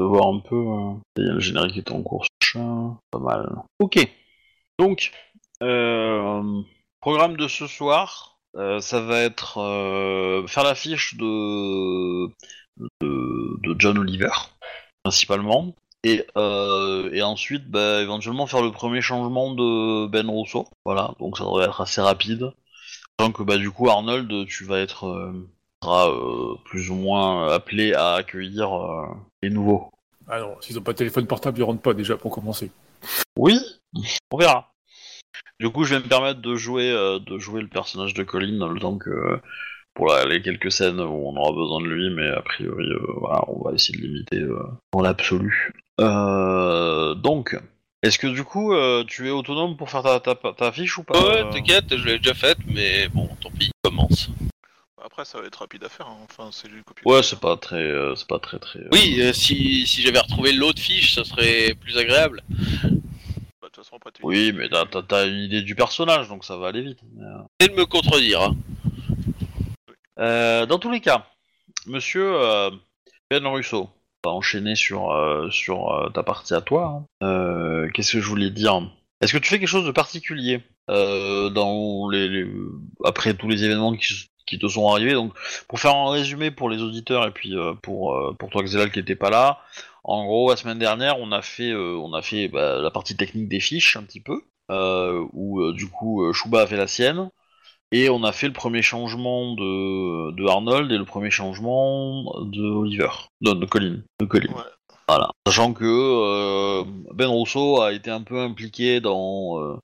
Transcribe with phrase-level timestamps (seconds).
[0.00, 0.56] De voir un peu.
[0.56, 2.24] euh, Il le générique qui est en cours.
[2.54, 3.46] Pas mal.
[3.80, 3.98] Ok.
[4.78, 5.12] Donc,
[5.62, 6.62] euh,
[7.02, 12.28] programme de ce soir, euh, ça va être euh, faire la fiche de,
[12.78, 14.30] de, de John Oliver,
[15.02, 15.74] principalement.
[16.02, 20.66] Et, et ensuite, bah, éventuellement faire le premier changement de Ben Rousseau.
[20.86, 22.52] Voilà, donc ça devrait être assez rapide.
[23.18, 25.34] Que bah, du coup, Arnold, tu vas être
[25.82, 26.10] seras,
[26.64, 28.70] plus ou moins appelé à accueillir
[29.42, 29.90] les nouveaux.
[30.30, 32.70] Ah non, s'ils ont pas de téléphone portable, ils rentrent pas déjà pour commencer.
[33.36, 33.58] Oui,
[34.30, 34.72] on verra.
[35.58, 38.58] Du coup, je vais me permettre de jouer, euh, de jouer le personnage de Colin
[38.58, 39.40] dans le temps que
[39.94, 43.00] pour la- les quelques scènes où on aura besoin de lui, mais a priori, euh,
[43.16, 45.72] voilà, on va essayer de limiter euh, dans l'absolu.
[46.00, 47.58] Euh, donc,
[48.02, 51.02] est-ce que du coup, euh, tu es autonome pour faire ta, ta, ta fiche ou
[51.02, 51.20] pas?
[51.20, 54.30] Ouais, euh t'inquiète, je l'ai déjà faite, mais bon, tant pis, commence.
[55.02, 56.06] Après, ça va être rapide à faire.
[56.06, 56.18] hein.
[56.24, 57.02] Enfin, c'est du copier.
[57.10, 58.80] Ouais, c'est pas très, euh, c'est pas très très.
[58.80, 62.42] euh, Oui, euh, si, si j'avais retrouvé l'autre fiche, ça serait plus agréable.
[62.50, 62.58] Bah,
[62.90, 66.44] De toute façon, après, tu- Oui, mais t'as, t'as- t'as une idée du personnage, donc
[66.44, 66.98] ça va aller vite.
[67.14, 68.42] mais, euh, C'est de me contredire.
[68.42, 68.56] Hein.
[70.18, 71.26] Euh, dans tous les cas,
[71.86, 72.70] monsieur euh,
[73.30, 73.88] Ben Russo,
[74.24, 77.06] on va enchaîner sur, euh, sur euh, ta partie à toi.
[77.22, 77.26] hein.
[77.26, 78.82] Euh, Qu'est-ce que je voulais dire?
[79.22, 82.50] Est-ce que tu fais quelque chose de particulier euh, dans les, les-
[83.04, 85.32] après tous les événements qui, qui te sont arrivés Donc,
[85.68, 88.90] pour faire un résumé pour les auditeurs et puis euh, pour, euh, pour toi, Xelal,
[88.92, 89.60] qui n'était pas là,
[90.04, 93.16] en gros, la semaine dernière, on a fait, euh, on a fait bah, la partie
[93.16, 97.30] technique des fiches un petit peu, euh, où du coup, Shuba a fait la sienne.
[97.92, 102.62] Et on a fait le premier changement de, de Arnold et le premier changement de
[102.62, 103.08] Oliver.
[103.40, 103.98] Non, de Colin.
[104.20, 104.52] De Colin.
[104.52, 104.62] Ouais.
[105.08, 105.30] Voilà.
[105.44, 106.84] Sachant que
[107.14, 109.76] Ben Rousseau a été un peu impliqué dans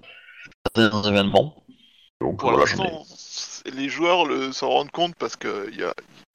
[0.76, 1.56] certains événements.
[2.20, 3.15] Donc Pour voilà, j'en ai- l'instant, c'est-
[3.74, 5.92] les joueurs le- s'en rendent compte parce qu'il y a,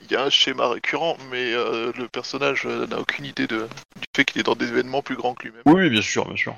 [0.10, 3.60] y a un schéma récurrent, mais euh, le personnage euh, n'a aucune idée de,
[3.96, 5.62] du fait qu'il est dans des événements plus grands que lui-même.
[5.66, 6.56] Oui, oui, bien sûr, bien sûr.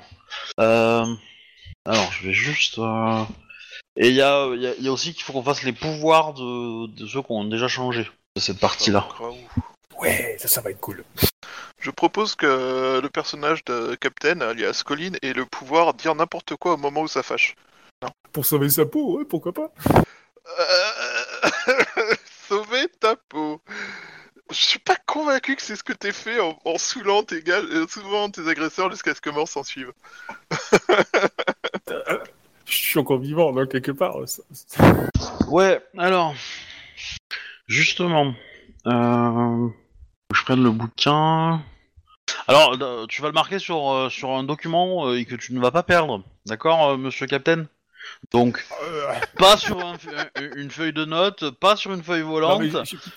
[0.60, 1.06] Euh,
[1.84, 2.78] alors, je vais juste.
[2.78, 3.24] euh,
[3.96, 5.62] Et il y a, il y a- il y a aussi qu'il faut qu'on fasse
[5.62, 9.06] les pouvoirs de, de ceux qui ont déjà changé de cette partie-là.
[10.00, 11.04] Ouais, ça, ça va être cool.
[11.80, 16.56] Je propose que le personnage de Captain, alias Colin, ait le pouvoir de dire n'importe
[16.56, 17.54] quoi au moment où ça fâche.
[18.32, 19.70] Pour sauver sa peau, ouais, pourquoi pas
[22.48, 23.60] Sauver ta peau.
[24.50, 27.60] Je suis pas convaincu que c'est ce que t'es fait en, en saoulant tes gars,
[27.60, 29.92] euh, souvent tes agresseurs jusqu'à ce que mort s'en suive.
[32.66, 34.16] Je suis encore vivant, là, quelque part.
[34.26, 35.08] ça- ça-
[35.48, 36.34] Ouais, alors.
[37.66, 38.34] Justement.
[38.86, 39.68] Euh,
[40.34, 41.62] je prenne le bouquin.
[42.48, 45.54] Alors, euh, tu vas le marquer sur, euh, sur un document euh, et que tu
[45.54, 46.22] ne vas pas perdre.
[46.46, 47.66] D'accord, euh, monsieur Captain?
[48.32, 52.62] Donc, Euh, pas sur un- un- une feuille de notes, pas sur une feuille volante.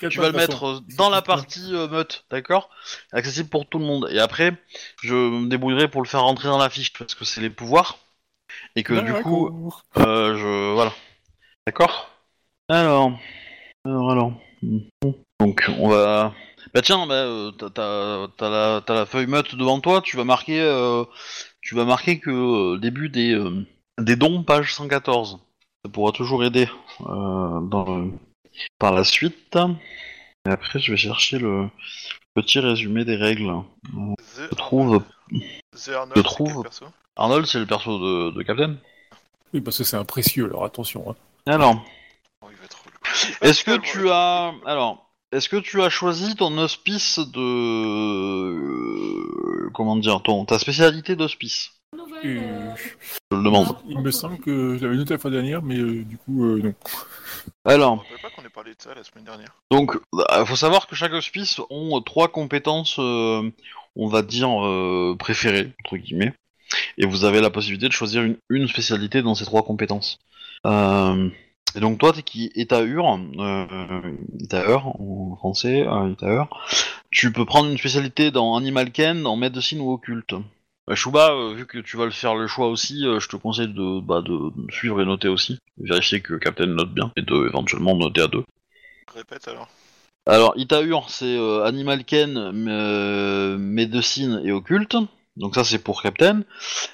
[0.10, 2.70] tu vas le mettre dans la partie euh, meute, d'accord?
[3.12, 4.08] Accessible pour tout le monde.
[4.12, 4.54] Et après,
[5.02, 8.00] je me débrouillerai pour le faire rentrer dans la fiche parce que c'est les pouvoirs.
[8.76, 10.94] Et que du coup, euh, je voilà.
[11.66, 12.10] D'accord?
[12.70, 13.18] Alors,
[13.86, 14.34] alors, alors.
[15.40, 16.34] Donc on va.
[16.74, 20.02] Bah tiens, bah, euh, t'as, la, feuille meute devant toi.
[20.02, 20.60] Tu vas marquer,
[21.62, 23.36] tu vas marquer que début des
[24.00, 25.40] des dons, page 114.
[25.86, 26.68] Ça pourra toujours aider
[27.02, 28.12] euh, dans le-
[28.80, 29.56] par la suite.
[30.48, 31.70] Et après, je vais chercher le
[32.34, 33.52] petit résumé des règles.
[33.84, 35.04] The Je trouve
[35.76, 36.86] The Arnold, je c'est trouve- quel perso?
[37.16, 38.76] Arnold, c'est le perso de, de Captain.
[39.54, 41.10] Oui, parce que c'est un précieux, alors attention.
[41.10, 41.16] hein.
[41.52, 41.84] Alors.
[42.42, 42.98] Oh, il va être relou.
[43.42, 45.04] Est-ce que tu as alors
[45.34, 47.40] est-ce que tu as choisi ton hospice de
[48.68, 51.72] euh, comment dire ton ta spécialité d'hospice?
[51.96, 52.76] Euh,
[53.32, 53.78] Je le demande.
[53.88, 56.60] il me semble que je l'avais noté la fois dernière, mais euh, du coup, euh,
[56.62, 56.74] non.
[57.66, 59.56] Je Alors me rappelle pas qu'on ait parlé de ça la semaine dernière.
[59.72, 63.50] donc il faut savoir que chaque hospice ont trois compétences euh,
[63.96, 66.34] on va dire euh, préférées entre guillemets
[66.98, 70.20] et vous avez la possibilité de choisir une, une spécialité dans ces trois compétences.
[70.66, 71.30] Euh,
[71.76, 72.52] et donc toi, t'es qui?
[72.56, 73.06] Est à Ur,
[73.40, 74.02] euh,
[74.40, 76.50] Itaeur en français, euh, Itaeur,
[77.12, 80.34] tu peux prendre une spécialité dans Animal Ken, dans Medicine ou Occulte.
[80.90, 83.36] Euh, Shuba, euh, vu que tu vas le faire le choix aussi, euh, je te
[83.36, 85.60] conseille de, bah, de suivre et noter aussi.
[85.78, 88.44] Vérifier que Captain note bien, et de éventuellement noter à deux.
[89.14, 89.68] Répète alors.
[90.26, 92.52] Alors, Itaur, c'est euh, Animal Ken,
[93.58, 94.98] Médecine et Occulte.
[95.38, 96.42] Donc ça, c'est pour Captain.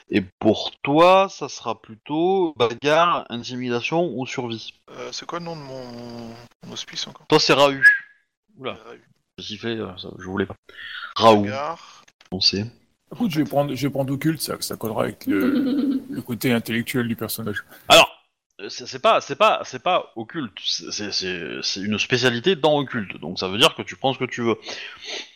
[0.10, 4.74] Et pour toi, ça sera plutôt bagarre, intimidation ou survie.
[5.12, 5.84] C'est quoi le nom de mon,
[6.68, 7.26] mon hospice encore?
[7.28, 7.84] Toi, c'est Rahu.
[8.58, 8.98] Oula, Euh,
[9.40, 10.56] j'ai ça, je voulais pas.
[11.18, 12.04] Gare.
[12.32, 12.66] on sait.
[13.14, 17.64] Écoute, je vais prendre, je occulte, ça, ça collera avec le, côté intellectuel du personnage.
[17.90, 18.10] Alors,
[18.70, 19.82] c'est c'est pas, c'est c'est
[20.16, 20.58] occulte.
[20.64, 23.20] C'est- une spécialité dans occulte.
[23.20, 24.56] Donc ça veut dire que tu prends ce que tu veux.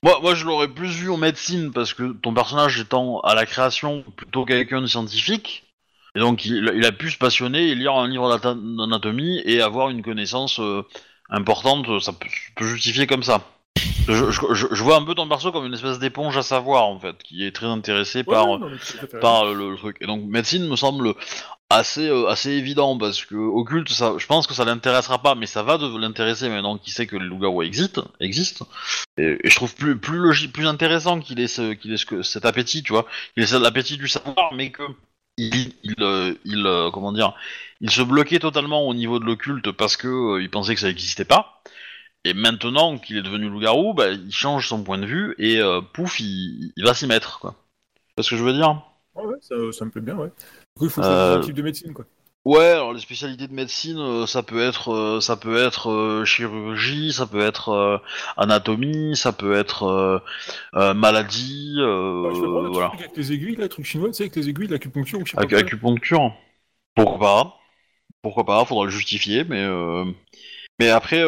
[0.01, 4.03] Moi, je l'aurais plus vu en médecine parce que ton personnage étant à la création
[4.15, 5.63] plutôt quelqu'un de scientifique.
[6.15, 10.01] Et donc il, a pu se passionner et lire un livre d'anatomie et avoir une
[10.01, 10.83] connaissance euh,
[11.29, 11.99] importante.
[12.01, 13.43] Ça peut justifier comme ça.
[14.07, 16.85] Je, je- je- je vois un peu ton perso comme une espèce d'éponge à savoir
[16.85, 18.71] en fait, qui est très intéressé Ouais, par ouais, non,
[19.21, 19.97] par le, le truc.
[20.01, 21.13] Et donc médecine me semble
[21.69, 25.45] assez euh, assez évident parce que occulte, ça, je pense que ça l'intéressera pas, mais
[25.45, 28.67] ça va de l'intéresser maintenant qu'il sait que les loups-garous existent, existent.
[29.17, 32.21] Et, et je trouve plus plus logique, plus intéressant qu'il ait ce, qu'il ait ce
[32.23, 34.83] cet appétit, tu vois, qu'il ait l'appétit du savoir, mais que
[35.37, 37.33] il il, euh, il, euh, comment dire,
[37.81, 41.25] il se bloquait totalement au niveau de l'occulte parce que il pensait que ça n'existait
[41.25, 41.56] pas.
[42.27, 45.81] Et maintenant qu'il est devenu loup-garou, bah, il change son point de vue et euh,
[45.81, 47.55] pouf, il, il va s'y mettre, quoi.
[48.17, 48.83] C'est ce que je veux dire?
[49.15, 50.29] Ouais, ça, ça me plaît bien, ouais.
[50.29, 52.05] Du coup, il faut Euh, choisir un type de médecine, quoi.
[52.45, 57.11] Ouais, alors les spécialités de médecine, euh, ça peut être, ça peut être euh, chirurgie,
[57.13, 57.97] ça peut être euh,
[58.37, 60.23] anatomie, ça peut être
[60.95, 61.75] maladie,
[62.23, 64.15] Ouais, je peux prendre le voilà, truc avec les aiguilles, là, le truc chinois, tu
[64.15, 66.33] sais, avec les aiguilles, l'acupuncture ou je sais pas Ac- acupuncture.
[66.95, 67.59] Pourquoi pas?
[68.23, 68.65] Pourquoi pas?
[68.65, 69.65] Faudra le justifier, mais
[70.79, 71.23] mais après,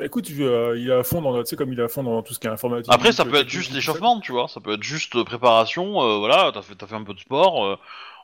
[0.00, 2.02] Bah, écoute, euh, il est à fond dans, tu sais, comme il est à fond
[2.02, 2.90] dans tout ce qui est informatique.
[2.90, 4.48] après ça euh, peut être juste l'échauffement, tu vois.
[4.48, 6.00] Ça peut être juste préparation.
[6.00, 7.66] euh, voilà, t'as fait, t'as fait un peu de sport.
[7.66, 7.76] euh,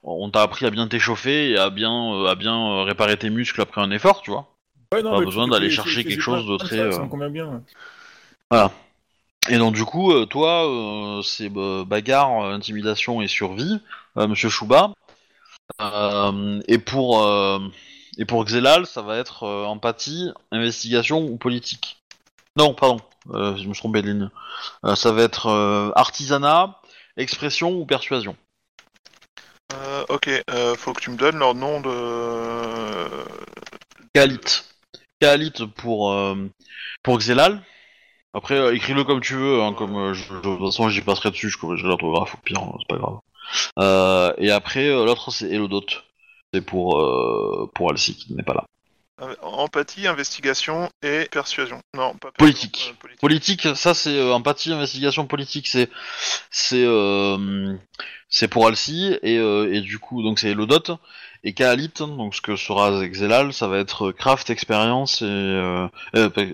[0.02, 3.82] on t'a appris à bien t'échauffer et à bien, à bien réparer tes muscles après
[3.82, 4.46] un effort, tu vois.
[4.94, 7.62] Ouais, non, pas besoin d'aller chercher quelque chose de très, Ça, me convient bien.
[9.50, 13.82] Et donc du coup, toi, c'est euh, bagarre, intimidation et survie,
[14.16, 14.92] Monsieur Chouba.
[16.68, 17.22] Et pour
[18.16, 22.02] et pour Xelal, ça va être euh, empathie, investigation ou politique.
[22.56, 23.00] Non, pardon,
[23.34, 24.30] euh, je me suis trompé de ligne.
[24.84, 26.80] Euh, ça va être euh, artisanat,
[27.16, 28.36] expression ou persuasion.
[30.08, 30.30] Ok,
[30.76, 31.90] faut que tu me donnes leur nom de.
[34.14, 34.62] Kaalit.
[35.20, 36.16] Kaalit pour
[37.02, 37.60] pour Xelal.
[38.32, 41.58] Après, écris-le comme tu veux, hein, comme je, de toute façon j'y passerai dessus, je
[41.58, 44.34] corrigerai l'orthographe au pire, hein, c'est pas grave.
[44.38, 45.86] Et après, l'autre c'est Elodot.
[46.56, 48.64] C'est pour euh, pour Alcy qui n'est pas là.
[49.20, 51.80] Euh, Empathie, investigation et persuasion.
[51.94, 52.88] Non, pas Politique.
[52.90, 53.20] euh, politique.
[53.20, 55.90] Politique, ça c'est euh, empathie, investigation politique, c'est
[56.50, 57.74] c'est euh,
[58.30, 60.98] c'est pour Alcy et, et du coup donc c'est Elodot
[61.44, 65.88] et Kaalit, donc ce que sera Xelal, ça va être craft, expérience et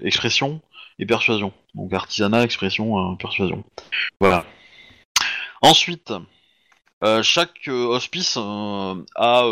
[0.02, 0.60] expression
[0.98, 1.52] et persuasion.
[1.76, 3.62] Donc artisanat, expression, persuasion.
[4.20, 4.44] Voilà.
[5.62, 6.12] Ensuite,
[7.02, 9.44] euh, chaque euh, hospice euh, a,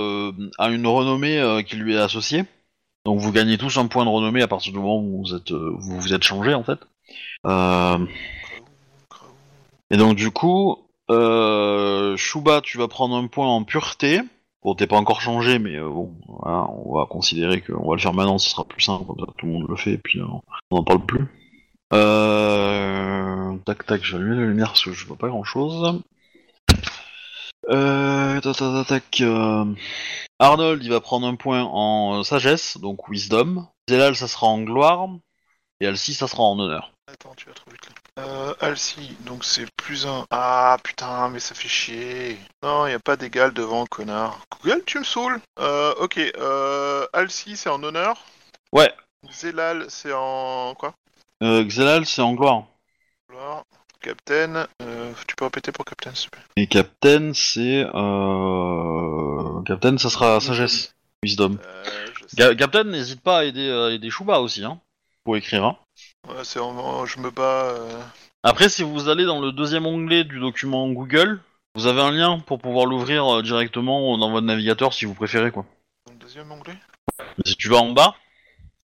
[0.58, 2.44] a une renommée qui lui est associée.
[3.06, 5.52] Donc vous gagnez tous un point de renommée à partir du moment où vous êtes
[5.52, 6.78] vous vous êtes changé en fait.
[9.90, 14.20] Et donc du coup, Shuba, tu vas prendre un point en pureté.
[14.62, 18.12] Bon, t'es pas encore changé, mais bon, voilà, on va considérer qu'on va le faire
[18.12, 20.84] maintenant, ce sera plus simple, comme tout le monde le fait, et puis on n'en
[20.84, 21.26] parle plus.
[23.64, 26.02] Tac tac, je vais allumer la lumière parce que je vois pas grand chose.
[27.68, 28.40] Euh...
[28.40, 29.64] Tac tac tac, tac, euh,
[30.38, 33.68] Arnold, il va prendre un point en euh, sagesse, donc wisdom.
[33.88, 35.08] Zelal, ça sera en gloire.
[35.80, 36.92] Et Alcy, ça sera en honneur.
[37.06, 38.24] Attends, tu vas trop vite là.
[38.24, 40.26] Euh, Alcy, donc c'est plus un.
[40.30, 42.38] Ah putain, mais ça fait chier.
[42.62, 44.40] Non, y a pas d'égal devant, connard.
[44.62, 45.40] Google, tu me saoules.
[45.58, 48.24] Euh, ok, euh, Alcy, c'est en honneur.
[48.72, 48.92] Ouais.
[49.30, 50.94] Zelal, c'est en quoi?
[51.42, 52.64] Euh, Xelal, c'est en gloire.
[53.30, 53.64] Alors,
[54.00, 56.44] Captain, euh, tu peux répéter pour Captain, s'il te plaît.
[56.56, 57.86] Et Captain, c'est...
[57.94, 59.62] Euh...
[59.66, 60.94] Captain, ça sera sagesse.
[61.22, 61.58] Wisdom.
[61.64, 61.84] Euh.
[62.34, 64.80] Ga- Captain, n'hésite pas à aider, à aider Shuba aussi, hein.
[65.24, 65.76] Pour écrire, hein.
[66.28, 67.64] Ouais, c'est en, je me bats.
[67.74, 68.00] euh,
[68.42, 71.40] Après, si vous allez dans le deuxième onglet du document Google,
[71.74, 75.50] vous avez un lien pour pouvoir l'ouvrir euh, directement dans votre navigateur si vous préférez,
[75.50, 75.66] quoi.
[76.06, 76.74] dans le deuxième onglet?
[77.18, 78.14] Mais si tu vas en bas,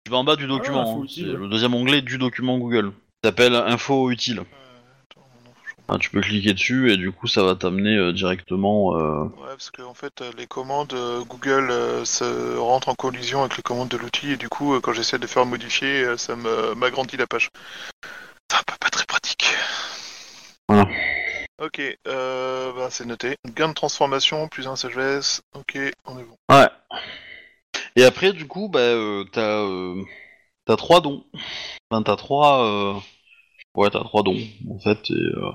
[0.05, 1.07] tu vas en bas du document, info hein.
[1.07, 2.93] c'est le deuxième onglet du document Google.
[3.23, 4.39] Ça s'appelle info utile.
[4.39, 4.43] Euh,
[5.11, 8.13] attends, non, je- Ah, tu peux cliquer dessus et du coup ça va t'amener euh,
[8.13, 8.97] directement.
[8.97, 13.41] euh, Ouais, parce que en fait, les commandes euh, Google euh, se rentrent en collision
[13.41, 17.17] avec les commandes de l'outil et du coup, quand j'essaie de faire modifier, ça m'agrandit
[17.17, 17.49] la page.
[18.49, 19.45] C'est un peu pas très pratique.
[20.69, 20.87] Voilà.
[21.61, 23.35] Ok, euh, bah, c'est noté.
[23.55, 25.41] Gain de transformation plus un sagesse.
[25.53, 26.37] Ok, on est bon.
[26.49, 26.67] Ouais.
[27.95, 28.79] Et après, du coup, bah,
[29.31, 30.01] t'as, euh,
[30.65, 31.25] t'as trois dons.
[31.89, 32.65] Enfin, t'as trois.
[32.65, 32.93] euh,
[33.75, 35.09] Ouais, t'as trois dons, en fait.
[35.09, 35.51] Et, euh,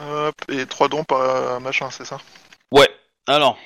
[0.00, 2.18] Hop, et trois dons par euh, machin, c'est ça?
[2.72, 2.88] Ouais.
[3.26, 3.58] Alors.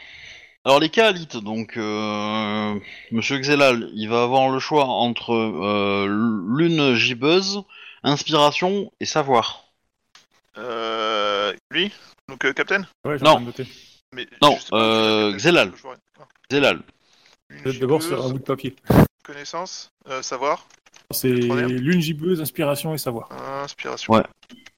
[0.64, 2.78] Alors les Kaalites, donc euh,
[3.10, 6.06] Monsieur Xelal, il va avoir le choix entre euh,
[6.56, 7.64] lune gibbeuse,
[8.04, 9.64] inspiration et savoir.
[10.56, 11.90] Euh, lui?
[12.28, 12.82] Donc, euh, Captain?
[13.04, 13.40] Ouais, Non.
[13.40, 13.66] noté.
[14.14, 15.72] Mais Non, je sais pas, euh, Captain, Xelal.
[15.74, 16.28] je vois- ah.
[16.48, 16.82] Xelal.
[17.50, 18.76] Une D'abord sur un gibbeuse, bout de papier.
[19.24, 20.66] Connaissance, euh, savoir,
[21.10, 23.28] C'est lune gibbeuse, inspiration et savoir.
[23.64, 24.12] inspiration.
[24.12, 24.22] Ouais.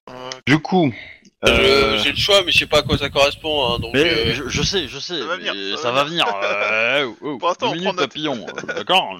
[0.09, 0.95] Euh, Du coup,
[1.47, 3.67] euh, J'ai le choix, mais je sais pas à quoi ça correspond.
[3.75, 6.05] Hein, donc, mais euh, je, je sais, je sais, Ça va venir, ça ça va
[6.05, 6.25] venir.
[6.43, 7.97] euh, oh, oh, note.
[7.97, 9.19] papillon, d'accord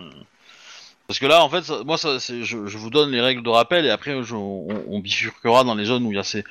[1.07, 3.51] Parce que là, en fait, ça- moi, ça, je, je vous donne les règles de
[3.51, 6.45] rappel et après, je- on, on bifurquera dans les zones où il y a ces,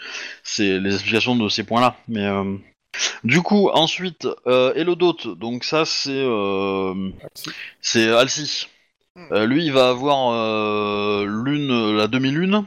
[0.43, 1.95] ces- les explications de ces points-là.
[2.07, 2.55] Mais euh,
[3.23, 6.93] du coup, ensuite, euh, Elodote, donc ça, c'est euh,
[7.33, 7.49] si.
[7.81, 8.67] c'est Alcy.
[9.15, 9.25] Hmm.
[9.31, 12.65] Euh, lui, il va avoir euh, lune, la demi-lune.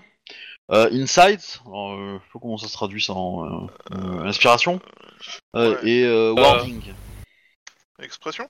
[0.73, 4.25] Euh, insight, alors, euh, je sais pas comment ça se traduit ça en euh, euh,
[4.27, 4.81] inspiration.
[5.55, 5.89] Euh, ouais.
[5.89, 6.83] Et euh, wording.
[8.03, 8.49] expression.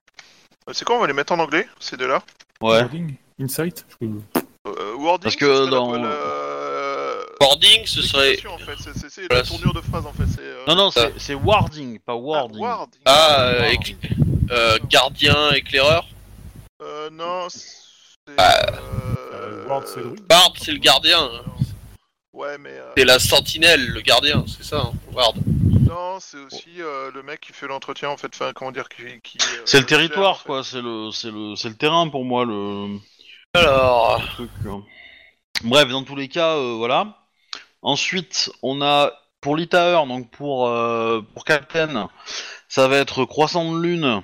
[0.72, 2.22] C'est quoi On va les mettre en anglais, ces deux-là?
[2.62, 2.80] Ouais.
[2.80, 3.84] Wording, Insight.
[4.00, 5.22] je Euh, wording.
[5.24, 8.30] Parce ce que serait la- dans- la- boarding, ce serait.
[8.30, 8.76] l'expression, en fait.
[8.82, 9.42] C'est- C'est c'est Voilà.
[9.42, 10.26] la tournure de phrase en fait.
[10.26, 12.60] c'est, euh, Non, non, c'est c'est wording, pas ah, wording.
[12.62, 13.00] wording.
[13.04, 13.96] Ah, euh, Wording.
[14.50, 16.06] euh, gardien, éclaireur.
[16.82, 17.48] Euh, non.
[17.50, 17.76] c'est-
[18.38, 18.56] Ah.
[19.34, 20.14] Euh, Ward, c'est le.
[20.28, 21.22] Bard, c'est le gardien.
[21.22, 21.42] hein.
[22.36, 22.70] Ouais, mais.
[22.70, 25.36] euh, C'est la sentinelle, le gardien, c'est ça, hein, Ward.
[25.88, 28.28] Non, c'est aussi euh, le mec qui fait l'entretien en fait.
[28.34, 29.02] Enfin, comment dire qui.
[29.22, 30.46] qui, euh, C'est le gère, en territoire, fait.
[30.46, 30.62] quoi.
[30.64, 32.98] C'est le, c'est le, c'est le terrain pour moi, le
[33.54, 34.50] Alors, truc.
[34.66, 34.76] euh.
[35.64, 37.16] Bref, dans tous les cas, euh, voilà.
[37.80, 42.10] Ensuite, on a pour l'Itaer, donc pour euh, pour Captain,
[42.68, 44.22] ça va être croissant de lune,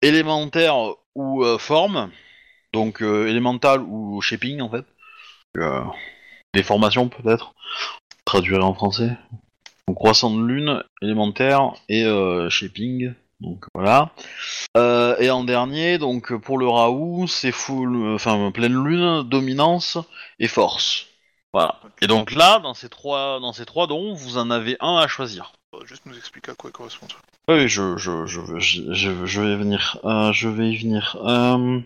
[0.00, 0.76] élémentaire
[1.14, 2.10] ou euh, forme,
[2.72, 4.84] donc euh, élémental ou shaping en fait.
[6.54, 7.54] Euh, déformation peut-être,
[8.24, 9.16] traduire en français.
[9.88, 13.12] Donc croissant de lune, élémentaire et euh, shaping.
[13.40, 14.10] Donc voilà.
[14.76, 19.98] Euh, et en dernier, donc pour le Raoult, c'est full, enfin pleine lune, dominance
[20.38, 21.06] et force.
[21.52, 21.80] Voilà.
[22.00, 25.06] Et donc là, dans ces trois, dans ces trois dons, vous en avez un à
[25.06, 25.52] choisir.
[25.70, 27.06] Faudrait Juste nous expliquer à quoi il correspond.
[27.08, 27.16] ça.
[27.48, 29.98] Oui, je, je, je, je, je, je vais y venir.
[30.04, 31.16] Euh, je vais y venir.
[31.22, 31.78] Euh,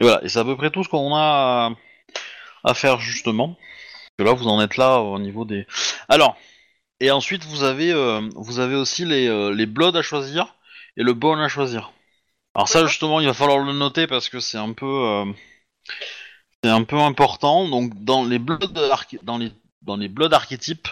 [0.00, 0.24] et voilà.
[0.24, 1.70] Et c'est à peu près tout ce qu'on a
[2.64, 3.56] à faire justement.
[4.16, 5.66] Parce que là, vous en êtes là au niveau des.
[6.08, 6.36] Alors.
[7.00, 10.54] Et ensuite, vous avez, euh, vous avez aussi les, euh, les bloods à choisir
[10.96, 11.90] et le bone à choisir.
[12.54, 15.24] Alors ça, justement, il va falloir le noter parce que c'est un peu, euh,
[16.62, 17.68] c'est un peu important.
[17.68, 18.58] Donc, dans les bloods,
[19.22, 19.52] dans les,
[19.82, 20.88] dans les bloods archétypes,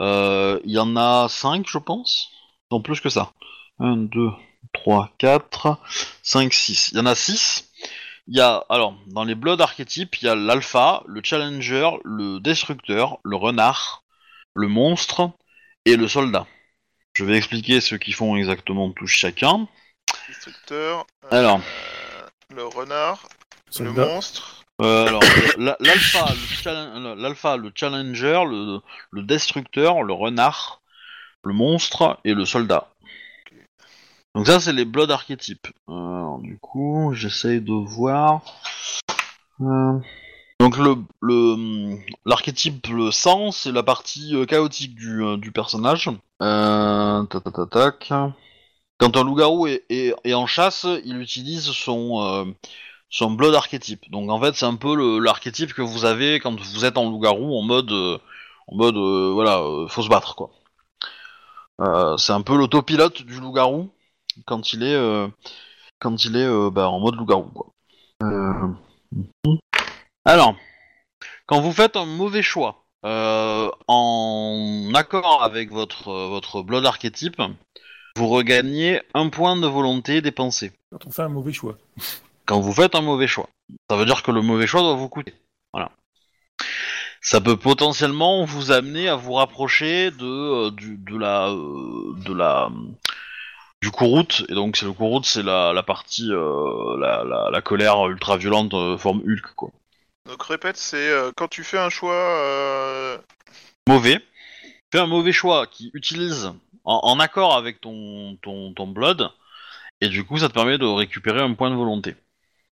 [0.00, 2.30] euh, il y en a 5 je pense.
[2.70, 3.32] Non, plus que ça.
[3.78, 4.30] 1, 2,
[4.72, 5.78] 3, 4,
[6.22, 6.88] 5, 6.
[6.92, 7.65] Il y en a 6.
[8.28, 12.40] Il y a, alors, dans les Blood archétypes, il y a l'alpha, le challenger, le
[12.40, 14.02] destructeur, le renard,
[14.54, 15.30] le monstre
[15.84, 16.46] et le soldat.
[17.12, 19.68] Je vais expliquer ce qu'ils font exactement tous chacun.
[20.28, 21.06] Destructeur.
[21.24, 21.60] euh, Alors,
[22.54, 23.28] le renard,
[23.78, 24.64] le monstre.
[24.82, 25.22] euh, alors
[25.56, 28.80] la- l'alpha, le, le challenger, le,
[29.12, 30.82] le destructeur, le renard,
[31.44, 32.88] le monstre et le soldat.
[34.36, 35.68] Donc ça, c'est les Blood archétypes.
[35.88, 38.42] Euh, alors, du coup, j'essaye de voir.
[39.62, 39.98] Euh,
[40.60, 46.10] Donc le l'archétype le sang, c'est la partie euh, chaotique du, du personnage.
[46.42, 47.24] Euh.
[48.98, 52.54] Quand un loup-garou est, est, en chasse, il utilise son
[53.08, 54.10] son blood archétype.
[54.10, 57.58] Donc en fait, c'est un peu l'archétype que vous avez quand vous êtes en loup-garou
[57.58, 58.96] en mode en mode
[59.32, 60.50] voilà, faut se battre quoi.
[62.18, 63.90] C'est un peu l'autopilote du loup-garou
[64.44, 65.28] quand il est euh,
[65.98, 67.66] quand il est euh, bah, en mode loup-garou quoi.
[68.22, 68.68] Euh.
[70.24, 70.56] Alors,
[71.46, 77.40] quand vous faites un mauvais choix euh, en accord avec votre votre blood archétype,
[78.16, 80.72] vous regagnez un point de volonté dépensé.
[80.90, 81.76] Quand on fait un mauvais choix.
[82.46, 83.48] Quand vous faites un mauvais choix,
[83.90, 85.34] ça veut dire que le mauvais choix doit vous coûter.
[85.72, 85.90] Voilà.
[87.20, 92.32] Ça peut potentiellement vous amener à vous rapprocher de euh, du, de la euh, de
[92.32, 92.70] la
[93.82, 97.60] du Kourout, et donc c'est le Kourout, c'est la, la partie euh, la, la, la
[97.62, 99.70] colère ultra violente euh, forme Hulk quoi.
[100.26, 103.20] Donc répète, c'est euh, quand tu fais un choix.
[103.88, 104.20] mauvais,
[104.92, 106.52] fais un mauvais choix qui utilise
[106.84, 109.30] en, en accord avec ton, ton, ton blood,
[110.00, 112.16] et du coup ça te permet de récupérer un point de volonté.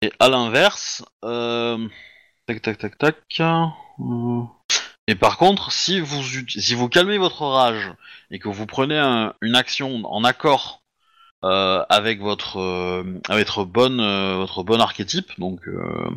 [0.02, 3.16] Et à l'inverse, tac tac tac tac.
[5.06, 7.92] et par contre, si vous si vous calmez votre rage
[8.30, 10.82] et que vous prenez un- une action en accord
[11.42, 16.10] avec votre euh, avec votre bonne euh, votre bon archétype, donc euh,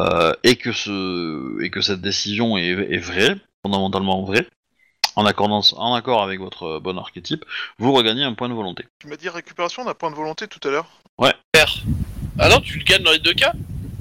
[0.00, 4.46] euh, et que ce et que cette décision est, est vraie, fondamentalement vraie,
[5.16, 7.44] en accordance en accord avec votre bon archétype,
[7.78, 8.84] vous regagnez un point de volonté.
[9.00, 10.86] Tu m'as dit récupération d'un point de volonté tout à l'heure.
[12.36, 13.52] Ah non, tu le gagnes dans les deux cas?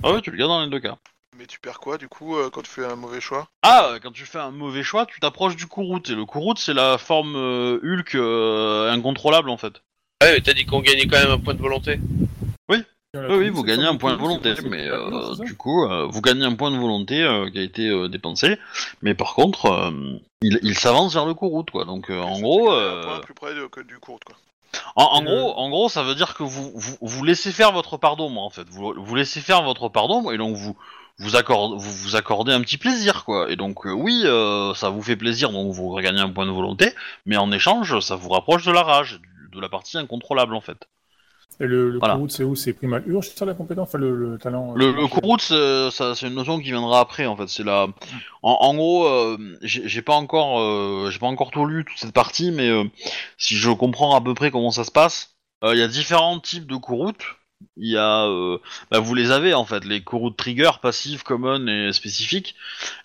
[0.01, 0.97] Ah ouais, tu le gardes dans les deux cas.
[1.37, 3.47] Mais tu perds quoi du coup euh, quand tu fais un mauvais choix?
[3.61, 6.01] Ah, euh, quand tu fais un mauvais choix, tu t'approches du Kourout.
[6.09, 9.83] Et le Kourout, c'est la forme euh, Hulk euh, incontrôlable en fait.
[10.23, 11.99] Ouais, mais t'as dit qu'on gagnait quand même un point de volonté.
[12.69, 12.77] Oui,
[13.29, 16.55] oui, vous gagnez un point de volonté, mais euh, du coup, euh, vous gagnez un
[16.55, 18.57] point de volonté euh, qui a été euh, dépensé,
[19.01, 19.91] mais par contre, euh,
[20.41, 21.85] il, il s'avance vers le courroute, quoi.
[21.85, 24.35] Donc, euh, en gros, euh, point plus près de- que du court, quoi.
[24.95, 27.71] en, en Euh, gros, en gros, ça veut dire que vous, vous, vous laissez faire
[27.73, 28.67] votre pardon, moi, en fait.
[28.69, 30.75] Vous, vous laissez faire votre pardon, et donc vous
[31.19, 33.51] vous accordez, vous, vous accordez un petit plaisir, quoi.
[33.51, 36.51] Et donc, euh, oui, euh, ça vous fait plaisir, donc vous regagnez un point de
[36.51, 36.91] volonté,
[37.27, 40.61] mais en échange, ça vous rapproche de la rage, du- de la partie incontrôlable, en
[40.61, 40.87] fait.
[41.59, 42.19] Et le, le Voilà.
[42.29, 42.55] C'est où?
[42.55, 44.73] C'est Primal Urge, c'est ça la compétence Enfin, le, le talent.
[44.75, 47.47] Le, euh, le Kourout, c'est une notion qui viendra après en fait.
[47.47, 47.87] C'est la,
[48.41, 52.13] en, en gros, euh, j'ai pas encore, euh, j'ai pas encore tout lu toute cette
[52.13, 52.83] partie, mais euh,
[53.37, 56.39] si je comprends à peu près comment ça se passe, euh, il y a différents
[56.39, 57.13] types de Kourout.
[57.77, 58.57] Il y a, euh,
[58.91, 62.55] bah, vous les avez en fait, les Kourout trigger, passifs, common et spécifiques.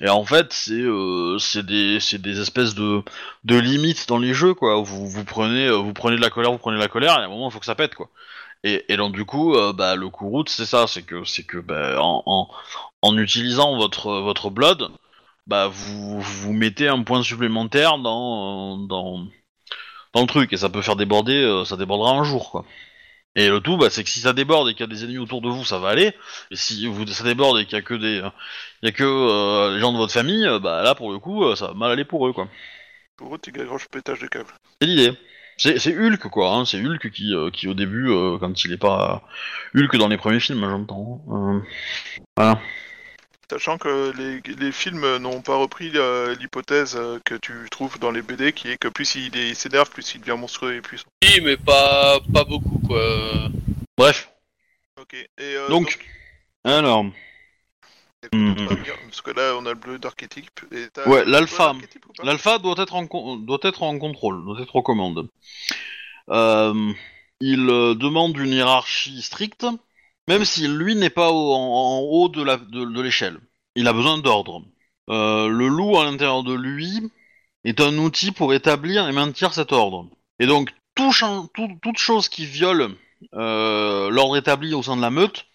[0.00, 3.03] Et en fait, c'est, euh, des, des espèces de,
[3.45, 4.81] de limites dans les jeux quoi.
[4.83, 7.23] Vous, vous prenez, euh, vous prenez de la colère, vous prenez de la colère, et
[7.23, 8.09] à un moment il faut que ça pète quoi.
[8.65, 12.00] Et, donc du coup, euh, bah, le Kourout, c'est ça, c'est que, c'est que, bah,
[12.03, 12.49] en, en,
[13.03, 14.91] en utilisant votre, votre blood,
[15.47, 19.25] bah, vous, vous mettez un point supplémentaire dans, dans,
[20.12, 22.65] dans le truc, et ça peut faire déborder, ça débordera un jour, quoi.
[23.38, 25.18] Et le tout, bah, c'est que si ça déborde et qu'il y a des ennemis
[25.18, 26.12] autour de vous, ça va aller.
[26.50, 28.21] Et si vous, ça déborde et qu'il y a que des,
[28.83, 31.21] il y a que euh, les gens de votre famille, euh, bah là, pour le
[31.21, 32.49] coup, euh, ça va mal aller pour eux, quoi.
[33.16, 34.50] Pour tu gagnes pétage de câble.
[34.80, 35.12] C'est l'idée.
[35.57, 36.64] C'est c'est Hulk quoi, hein.
[36.64, 39.23] c'est Hulk qui, euh, qui au début, euh, quand il est pas
[39.75, 41.20] Hulk dans les premiers films, hein, j'entends.
[42.40, 42.55] Euh,
[43.50, 48.11] Sachant que les, les films n'ont pas repris euh, l'hypothèse euh, que tu trouves dans
[48.11, 51.06] les BD, qui est que plus il s'énerve, plus il devient monstrueux et puissant.
[51.24, 53.48] Oui, mais pas, pas beaucoup, quoi.
[53.96, 54.30] Bref,
[55.00, 55.14] Ok.
[55.14, 55.98] Et, euh, Donc,
[56.64, 57.04] alors,
[58.32, 60.61] venir, parce que là, on a le bleu d'archétype.
[60.72, 61.72] et t'as- Ouais, l'alpha.
[62.22, 65.28] l'alpha doit être en doit être en contrôle, doit être aux commandes.
[66.30, 66.92] Euh,
[67.40, 69.66] il demande une hiérarchie stricte,
[70.29, 73.38] même si lui n'est pas en, haut de l'échelle.
[73.75, 74.62] Il a besoin d'ordre.
[75.09, 77.11] Euh, le loup à l'intérieur de lui
[77.64, 80.07] est un outil pour établir et maintenir cet ordre.
[80.38, 82.95] Et donc toute chose qui viole
[83.35, 85.47] euh, l'ordre établi au sein de la meute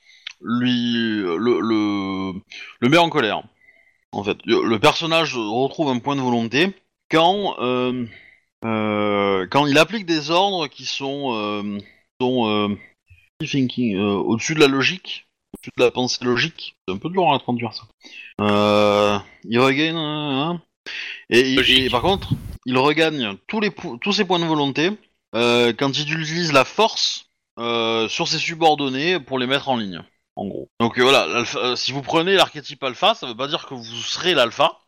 [0.42, 2.34] lui le,
[2.82, 3.44] met en colère.
[4.12, 6.74] En fait, le, personnage retrouve un point de volonté
[7.12, 8.06] quand euh,
[8.64, 11.80] il applique des ordres qui sont
[13.42, 16.76] thinking euh, au-dessus de la logique, au-dessus de la pensée logique.
[16.88, 17.84] C'est un peu dur à traduire ça.
[18.42, 20.62] Euh, il regagne euh, hein.
[21.30, 22.30] et, par contre,
[22.66, 24.92] il regagne tous les tous ses points de volonté
[25.36, 30.02] euh, quand il utilise la force sur ses subordonnés pour les mettre en ligne.
[30.36, 30.68] En gros.
[30.80, 34.80] Donc voilà, si vous prenez l'archétype alpha, ça veut pas dire que vous serez l'alpha,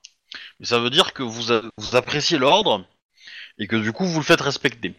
[0.60, 1.44] mais ça veut dire que vous,
[1.78, 2.84] vous appréciez l'ordre
[3.60, 4.96] et que du coup vous le faites respecter.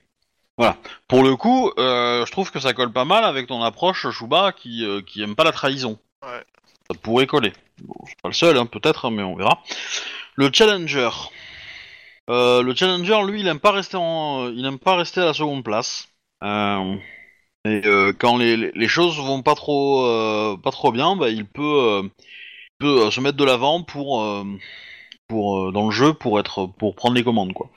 [0.59, 0.77] Voilà.
[1.09, 4.53] Pour le coup, euh, je trouve que ça colle pas mal avec ton approche, Shuba,
[4.53, 5.99] qui, euh, qui aime pas la trahison.
[6.23, 6.43] Ouais.
[6.91, 7.53] Ça pourrait coller.
[7.83, 9.63] Bon, je suis pas le seul, hein, peut-être, mais on verra.
[10.37, 11.11] Le Challenger.
[12.31, 15.35] Euh, le Challenger, lui, il aime pas rester en, il aime pas rester à la
[15.35, 16.09] seconde place.
[16.43, 17.83] Et
[18.19, 22.09] quand les, les- choses vont pas trop, pas trop bien, bah, il peut,
[22.79, 24.25] peut se mettre de l'avant pour,
[25.29, 27.69] pour dans le jeu pour être, pour prendre les commandes, quoi.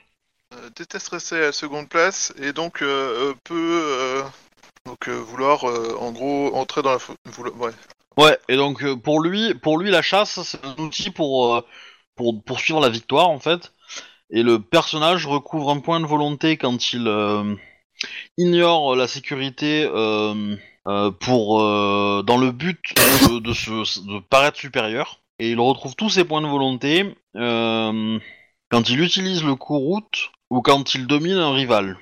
[0.80, 4.24] Déteste rester à la seconde place et donc euh, euh, peut euh,
[4.86, 7.72] donc euh, vouloir en gros entrer dans la vouloir- ouais.
[8.16, 11.62] Ouais, et donc pour lui, pour lui la chasse, c'est un outil pour
[12.16, 13.74] pour poursuivre la victoire en fait.
[14.30, 17.58] Et le personnage recouvre un point de volonté quand il
[18.38, 19.86] ignore la sécurité
[21.20, 22.80] pour dans le but
[23.30, 25.20] de, se de paraître supérieur.
[25.40, 30.62] Et il retrouve tous ses points de volonté quand il utilise le coup route ou
[30.62, 31.98] quand il domine un rival.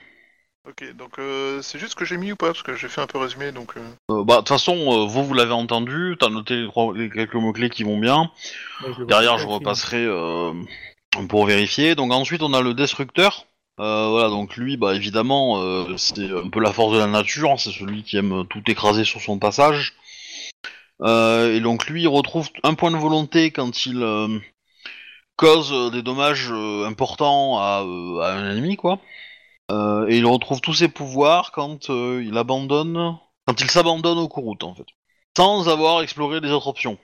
[0.67, 2.99] Ok, donc euh, c'est juste ce que j'ai mis ou pas parce que j'ai fait
[2.99, 3.77] un peu résumé donc.
[3.77, 3.81] euh,
[4.11, 7.09] Euh, bah de toute façon, euh, vous vous l'avez entendu, t'as noté les, trois- les
[7.09, 8.31] quelques mots clés qui vont bien.
[8.81, 10.51] Je le Derrière, je repasserai euh,
[11.29, 11.95] pour vérifier.
[11.95, 13.45] Donc ensuite, on a le destructeur.
[13.79, 17.55] Euh, voilà, donc lui, bah évidemment, euh, c'est un peu la force de la nature.
[17.59, 19.93] C'est celui qui aime tout écraser sur son passage.
[21.01, 24.27] Euh, et donc lui, il retrouve un point de volonté quand il euh,
[25.37, 28.99] cause euh, des dommages euh, importants à, euh, à un ennemi, quoi.
[29.69, 34.73] Et il retrouve tous ses pouvoirs quand il abandonne, quand il s'abandonne au Kourout, en
[34.73, 34.87] fait,
[35.37, 36.97] sans avoir exploré les autres options.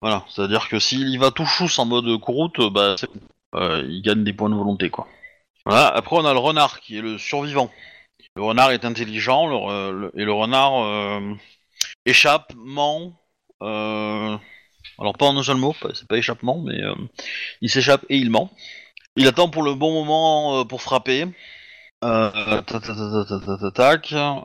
[0.00, 2.94] Voilà, c'est-à-dire que s'il y va tout chousse en mode Kourout, bah
[3.54, 5.08] il gagne des points de volonté, quoi.
[5.64, 7.70] Voilà, après on a le renard qui est le survivant.
[8.36, 9.48] Le renard est intelligent,
[10.14, 11.20] et le renard
[12.04, 13.14] échappe, ment.
[13.62, 14.36] euh,
[14.98, 16.94] alors pas en un seul mot, c'est pas échappement, mais euh,
[17.60, 18.50] il s'échappe et il ment.
[19.16, 21.26] Il attend pour le bon moment euh, pour frapper.
[22.04, 22.30] Euh.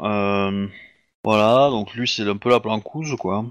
[0.04, 0.68] Euh,
[1.24, 3.46] Voilà, donc lui c'est un peu la plancouse quoi.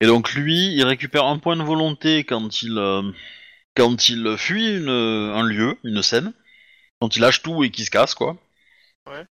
[0.00, 2.74] Et donc lui, il récupère un point de volonté quand il
[3.76, 6.32] quand il fuit une, un lieu, une scène,
[7.00, 8.36] quand il lâche tout et qu'il se casse quoi.
[9.08, 9.24] Ouais.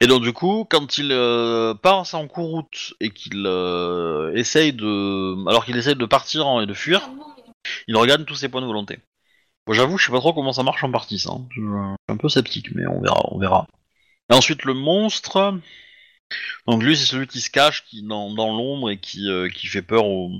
[0.00, 5.48] Et donc du coup, quand il euh, part en courroute et qu'il euh, essaye de,
[5.48, 7.10] alors qu'il essaye de partir et de fuir,
[7.88, 9.00] il regagne tous ses points de volonté.
[9.66, 11.30] Bon, j'avoue, je sais pas trop comment ça marche en partie, ça.
[11.32, 11.46] hein.
[11.50, 13.66] Je, suis un peu sceptique, mais on verra, on verra.
[14.30, 15.58] Et ensuite le monstre.
[16.66, 19.82] Donc lui, c'est celui qui se cache, qui dans, l'ombre et qui, euh, qui fait
[19.82, 20.30] peur aux,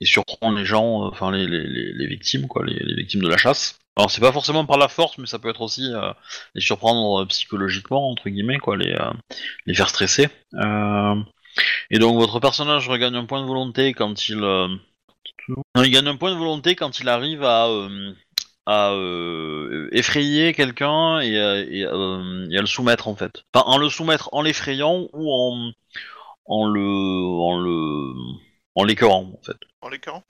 [0.00, 3.78] et surprend les gens, euh, enfin les, victimes, quoi, les victimes de la chasse.
[4.00, 6.10] Alors c'est pas forcément par la force, mais ça peut être aussi euh,
[6.54, 9.12] les surprendre euh, psychologiquement entre guillemets, quoi, les, euh,
[9.66, 10.30] les faire stresser.
[11.90, 14.38] Et donc votre personnage regagne un point de volonté quand il,
[15.76, 17.68] il gagne un point de volonté quand il arrive à
[18.64, 18.94] à
[19.92, 23.44] effrayer quelqu'un et, et, à le soumettre en fait.
[23.52, 25.72] Enfin, en le soumettre en l'effrayant ou en
[26.46, 28.14] en le en le
[28.76, 29.58] en l'écœurant en fait.
[29.82, 30.24] En l'écran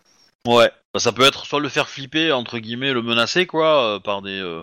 [0.47, 0.71] Ouais.
[0.93, 4.23] Bah, ça peut être soit le faire flipper entre guillemets, le menacer quoi, euh, par
[4.23, 4.63] des euh,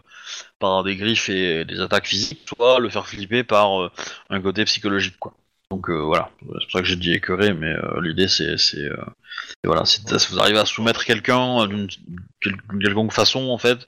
[0.59, 3.91] par des griffes et des attaques physiques, soit le faire flipper par euh,
[4.29, 5.33] un côté psychologique quoi.
[5.71, 8.89] Donc voilà, c'est pour ça que j'ai dit écœuré, mais l'idée c'est c'est
[9.65, 11.89] voilà, si vous arrivez à soumettre quelqu'un d'une
[12.39, 13.85] quel- d'une quelconque façon en fait,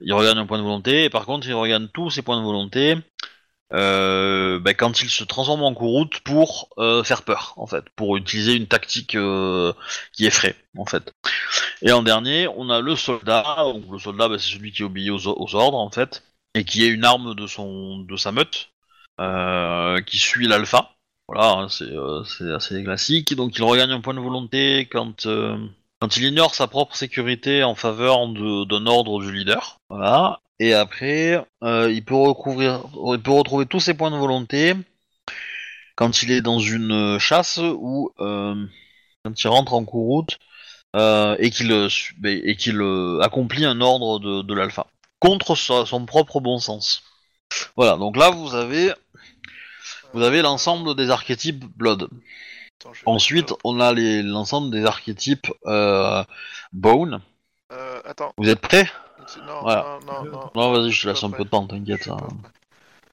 [0.00, 2.44] il regagne un point de volonté, et par contre il regagne tous ses points de
[2.46, 2.96] volonté
[3.70, 8.54] bah, quand il se transforme en courroute pour euh, faire peur en fait, pour utiliser
[8.54, 9.72] une tactique euh,
[10.12, 11.12] qui effraie en fait.
[11.82, 13.44] Et en dernier, on a le soldat.
[13.90, 16.22] Le soldat, bah, c'est celui qui obéit aux, aux ordres en fait,
[16.54, 18.70] et qui est une arme de son de sa meute,
[19.20, 20.92] euh, qui suit l'alpha.
[21.28, 22.22] Voilà, hein, c'est euh,
[22.56, 23.34] assez classique.
[23.34, 25.58] Donc il regagne un point de volonté quand euh,
[26.00, 29.78] quand il ignore sa propre sécurité en faveur d'un ordre du leader.
[29.90, 30.40] Voilà.
[30.60, 34.74] Et après, euh, il peut recouvrir, il peut retrouver tous ses points de volonté
[35.96, 38.54] quand il est dans une chasse ou euh,
[39.24, 40.38] quand il rentre en courroute
[40.96, 44.86] euh, et qu'il euh, su- et qu'il euh, accomplit un ordre de, de l'alpha
[45.20, 47.02] contre sa- son propre bon sens.
[47.76, 48.92] Voilà, donc là vous avez
[50.12, 52.08] vous avez l'ensemble des archétypes Blood.
[52.80, 56.22] Attends, Ensuite, on a l'ensemble des archétypes euh,
[56.72, 57.20] Bone.
[57.72, 58.32] Euh, attends.
[58.38, 58.88] Vous êtes prêts?
[59.46, 60.00] Non, Voilà.
[60.06, 60.50] non, non, non.
[60.54, 62.08] Non, vas-y, je te laisse un peu de temps, t'inquiète.
[62.08, 62.16] hein.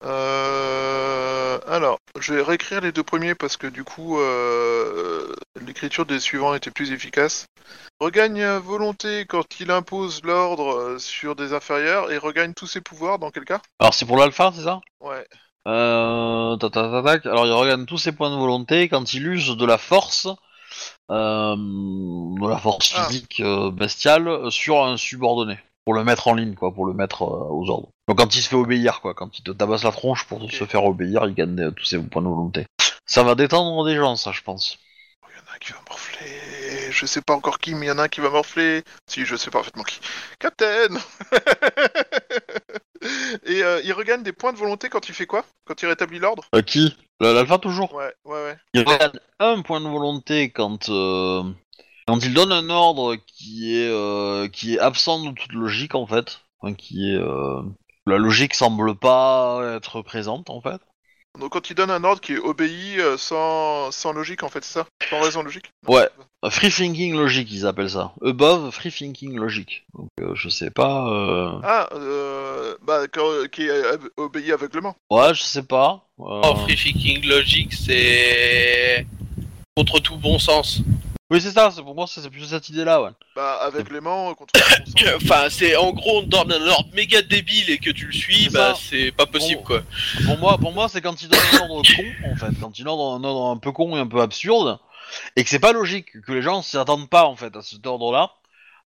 [0.03, 5.33] Euh, alors, je vais réécrire les deux premiers parce que du coup, euh,
[5.65, 7.45] l'écriture des suivants était plus efficace.
[7.99, 13.19] Regagne volonté quand il impose l'ordre euh, sur des inférieurs et regagne tous ses pouvoirs
[13.19, 13.61] dans quel cas?
[13.79, 14.81] Alors, c'est pour l'alpha, c'est ça?
[14.99, 15.25] Ouais.
[15.67, 17.25] Euh, tac, tac, tac, tac.
[17.25, 20.27] Alors il regagne tous ses points de volonté quand il use de la force,
[21.09, 23.07] euh, de la force Ah.
[23.07, 23.41] physique
[23.73, 27.69] bestiale sur un subordonné, pour le mettre en ligne, quoi, pour le mettre euh, aux
[27.69, 27.89] ordres.
[28.07, 30.65] Donc quand il se fait obéir, quoi, quand il te tabasse la tronche pour se
[30.65, 32.65] faire obéir, il gagne euh, tous ses points de volonté.
[33.05, 34.79] Ça va détendre des gens, ça, je pense.
[35.29, 36.91] Il y en a un qui va morfler.
[36.91, 38.83] Je sais pas encore qui, mais il y en a un qui va morfler.
[39.07, 39.99] Si, je sais parfaitement qui.
[40.39, 40.97] Captain
[43.45, 45.45] Et euh, il regagne des points de volonté quand il fait quoi?
[45.65, 46.45] Quand il rétablit l'ordre?
[46.55, 46.95] Euh, qui?
[47.19, 47.93] L'alpha toujours?
[47.93, 48.57] Ouais, ouais, ouais.
[48.73, 51.43] Il regagne un point de volonté quand euh,
[52.07, 56.05] quand il donne un ordre qui est euh, qui est absent de toute logique en
[56.07, 57.61] fait, Enfin, qui est euh,
[58.07, 60.81] la logique semble pas être présente en fait.
[61.39, 64.63] Donc quand il donne un ordre qui est obéi euh, sans, sans logique, en fait,
[64.63, 64.85] c'est ça?
[65.09, 65.65] Sans raison logique?
[65.85, 66.07] Ouais.
[66.45, 68.13] Euh, Free thinking logic ils appellent ça.
[68.23, 69.85] Above free thinking logic.
[69.93, 71.09] Donc euh, je sais pas.
[71.11, 74.95] euh, Ah, euh, bah, quand- qui est euh, obéi aveuglement.
[75.11, 76.07] Ouais, je sais pas.
[76.19, 79.05] Euh, Oh, Free Thinking Logic, c'est
[79.75, 80.79] contre tout bon sens.
[81.35, 81.69] Oui c'est ça.
[81.69, 83.09] C'est pour moi c'est c'est plus cette idée là ouais.
[83.35, 84.53] Bah, aveuglement euh, contre
[85.03, 85.15] le.
[85.17, 88.51] Enfin, c'est en gros, donne un ordre méga débile et que tu le suis, C'est
[88.53, 88.81] bah ça.
[88.89, 89.63] c'est pas possible Bon.
[89.67, 89.81] quoi.
[90.25, 92.85] Pour moi, pour moi, c'est quand il donne un ordre con, en fait, quand il
[92.85, 94.79] donne un ordre un peu con et un peu absurde,
[95.35, 97.85] et que c'est pas logique, que les gens s'y attendent pas en fait à cet
[97.85, 98.31] ordre-là,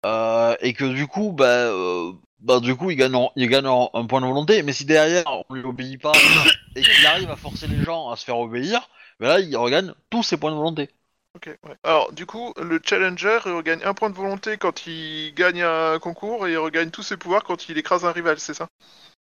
[0.06, 3.66] euh, et que du coup, bah, euh, bah du coup, il gagne, en- il gagne
[3.68, 4.62] en- un point de volonté.
[4.62, 6.12] Mais si derrière on lui obéit pas
[6.76, 8.88] et qu'il arrive à forcer les gens à se faire obéir,
[9.20, 10.90] bah là, il regagne tous ses points de volonté.
[11.36, 11.50] Ok.
[11.84, 16.48] Alors, du coup, le challenger, regagne un point de volonté quand il gagne un concours
[16.48, 18.68] et il regagne tous ses pouvoirs quand il écrase un rival, c'est ça?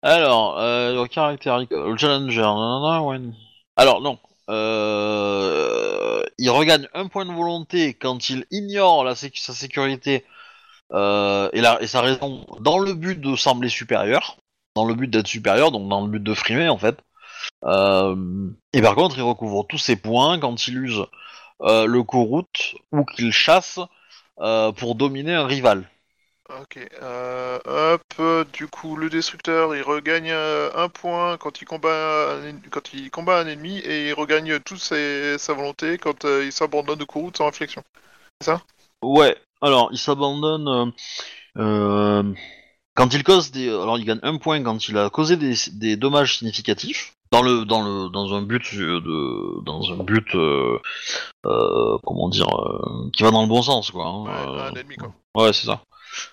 [0.03, 3.19] Alors, euh, le caractère, le challenger, ouais.
[3.77, 4.19] Alors non,
[4.51, 10.27] euh, il regagne un point de volonté quand il ignore sa sécurité
[10.93, 14.37] euh, et, sa raison dans le but de sembler supérieur,
[14.77, 16.99] dans le but d'être supérieur, donc dans le but de frimer en fait.
[17.65, 21.07] Et par contre, il recouvre tous ses points quand il use
[21.63, 23.79] euh, le co-route ou qu'il chasse
[24.41, 25.89] euh, pour dominer un rival.
[26.61, 32.59] Ok, euh, hop, du coup, le destructeur, il regagne un point quand il combat un,
[32.71, 36.99] quand il combat un ennemi et il regagne toute ses- sa volonté quand il s'abandonne
[36.99, 37.83] de Kurut sans réflexion.
[39.03, 40.93] Ouais, alors il s'abandonne
[41.55, 43.69] quand il cause des.
[43.69, 47.65] Alors il gagne un point quand il a causé des, des dommages significatifs dans le
[47.65, 50.79] dans le dans un but euh, de dans un but euh,
[51.47, 54.07] euh, comment dire euh, qui va dans le bon sens quoi.
[54.07, 55.13] hein, Ouais, ennemi, quoi.
[55.35, 55.83] Ouais, c'est ça.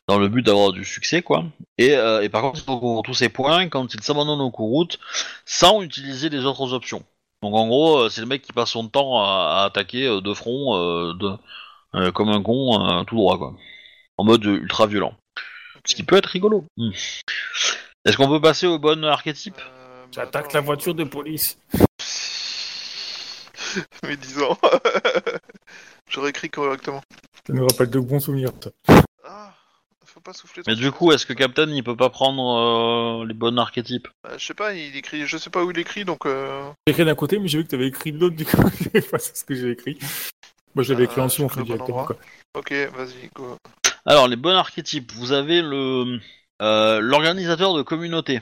[0.10, 1.46] Dans le but d'avoir du succès, quoi.
[1.78, 5.00] Et, et par contre, il recouvre tous ses points quand il s'abandonne au route
[5.46, 7.02] sans utiliser les autres options.
[7.42, 11.14] Donc en gros, c'est le mec qui passe son temps à, à attaquer de front,
[11.14, 13.54] de, comme un con, tout droit, quoi.
[14.18, 15.14] En mode ultra violent.
[15.86, 16.66] Ce qui peut être rigolo.
[16.76, 16.92] Hmm.
[18.04, 19.62] Est-ce qu'on peut passer au bon archétype?
[20.12, 21.58] J'attaque la voiture de police.
[24.04, 24.58] Mais 10 ans.
[26.10, 27.02] J'aurais écrit correctement.
[27.46, 28.52] Ça nous rappelle de bons souvenirs.
[28.64, 28.72] ça.
[29.24, 29.54] Ah,
[30.06, 30.64] faut pas souffler.
[30.66, 34.08] Mais trop du coup, est-ce que Captain il peut pas prendre euh, les bons archétypes?
[34.24, 36.26] Bah, je sais pas, il écrit, je sais pas où il écrit, donc.
[36.26, 36.72] Euh...
[36.88, 38.58] J'ai écrit d'un côté, mais j'ai vu que t'avais écrit de l'autre, du coup,
[38.94, 40.00] j'ai pas ce que j'ai écrit.
[40.74, 42.18] Moi, je l'avais écrit Ah, en dessous, en je fait, directement, quoi.
[42.56, 43.58] Ok, vas-y, go.
[44.06, 46.20] Alors, les bons archétypes, vous avez le
[46.62, 48.42] euh, l'organisateur de communauté.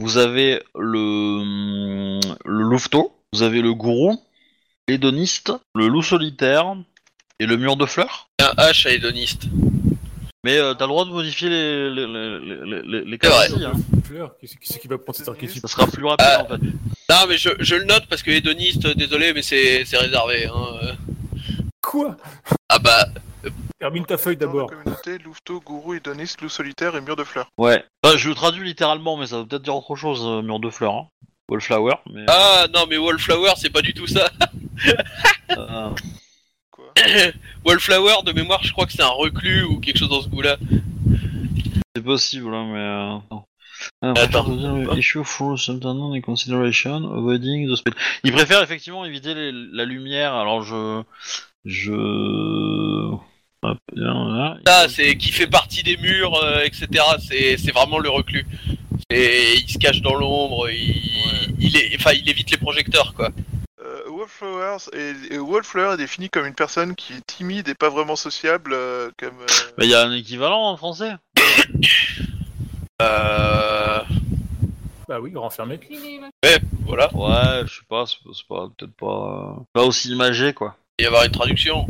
[0.00, 4.20] Vous avez le, le louveteau, vous avez le gourou,
[4.88, 6.74] l'hédoniste, le loup solitaire
[7.38, 8.28] et le mur de fleurs.
[8.40, 9.44] Un H à hédoniste.
[10.44, 13.72] Mais euh, t'as le droit de modifier les, les, les, les, les, aussi, hein.
[14.04, 16.42] Fleur, qui c'est qui, c'est qui va prendre cet archétype Ça sera plus rapide Ah.
[16.42, 16.60] en fait.
[17.08, 20.46] Non, mais je, je le note parce que hédoniste, désolé, mais c'est c'est réservé.
[20.46, 20.66] Hein.
[20.82, 20.92] euh.
[21.80, 22.16] Quoi?
[22.68, 23.08] Ah bah,
[23.78, 24.70] Termine ta feuille Dans la d'abord.
[24.70, 27.48] communauté, louveteau, gourou, hédoniste, loup solitaire et mur de fleurs.
[27.58, 27.84] Ouais.
[28.02, 30.70] Enfin, je le traduis littéralement, mais ça veut peut-être dire autre chose, euh, mur de
[30.70, 30.94] fleurs.
[30.94, 31.06] Hein.
[31.50, 32.24] Wallflower, mais.
[32.28, 34.30] ah non, mais Wallflower, c'est pas du tout ça.
[35.58, 35.90] euh,
[36.70, 36.86] Quoi?
[37.66, 40.56] Wallflower, de mémoire, je crois que c'est un reclus ou quelque chose dans ce goût-là.
[41.94, 42.78] C'est possible, hein, mais.
[42.78, 43.16] Euh...
[43.18, 43.46] attends.
[44.00, 44.44] Ah, Attends.
[44.44, 47.94] préfère- Issue for some and consideration, avoiding the speed.
[48.22, 51.02] Il préfère effectivement éviter les- la lumière, alors je.
[51.66, 53.10] Je.
[53.64, 54.56] Hop, là.
[54.66, 56.86] Ça, c'est qui fait partie des murs, euh, etc.
[57.26, 58.46] C'est c'est vraiment le reclus.
[59.10, 63.30] Et il se cache dans l'ombre, il, il, est, enfin, il évite les projecteurs, quoi.
[63.84, 67.90] Euh, Wallflowers est, et Wallflower est défini comme une personne qui est timide et pas
[67.90, 69.38] vraiment sociable, euh, comme.
[69.40, 71.12] euh, Mais il y a un équivalent en français
[73.02, 74.00] Euh...
[75.08, 75.78] Bah oui, renfermé.
[76.86, 78.68] Voilà, Ouais, je sais pas, c'est c'est pas.
[78.76, 79.56] Peut-être pas.
[79.58, 80.76] euh, Pas aussi imagé, quoi.
[80.98, 81.86] il va y avoir une traduction.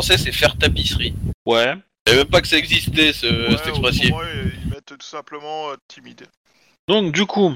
[0.00, 1.12] Français, c'est faire tapisserie.
[1.44, 1.74] Ouais.
[2.06, 4.16] Savais même pas que ça existait, ce, ouais, cette expression.
[4.16, 4.30] autrement,
[4.64, 6.22] ils mettent tout simplement euh, timide.
[6.88, 7.52] Donc du coup,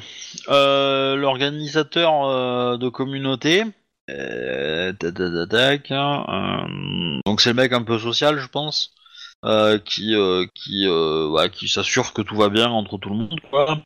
[0.51, 3.65] euh, l'organisateur euh, de communauté,
[4.11, 8.47] euh, tac, tac, tac, tac, hein, euh, donc c'est le mec un peu social, je
[8.49, 8.93] pense,
[9.47, 13.17] euh, qui euh, qui euh, ouais, qui s'assure que tout va bien entre tout le
[13.17, 13.81] monde, quoi.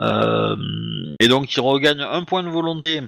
[0.00, 0.54] Euh,
[1.18, 3.02] et donc il regagne un point de volonté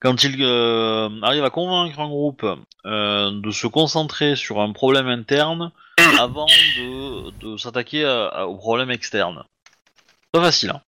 [0.00, 2.44] quand il euh, arrive à convaincre un groupe
[2.86, 5.72] euh, de se concentrer sur un problème interne
[6.20, 9.44] avant de, de s'attaquer à- à- au problème externe.
[10.32, 10.80] Pas facile, hein.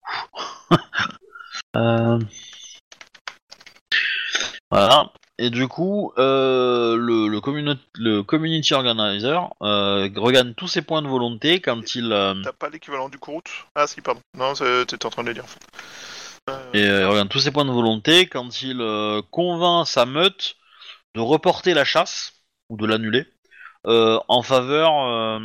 [1.76, 2.18] Euh,
[4.70, 5.10] Voilà.
[5.38, 11.02] Et du coup, euh, le, le, communi- le community organizer euh, regagne tous ses points
[11.02, 13.42] de volonté quand il euh, T'as pas l'équivalent du Kurut?
[13.74, 14.20] Ah si, pardon.
[14.34, 15.60] Non, c'est- t'étais en train de le dire en fait.
[16.74, 20.56] Et euh, regagne tous ses points de volonté quand il euh, convainc sa meute
[21.14, 22.34] de reporter la chasse
[22.68, 23.26] ou de l'annuler
[23.86, 25.40] euh, en faveur euh,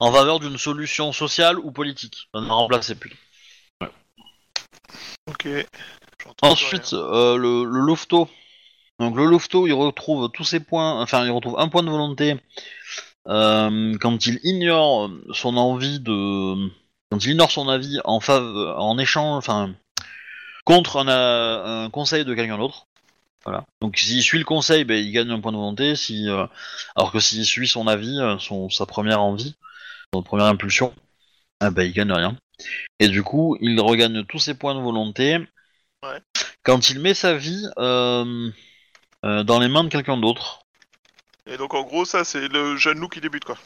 [0.00, 2.28] en faveur d'une solution sociale ou politique.
[2.34, 3.16] De remplacer plutôt.
[5.28, 5.46] Ok.
[6.22, 8.28] J'entends Ensuite, le, le louveteau.
[8.98, 12.36] Donc le louveteau, il retrouve tous ses points, enfin il retrouve un point de volonté
[13.26, 16.70] quand il ignore son envie de,
[17.10, 19.74] quand il ignore son avis en fav- en échange, enfin
[20.64, 22.86] contre un, un conseil de quelqu'un d'autre.
[23.44, 23.64] Voilà.
[23.82, 25.96] Donc s'il suit le conseil, ben, il gagne un point de volonté.
[25.96, 26.46] Si, euh,
[26.96, 29.54] alors que s'il suit son avis, euh, son, sa première envie,
[30.14, 30.94] son première impulsion,
[31.60, 32.36] ah ben, il gagne rien.
[33.00, 35.38] Et du coup, il regagne tous ses points de volonté
[36.62, 38.50] quand il met sa vie euh,
[39.24, 40.60] euh, dans les mains de quelqu'un d'autre.
[41.46, 43.58] Et donc en gros, ça c'est le jeune loup qui débute quoi.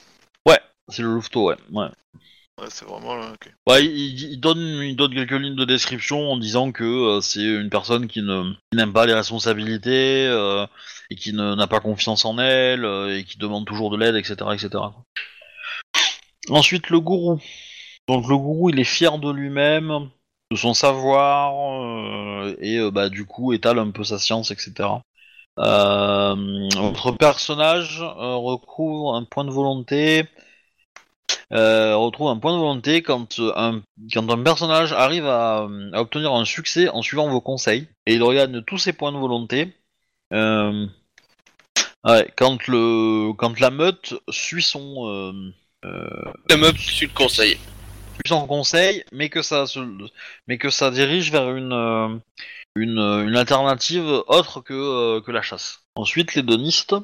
[0.47, 1.57] Ouais, c'est le louveteau, ouais.
[1.71, 1.89] ouais.
[2.59, 3.15] Ouais, c'est vraiment.
[3.69, 7.71] Ouais, il, donne, il donne quelques lignes de description en disant que euh, c'est une
[7.71, 10.67] personne qui n'aime pas les responsabilités euh,
[11.11, 14.35] et qui n'a pas confiance en elle euh, et qui demande toujours de l'aide, etc.,
[14.55, 14.71] etc.
[16.49, 17.39] Ensuite, le gourou.
[18.09, 20.11] Donc le gourou, il est fier de lui-même,
[20.51, 21.53] de son savoir
[22.61, 24.89] et bah du coup étale un peu sa science, etc.
[25.57, 30.25] Votre personnage recouvre un point de volonté.
[31.53, 33.83] Euh, retrouve un point de volonté quand euh, un,
[34.13, 38.23] quand un personnage arrive à, à obtenir un succès en suivant vos conseils et il
[38.23, 39.73] regagne tous ses points de volonté.
[40.35, 40.87] Euh,
[42.05, 45.33] ouais, quand le quand la meute suit son euh,
[46.51, 47.57] Le meuble, tu le conseilles.
[47.57, 49.81] suit son conseil, mais que ça se,
[50.49, 52.21] mais que ça dirige vers une
[52.77, 55.81] une, une alternative autre que que la chasse.
[55.95, 56.95] Ensuite, les donistes.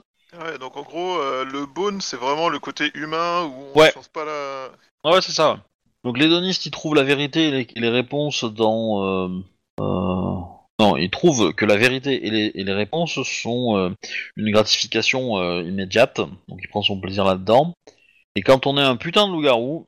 [0.40, 3.92] Ouais, donc en gros, euh, le bone, c'est vraiment le côté humain où on Ouais.
[3.92, 4.68] change pas la.
[5.04, 5.58] Ouais, c'est ça.
[6.02, 9.04] Donc les donistes, ils trouvent la vérité et les, réponses dans.
[9.04, 9.28] euh,
[9.80, 10.36] euh,
[10.80, 13.90] non, ils trouvent que la vérité et les, et les réponses sont euh,
[14.36, 16.20] une gratification euh, immédiate.
[16.48, 17.74] Donc il prend son plaisir là-dedans.
[18.36, 19.86] Et quand on est un putain de loup-garou,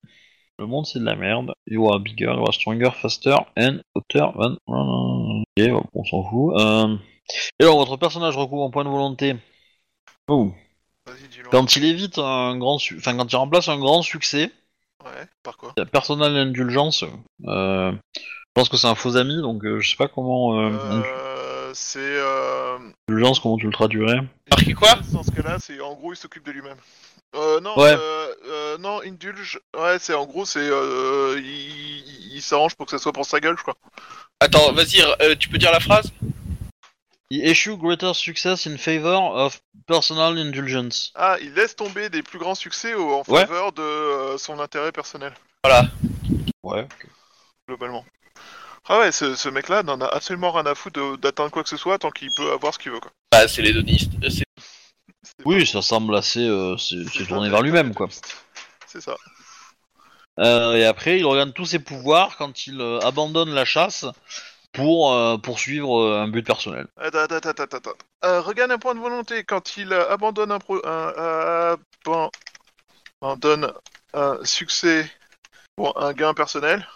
[0.59, 1.53] le monde c'est de la merde.
[1.67, 4.57] You are bigger, you are stronger, faster and hotter than.
[4.67, 6.55] Ok, on s'en fout.
[6.59, 6.97] Euh,
[7.59, 9.35] Et alors votre personnage recouvre un point de volonté.
[10.29, 10.53] Oh.
[11.51, 14.51] Quand il évite un grand, su- enfin quand il remplace un grand succès.
[15.05, 17.05] Ouais, par quoi Personnel indulgence.
[17.47, 18.21] Euh, je
[18.55, 20.59] pense que c'est un faux ami, donc euh, je sais pas comment.
[20.59, 20.71] Euh,
[21.05, 21.99] Euh, c'est.
[22.01, 22.79] Euh...
[23.09, 24.21] Indulgence, comment tu le traduirais?
[24.51, 24.97] Marqué quoi?
[25.13, 26.79] Dans ce cas-là, c'est en gros, il s'occupe de lui-même.
[27.37, 27.95] Euh, non, Ouais.
[27.97, 29.61] euh, euh, non, indulge.
[29.79, 30.59] Ouais, c'est en gros, c'est.
[30.61, 33.77] Euh, il il- il s'arrange pour que ça soit pour sa gueule, je crois.
[34.41, 36.11] Attends, vas-y, euh, tu peux dire la phrase?
[37.31, 41.11] He issue greater success in favor of personal indulgence.
[41.17, 43.41] Ah, il laisse tomber des plus grands succès au- en Ouais.
[43.47, 45.35] faveur de euh, son intérêt personnel,
[45.65, 45.89] Voilà.
[46.63, 46.87] Ouais.
[47.69, 48.05] globalement.
[48.89, 51.69] Ah ouais, ce, ce mec-là n'en a absolument rien à foutre de- d'atteindre quoi que
[51.69, 53.11] ce soit tant qu'il peut avoir ce qu'il veut, quoi.
[53.33, 54.13] Bah, c'est les donistes.
[54.23, 54.45] euh, c'est-
[55.45, 56.47] Oui, ça semble assez.
[56.47, 58.09] euh, c'est tourné vers lui-même, quoi.
[58.87, 59.17] C'est ça.
[60.39, 64.05] Euh, et après, il regagne tous ses pouvoirs quand il euh, abandonne la chasse
[64.77, 66.87] pour euh, poursuivre euh, un but personnel.
[66.99, 67.77] Attends, attends, attends, attends.
[67.79, 67.91] attends.
[68.25, 70.81] Euh, regagne un point de volonté quand il abandonne un, pro...
[70.87, 71.77] un
[73.23, 73.73] abandonne
[74.13, 75.11] un succès
[75.77, 76.87] pour un gain personnel.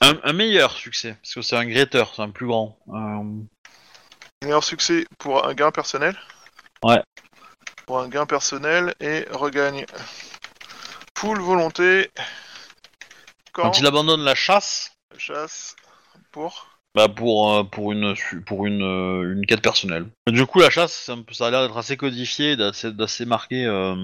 [0.00, 2.76] Un, un meilleur succès, parce que c'est un greater, c'est un plus grand.
[4.42, 6.18] Meilleur succès pour un gain personnel.
[6.82, 7.00] Ouais.
[7.86, 9.86] Pour un gain personnel et regagne
[11.16, 12.10] full volonté
[13.52, 15.76] quand, quand il abandonne la chasse, chasse
[16.32, 16.71] pour.
[16.94, 20.06] Bah pour euh, pour une pour une euh, une quête personnelle.
[20.26, 23.64] Du coup la chasse ça a l'air d'être assez codifié, d'assez d'assez marqué.
[23.64, 23.96] Euh,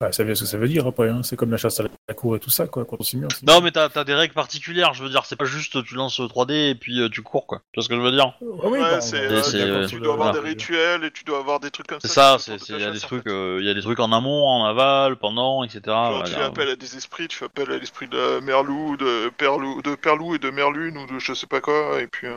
[0.00, 1.22] Bah, ça veut ce que ça veut dire après, hein.
[1.22, 3.26] c'est comme la chasse à la cour et tout ça, quoi, quand on s'y met.
[3.26, 3.52] on s'y met.
[3.52, 6.20] Non mais t'as t'as des règles particulières, je veux dire c'est pas juste tu lances
[6.20, 7.62] 3D et puis euh, tu cours quoi.
[7.72, 8.34] Tu vois ce que je veux dire?
[8.40, 10.42] Ah oui, Ouais, bah, c'est, euh, c'est, euh, Tu dois avoir voilà.
[10.42, 12.38] des rituels et tu dois avoir des trucs comme C'est ça.
[12.38, 13.30] ça, c'est autour c'est il y a des trucs fait.
[13.30, 15.80] euh, il y a des trucs en amont, en aval, pendant, etc.
[15.86, 19.30] Genre, tu fais appel à des esprits, tu fais appel à l'esprit de Merlou, de
[19.38, 22.36] Perlou, de Perlou et de Merlune ou de je sais pas quoi, et puis euh,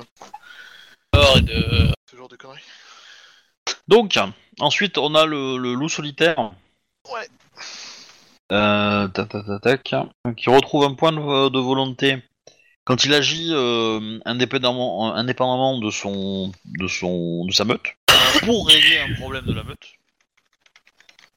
[1.35, 1.89] et de...
[2.09, 2.63] ce genre de conneries.
[3.87, 4.17] Donc
[4.59, 6.51] ensuite on a le, le loup solitaire.
[7.11, 7.27] Ouais.
[8.51, 12.23] Euh, tac, tac, tac, tac, qui retrouve un point de, de volonté.
[12.83, 17.85] Quand il agit euh, indépendamment, indépendamment de son, de son, de sa meute.
[18.45, 19.87] Pour régler un problème de la meute.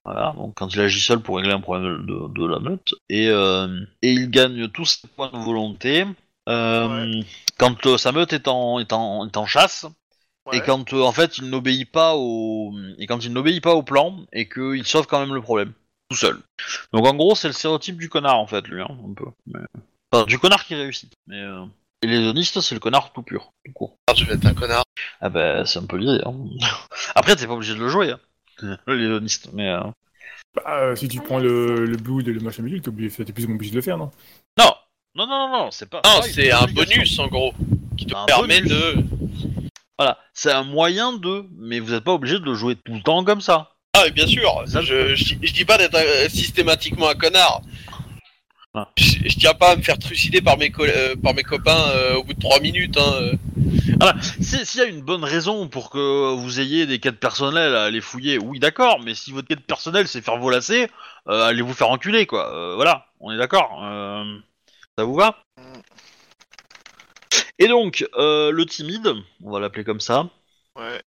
[0.04, 2.94] Voilà, donc quand il agit seul pour régler un problème de, de la meute.
[3.08, 6.06] Et, euh, et il gagne tous ses points de volonté.
[6.48, 7.22] Euh,
[7.58, 9.86] quand sa meute est en, est en, est en chasse.
[10.46, 10.56] Ouais.
[10.56, 13.84] et quand euh, en fait il n'obéit pas au et quand il n'obéit pas au
[13.84, 15.72] plan et qu'il sauve quand même le problème
[16.12, 16.38] tout seul.
[16.92, 19.24] Donc en gros c'est le stéréotype du connard en fait lui hein, un peu.
[19.46, 19.60] Mais...
[20.10, 21.12] Enfin, du connard qui réussit.
[21.26, 21.64] Mais euh,
[22.02, 23.96] et les zonistes c'est le connard tout pur, tout court.
[24.14, 24.84] Je vais être un connard.
[25.20, 26.20] Ah bah c'est un peu l'idée.
[26.26, 26.34] Hein.
[27.14, 28.10] Après t'es pas obligé de le jouer.
[28.62, 28.76] Hein.
[28.86, 29.80] Les zonistes mais euh...
[30.54, 33.32] Bah, euh, si tu prends le, le blood et le machin bidule, t'es obligé- t'es
[33.32, 34.10] plus ou moins obligé de le faire, non?
[34.58, 34.74] Non
[35.14, 36.02] non non non non c'est pas.
[36.04, 37.54] Non, une c'est un bonus en gros.
[37.96, 38.70] Qui te Un permet bonus.
[38.72, 39.04] de.
[39.98, 43.02] Voilà c'est un moyen de mais vous êtes pas obligé de le jouer tout le
[43.02, 43.71] temps comme ça.
[43.94, 44.64] Ah, oui, bien sûr.
[44.66, 44.80] Je,
[45.14, 47.60] je, je dis pas d'être euh, systématiquement un connard.
[48.74, 48.88] Ah.
[48.96, 51.90] Je, je tiens pas à me faire trucider par mes, co- euh, par mes copains
[51.90, 52.96] euh, au bout de 3 minutes.
[52.96, 53.12] Hein.
[53.20, 54.12] euh.
[54.40, 57.84] Si- S'il y a une bonne raison pour que vous ayez des quêtes personnelles à
[57.84, 60.88] aller fouiller, oui d'accord, mais si votre quête personnelle c'est faire volasser,
[61.28, 62.50] euh, allez vous faire enculer quoi.
[62.54, 63.78] Euh, voilà, on est d'accord.
[63.84, 64.24] Euh,
[64.96, 65.44] ça vous va?
[67.58, 69.12] Et donc, euh, le timide,
[69.44, 70.28] on va l'appeler comme ça,
[70.76, 71.02] Ouais.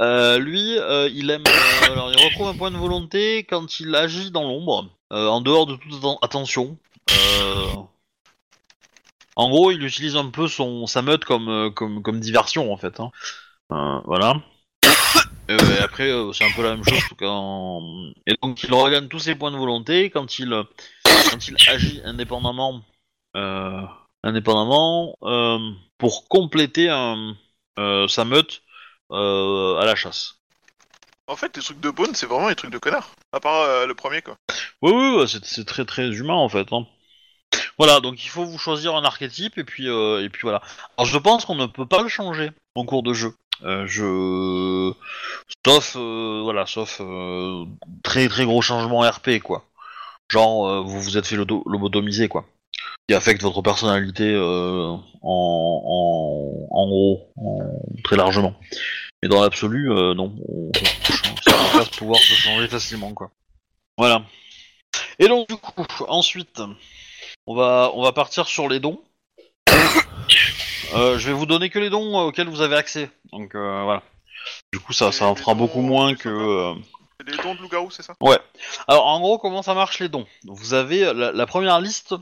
[0.00, 1.44] Euh, lui, euh, il aime.
[1.46, 5.66] euh, alors, il retrouve un point de volonté quand il agit dans l'ombre, en dehors
[5.66, 6.78] de toute atten- attention.
[9.38, 13.00] En gros, il utilise un peu son sa meute comme comme diversion en fait.
[13.00, 13.10] hein.
[14.06, 14.40] Voilà.
[15.48, 17.00] Et après, c'est un peu la même chose.
[18.26, 20.50] Et donc, il regagne tous ses points de volonté quand il
[21.04, 22.82] quand il agit indépendamment.
[24.24, 25.16] Indépendamment
[25.98, 26.88] pour compléter
[28.08, 28.62] sa meute
[29.10, 30.34] à la chasse.
[31.28, 33.10] En fait, les trucs de Bone, c'est vraiment les trucs de connard.
[33.32, 34.36] À part euh, le premier, quoi.
[34.82, 36.72] Oui, oui, c'est c'est très très humain en fait.
[36.72, 36.86] hein.
[37.78, 40.62] Voilà, donc il faut vous choisir un archétype et puis euh, et puis voilà.
[40.96, 43.34] Alors je pense qu'on ne peut pas le changer en cours de jeu.
[43.62, 44.92] Euh, je
[45.66, 47.64] sauf euh, voilà, sauf euh,
[48.02, 49.64] très très gros changement RP quoi.
[50.30, 52.46] Genre euh, vous vous êtes fait lobotomiser quoi.
[53.08, 58.54] Qui affecte votre personnalité euh, en, en en gros, en- très largement.
[59.22, 60.70] Mais dans l'absolu, euh, non, on,
[61.44, 63.30] ça va pas se pouvoir se changer facilement quoi.
[63.96, 64.22] Voilà.
[65.18, 66.60] Et donc du coup, ensuite,
[67.46, 69.00] on va on va partir sur les dons.
[70.94, 73.10] Euh, je vais vous donner que les dons auxquels vous avez accès.
[73.32, 74.02] Donc voilà.
[74.72, 76.74] Du coup, ça ça en Les fera beaucoup moins que.
[77.26, 78.14] des dons de loup-garou, c'est ça?
[78.86, 80.26] Alors en gros, comment ça marche les dons?
[80.44, 82.14] Vous avez la, la première liste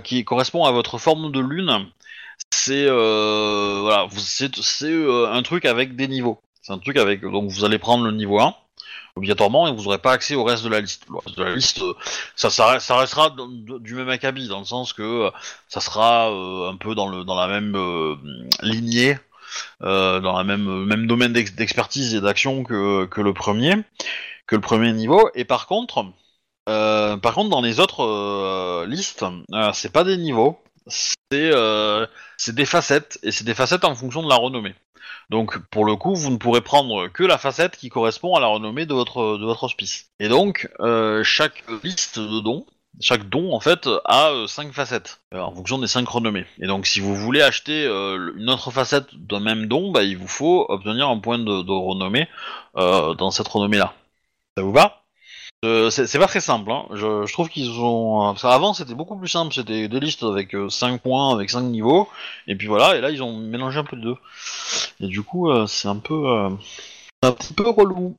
[0.00, 1.86] qui correspond à votre forme de lune.
[2.50, 4.50] C'est euh, voilà, c'est
[4.84, 6.40] euh, un truc avec des niveaux.
[6.62, 8.54] C'est un truc avec donc vous allez prendre le niveau 1
[9.16, 11.04] obligatoirement et vous n'aurez pas accès au reste de la liste.
[11.08, 11.94] Le reste de la liste, euh,
[12.34, 13.34] ça, ça, reste- ça restera
[13.80, 15.30] du même acabit dans le sens que euh,
[15.68, 18.14] ça sera euh, un peu dans le dans la même euh,
[18.62, 19.16] lignée,
[19.82, 23.74] euh, dans la même même domaine d'ex- d'expertise et d'action que que le premier
[24.46, 25.30] que le premier niveau.
[25.34, 26.04] Et par contre,
[26.68, 32.06] euh, par contre, dans les autres euh, listes, euh, c'est pas des niveaux, c'est euh,
[32.36, 34.74] c'est des facettes, et c'est des facettes en fonction de la renommée.
[35.30, 38.46] Donc, pour le coup, vous ne pourrez prendre que la facette qui correspond à la
[38.46, 40.10] renommée de votre de votre hospice.
[40.20, 42.64] Et donc, euh, chaque liste de dons,
[43.00, 46.46] chaque don en fait a euh, cinq facettes en fonction des cinq renommées.
[46.60, 50.28] Et donc, si vous voulez acheter une autre facette d'un même don, bah, il vous
[50.28, 52.28] faut obtenir un point de, de renommée
[52.74, 53.94] dans cette renommée-là.
[54.56, 55.05] Ça vous va?
[55.64, 56.70] Euh, c'est pas très simple.
[56.70, 56.86] Hein.
[56.92, 58.20] Je, je trouve qu'ils ont.
[58.32, 59.52] Parce qu'avant c'était beaucoup plus simple.
[59.54, 62.08] C'était des listes avec 5 points, avec 5 niveaux.
[62.46, 62.96] Et puis voilà.
[62.96, 64.16] Et là ils ont mélangé un peu les deux.
[65.00, 66.14] Et du coup euh, c'est un peu.
[66.14, 66.50] euh,
[67.22, 68.16] un petit peu relou.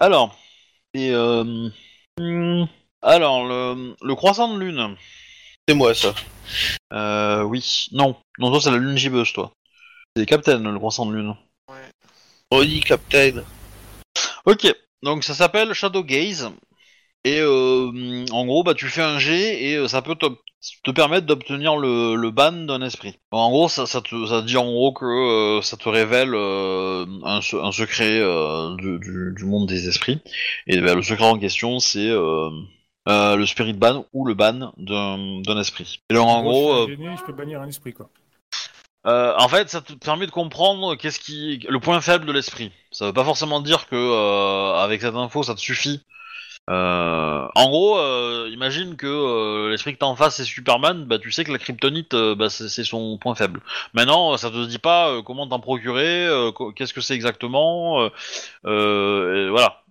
[0.00, 0.36] Alors.
[0.94, 1.10] Et.
[1.12, 1.70] Euh,
[2.18, 2.64] hmm,
[3.00, 4.96] alors le, le croissant de lune.
[5.68, 6.14] C'est moi ça.
[6.92, 7.86] Euh, oui.
[7.92, 8.16] Non.
[8.38, 9.52] Non, toi c'est la lune gibbeuse toi.
[10.16, 11.34] C'est Captain le croissant de lune.
[12.50, 13.44] Ronnie Captain.
[14.44, 14.66] Ok,
[15.02, 16.50] donc ça s'appelle Shadow Gaze.
[17.24, 20.26] Et euh, en gros, bah, tu fais un jet et euh, ça peut te,
[20.82, 23.14] te permettre d'obtenir le, le ban d'un esprit.
[23.30, 27.40] En gros, ça, ça, te, ça dit en gros que euh, ça te révèle un,
[27.40, 28.18] se- un secret
[28.78, 30.20] du, du, du monde des esprits.
[30.66, 35.60] Et bah, le secret en question, c'est le spirit ban ou le ban d'un d'un
[35.60, 36.00] esprit.
[36.10, 38.08] Et donc en gros, je, peux bannir un esprit, quoi.
[39.06, 42.70] euh, en fait, ça te permet de comprendre qu'est-ce qui, le point faible de l'esprit.
[42.92, 46.00] Ça veut pas forcément dire que euh, avec cette info, ça te suffit.
[46.70, 51.18] Euh, en gros, euh, imagine que euh, l'esprit que t'as en face c'est Superman, bah
[51.18, 53.60] tu sais que la kryptonite, bah, c'est son point faible.
[53.94, 56.28] Maintenant, ça te dit pas comment t'en procurer,
[56.76, 58.10] qu'est-ce que c'est exactement,
[58.62, 59.82] voilà.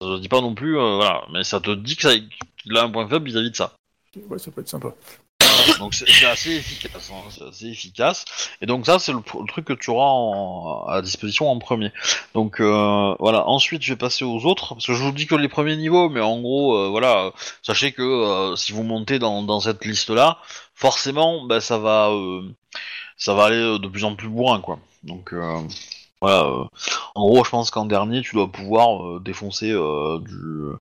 [0.00, 2.82] Ça te dit pas non plus, voilà, mais ça te dit que ça, qu'il a
[2.82, 3.76] un point faible vis-à-vis de ça.
[4.28, 4.94] Ouais, ça peut être sympa.
[5.78, 8.24] Donc c'est assez efficace, hein, c'est assez efficace.
[8.60, 11.92] Et donc ça c'est le, truc que tu auras en- à disposition en premier.
[12.34, 13.48] Donc euh, voilà.
[13.48, 16.08] Ensuite je vais passer aux autres parce que je vous dis que les premiers niveaux,
[16.08, 17.30] mais en gros euh, voilà, euh,
[17.62, 20.38] sachez que euh, si vous montez dans, dans cette liste là,
[20.74, 22.10] forcément bah, ça va
[23.16, 24.78] ça va aller de plus en plus bourrin quoi.
[25.04, 25.32] Donc
[26.20, 26.44] voilà.
[26.44, 26.64] euh,
[27.14, 30.76] en gros je pense qu'en dernier tu dois pouvoir euh, défoncer euh, du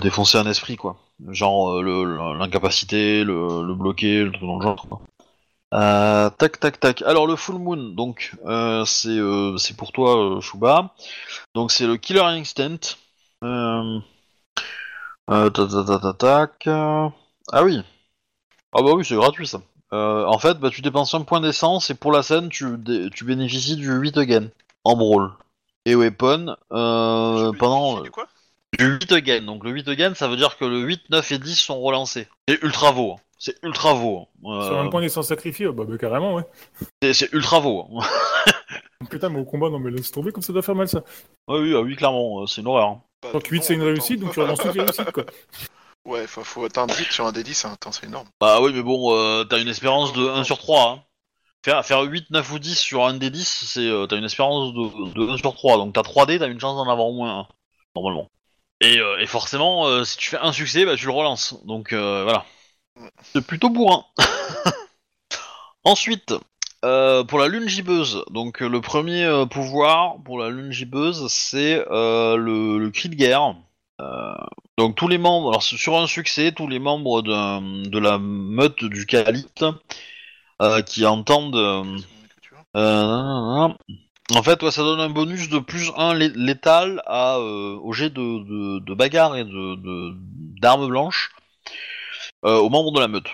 [0.00, 0.96] défoncer un esprit quoi.
[1.28, 5.00] Genre euh, le- le- l'incapacité, le, le bloquer, le truc dans le genre quoi.
[5.72, 7.02] Euh, tac tac tac.
[7.02, 10.94] Alors le full moon, donc euh, c'est pour toi Shuba.
[11.54, 12.96] Donc c'est le killer instinct.
[15.28, 15.68] Tac tac
[16.02, 17.82] tac tac Ah oui.
[18.72, 19.60] Ah bah oui c'est gratuit ça.
[19.92, 22.66] En fait bah tu dépenses un point d'essence et pour la scène tu,
[23.14, 24.48] tu bénéficies du 8 again
[24.84, 25.30] en brawl.
[25.86, 28.26] Et weapon pendant du quoi?
[28.78, 29.42] Du 8 again.
[29.42, 32.28] Donc le 8 again, ça veut dire que le 8, 9 et 10 sont relancés.
[32.48, 33.12] C'est ultra vaut.
[33.12, 33.20] hein.
[33.38, 34.28] C'est ultra vaut.
[34.44, 34.62] hein.
[34.66, 36.44] Sur Euh, un point d'essence sacrifié, bah, bah, carrément, ouais.
[37.02, 37.88] c'est- c'est ultra vaut.
[37.98, 38.00] hein.
[39.10, 41.02] Putain, mais au combat, non, mais laisse tomber comme ça doit faire mal, ça.
[41.48, 42.88] oui, oui, ah oui, clairement, euh, c'est une horreur.
[42.88, 43.02] hein.
[43.22, 45.24] Bah, Donc 8, non, c'est une réussite, donc tu relances toutes les réussites, quoi.
[46.06, 47.72] Ouais, faut, faut atteindre 8 sur un D10, hein.
[47.74, 48.26] attends, c'est énorme.
[48.40, 50.88] Bah oui, mais bon, euh, t'as une espérance de 1 sur 3.
[50.92, 51.02] Hein.
[51.62, 54.72] Faire, faire 8, 9 ou 10 sur un des 10, c'est, euh, t'as une espérance
[54.72, 55.76] de, de 1 sur 3.
[55.76, 57.46] Donc t'as 3D, t'as une chance d'en avoir au moins un,
[57.94, 58.28] normalement.
[58.80, 61.54] Et, euh, et forcément, euh, si tu fais un succès, bah tu le relances.
[61.64, 62.44] Donc euh, voilà.
[63.22, 64.04] C'est plutôt bourrin.
[65.84, 66.34] Ensuite,
[66.84, 71.26] euh, pour la lune gibbeuse, donc euh, le premier euh, pouvoir pour la lune gibbeuse,
[71.28, 73.54] c'est le, le cri de guerre.
[74.78, 79.06] Donc tous les membres, alors sur un succès, tous les membres de la meute du
[80.62, 82.00] euh, qui entendent
[84.34, 88.10] En fait, ça donne un bonus de plus 1 lé- létal à, euh, au jet
[88.10, 90.14] de, bagarre et de
[90.60, 91.32] d'armes blanches
[92.44, 93.28] euh, aux membres de la meute.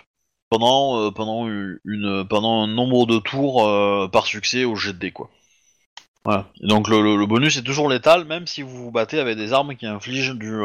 [0.48, 5.28] Pendant, euh, un nombre de tours par succès au jet de dés, quoi.
[6.62, 9.76] Et donc le, bonus est toujours létal, même si vous vous battez avec des armes
[9.76, 10.58] qui infligent du,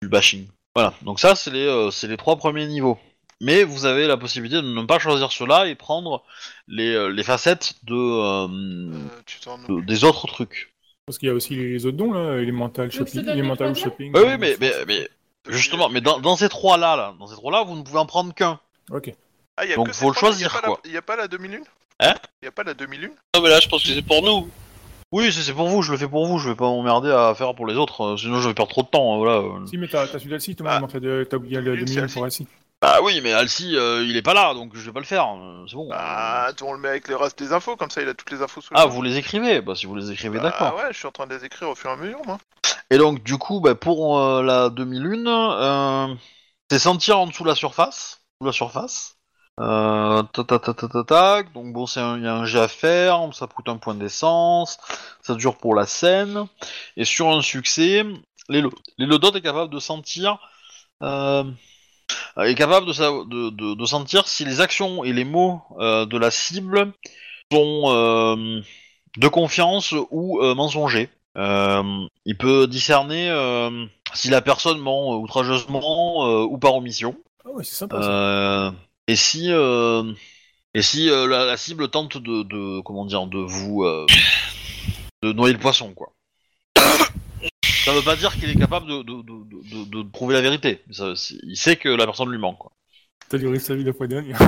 [0.00, 0.48] du bashing.
[0.74, 2.98] Voilà, donc ça c'est les, c'est les trois premiers niveaux.
[3.44, 6.22] Mais vous avez la possibilité de ne pas choisir cela et prendre
[6.68, 10.72] les, euh, les facettes de, euh, Euh, tu t'en de- des autres trucs.
[11.06, 13.72] Parce qu'il y a aussi les autres dons, là, Elemental Donc, Shopping, dans les Elemental
[13.72, 14.12] trois Shopping.
[14.14, 15.08] Oui, oui, mais, mais, mais
[15.48, 18.32] justement, mais dans, dans ces trois-là, là, dans ces trois-là, vous ne pouvez en prendre
[18.32, 18.60] qu'un.
[18.92, 19.12] Ok.
[19.56, 20.80] Ah, y a Donc, que faut le trois-là, y a choisir, pas la- quoi.
[20.90, 21.64] Y a pas la demi-lune?
[21.98, 22.14] Hein?
[22.42, 23.12] Y a pas la demi-lune?
[23.34, 24.48] Non mais là je pense que c'est pour nous.
[25.10, 27.34] Oui, c'est c'est pour vous, je le fais pour vous, je vais pas m'emmerder à
[27.34, 29.32] faire pour les autres, euh, sinon je vais perdre trop de temps, euh, voilà.
[29.40, 29.66] euh.
[29.66, 30.78] Si, mais t'as t'as celui d'Alcy, Thomas, Ah.
[30.78, 32.14] mais en fait, euh, t'as oublié le Une, demi Alcy.
[32.14, 32.46] pour Alcy.
[32.82, 35.28] Bah oui, mais Alcy, euh, il est pas là, donc je vais pas le faire,
[35.28, 35.88] euh, c'est bon.
[35.88, 38.42] Bah, on le met avec les restes des infos, comme ça il a toutes les
[38.42, 40.74] infos sous les Ah, vous les écrivez Bah si vous les écrivez, Bah, d'accord.
[40.76, 42.38] ouais, je suis en train de les écrire au fur et à mesure, moi.
[42.90, 46.08] Et donc, du coup, bah, pour euh, la demi-lune, euh,
[46.70, 49.14] c'est sentir en dessous la surface, sous la surface.
[49.60, 51.52] Euh, ta ta ta ta ta tac.
[51.52, 53.94] Donc bon, c'est un- il y a un jet à faire, ça coûte un point
[53.94, 54.78] d'essence,
[55.22, 56.46] ça dure pour la scène.
[56.96, 58.02] Et sur un succès,
[58.48, 60.38] l'élo- l'élodot est capable de sentir,
[61.02, 61.44] euh,
[62.38, 66.06] est capable de, sa- de, de- de sentir si les actions et les mots euh,
[66.06, 66.92] de la cible
[67.52, 68.60] sont euh,
[69.18, 71.08] de confiance ou euh, mensongers.
[71.36, 71.82] Euh,
[72.24, 77.16] il peut discerner euh, si la personne ment outrageusement euh, ou par omission.
[77.44, 78.08] Ah ouais, c'est sympa ça.
[78.08, 78.70] Euh,
[79.08, 80.12] et si euh,
[80.74, 84.06] et si euh, la, la cible tente de, de comment dire de vous euh,
[85.22, 86.12] de noyer le poisson quoi.
[87.84, 90.82] Ça veut pas dire qu'il est capable de, de, de, de- de prouver la vérité.
[90.90, 92.72] Ça, il sait que la personne lui ment quoi.
[93.28, 94.38] T'as duré sa vie la fois dernière.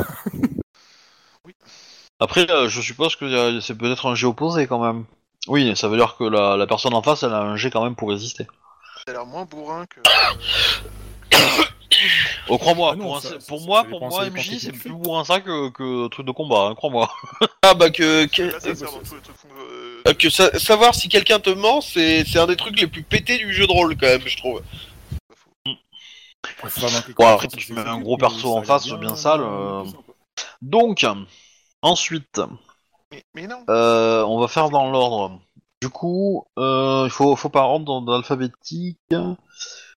[2.20, 5.05] Après, euh, je suppose que euh, c'est peut-être un jet opposé quand même.
[5.49, 7.82] Oui, ça veut dire que la, la personne en face, elle a un jet quand
[7.85, 8.47] même pour résister.
[8.97, 10.01] Ça a l'air moins bourrin que.
[12.49, 14.90] Oh, crois-moi, Ah pour, un- ça- pour ça- moi, ça pour moi, MJ, c'est plus
[14.92, 17.11] bourrin ça que, que truc de combat, hein, crois-moi.
[17.62, 22.24] Ah bah que, que, Là, euh, euh, que sa- savoir si quelqu'un te ment, c'est
[22.26, 24.61] c'est un des trucs les plus pétés du jeu de rôle quand même, je trouve.
[25.66, 25.74] Bon,
[27.14, 29.82] comme après, tu mets un s'exécute, gros perso en face, bien sale, euh.
[29.84, 30.14] pesant, quoi.
[30.61, 31.07] Donc,
[31.80, 32.40] ensuite,
[33.11, 33.64] Mais, mais non.
[33.70, 35.40] euh, on va faire dans l'ordre.
[35.80, 38.99] Du coup, euh, il faut, faut pas rentrer dans, dans l'alphabétique.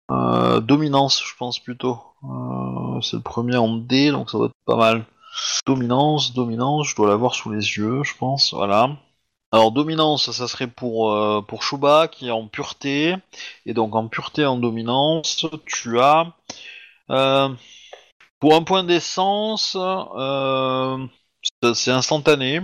[0.10, 2.02] Euh, dominance, je pense plutôt.
[2.24, 5.05] Euh, c'est le premier en D, donc ça va être pas mal.
[5.68, 8.53] Dominance, dominance, je dois l'avoir sous les yeux, je pense.
[8.53, 8.97] Voilà.
[9.51, 13.15] Alors dominance, ça serait pour euh, pour Shuba qui est en pureté,
[13.65, 16.34] et donc en pureté en dominance, tu as
[17.11, 17.49] euh,
[18.39, 19.78] pour un point d'essence,
[21.76, 22.61] c'est- instantané.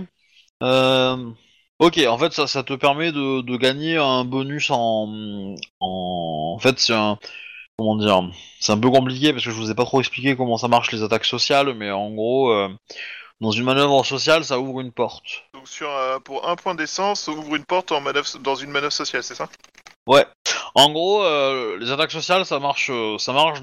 [1.80, 5.08] Ok, en fait ça, ça te permet de, de gagner un bonus en
[5.80, 7.18] en, en fait c'est un
[7.78, 8.22] comment dire
[8.60, 10.92] c'est un peu compliqué parce que je vous ai pas trop expliqué comment ça marche
[10.92, 12.68] les attaques sociales, mais en gros euh,
[13.40, 15.24] dans une manœuvre sociale ça ouvre une porte.
[15.54, 18.70] Donc, sur, euh, pour un point d'essence, ça ouvre une porte en manœuvre, dans une
[18.70, 19.48] manœuvre sociale, c'est ça?
[20.06, 20.26] Ouais.
[20.74, 23.60] En gros, euh, les attaques sociales, ça marche, euh, ça marche.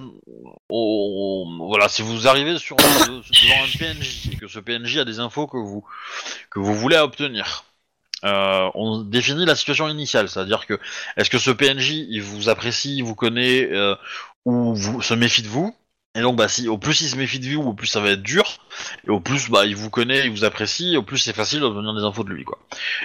[0.69, 4.97] Au, au- voilà, si vous arrivez sur un- devant un PNJ et que ce PNJ
[4.97, 5.83] a des infos que vous
[6.49, 7.63] que vous voulez obtenir,
[8.25, 10.79] euh, on définit la situation initiale, c'est-à-dire que
[11.17, 13.95] est-ce que ce PNJ il vous apprécie, il vous connaît euh,
[14.45, 15.75] ou se méfie de vous?
[16.13, 18.09] Et donc, bah, si au plus il se méfie de vous, au plus ça va
[18.09, 18.43] être dur,
[19.07, 21.93] et au plus bah il vous connaît, il vous apprécie, au plus c'est facile d'obtenir
[21.93, 22.59] des infos de lui, quoi.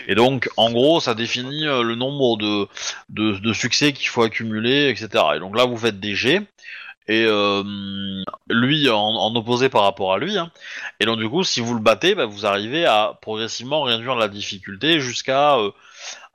[0.08, 2.66] Et donc, en gros, ça définit euh, le nombre de
[3.10, 5.24] de, de succès qu'il faut accumuler, etc.
[5.36, 6.40] Et donc là, vous faites des G,
[7.08, 7.62] et euh,
[8.48, 10.36] lui en, opposé par rapport à lui.
[10.38, 10.50] hein.
[11.00, 14.28] Et donc du coup, si vous le battez, bah, vous arrivez à progressivement réduire la
[14.28, 15.70] difficulté jusqu'à euh,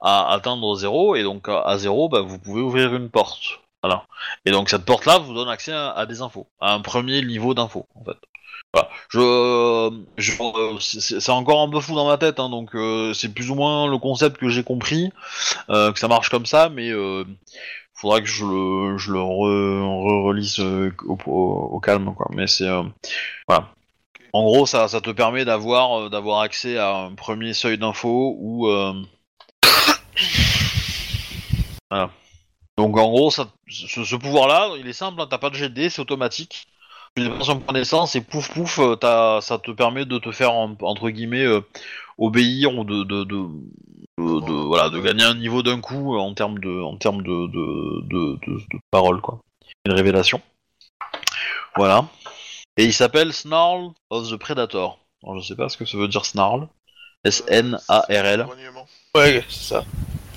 [0.01, 1.15] atteindre zéro.
[1.15, 3.59] Et donc à, zéro, bah, vous pouvez ouvrir une porte.
[3.83, 4.05] Voilà.
[4.45, 7.87] Et donc cette porte-là vous donne accès à, des infos, à un premier niveau d'infos
[7.95, 8.17] en fait.
[9.15, 9.91] Euh,
[10.79, 12.69] c'est encore un peu fou dans ma tête, hein, donc
[13.13, 15.11] c'est plus ou moins le concept que j'ai compris,
[15.67, 16.89] que ça marche comme ça, mais
[18.01, 22.27] faudra que je le, re, re- relise euh, au, calme, quoi.
[22.31, 22.83] Mais c'est euh,
[23.47, 23.69] voilà.
[24.33, 28.67] En gros, ça, te permet d'avoir, euh, d'avoir accès à un premier seuil d'infos ou
[31.89, 32.09] voilà.
[32.77, 35.21] Donc en gros, ce pouvoir-là, il est simple.
[35.21, 36.67] hein, t'as pas de GD, c'est automatique.
[37.15, 40.31] Tu dépenses un point d'essence et pouf pouf, euh, t'as- ça te permet de te
[40.31, 41.61] faire en- entre guillemets euh,
[42.17, 43.47] obéir ou de, de, de,
[44.17, 48.37] voilà, de gagner un niveau d'un coup euh, en termes de, en termes de, de,
[48.39, 49.39] de, parole quoi.
[49.85, 50.41] Une révélation.
[51.75, 52.05] Voilà.
[52.77, 54.99] Et il s'appelle Snarl of the Predator.
[55.23, 56.67] Alors, je sais pas ce que ça veut dire Snarl.
[57.25, 58.43] S-N-A-R-L.
[58.43, 58.87] Grognement.
[59.15, 59.83] Ouais, c'est ça.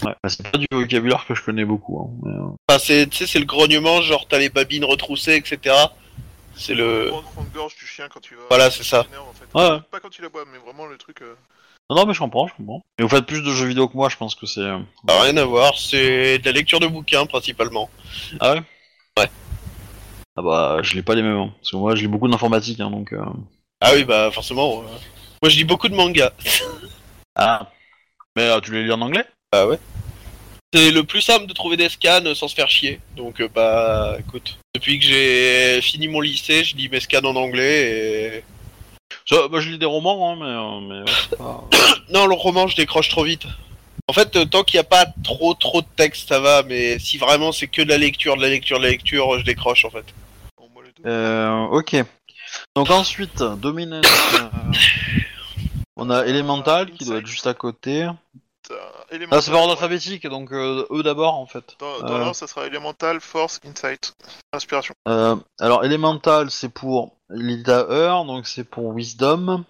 [0.04, 2.00] Ouais, c'est pas du vocabulaire que je connais beaucoup.
[2.00, 2.32] hein, mais,
[2.68, 5.74] Enfin, c'est, c'est le grognement, genre t'as les babines retroussées, etc.
[6.56, 7.08] C'est le.
[7.08, 8.42] Prendre fond de gorge du chien quand tu vas.
[8.48, 9.04] Voilà, c'est ça.
[9.04, 9.72] t'énerves, En fait.
[9.74, 9.80] Ouais.
[9.90, 11.22] Pas quand tu la bois, mais vraiment le truc.
[11.22, 11.34] euh,
[11.90, 12.82] Non, non, mais je comprends, je comprends.
[12.98, 14.60] Mais vous faites plus de jeux vidéo que moi, je pense que c'est.
[14.60, 14.78] euh,
[15.08, 17.90] Ah, rien à voir, c'est de la lecture de bouquins principalement.
[18.40, 18.62] Ah ouais?
[19.18, 19.30] Ouais.
[20.36, 21.36] Ah bah, je lis pas les mêmes.
[21.36, 23.12] hein, Parce que moi, je lis beaucoup d'informatique, hein, donc.
[23.12, 23.24] euh,
[23.80, 24.80] Ah oui, bah forcément.
[24.80, 24.86] euh,
[25.42, 26.32] Moi je lis beaucoup de mangas.
[27.36, 27.70] Ah.
[28.36, 29.24] Mais euh, tu les lis en anglais?
[29.52, 29.78] Ah ouais.
[30.74, 32.98] C'est le plus simple de trouver des scans sans se faire chier.
[33.16, 37.36] Donc euh, bah écoute, depuis que j'ai fini mon lycée, je lis mes scans en
[37.36, 38.44] anglais et...
[39.30, 40.46] Bah, je lis des romans, hein, mais.
[40.46, 41.64] euh, mais ouais, c'est pas-
[42.12, 43.46] Non, le roman, je décroche trop vite.
[44.08, 46.98] En fait, euh, tant qu'il n'y a pas trop trop de texte, ça va, mais
[46.98, 49.84] si vraiment c'est que de la lecture, de la lecture, de la lecture, je décroche
[49.84, 50.04] en fait.
[51.06, 51.96] Euh, ok.
[52.74, 54.04] Donc ensuite, Dominance.
[54.34, 54.48] euh,
[55.96, 58.08] on a Elemental qui doit être juste à côté.
[59.18, 61.76] T'as Ah, c'est par ordre alphabétique, donc euh, eux d'abord en fait.
[61.78, 62.18] Dans, dans Euh.
[62.18, 64.12] l'ordre, ça sera Elemental, Force, Insight,
[64.52, 64.94] Inspiration.
[65.08, 69.64] Euh, alors Elemental c'est pour Lita Heur, donc c'est pour Wisdom.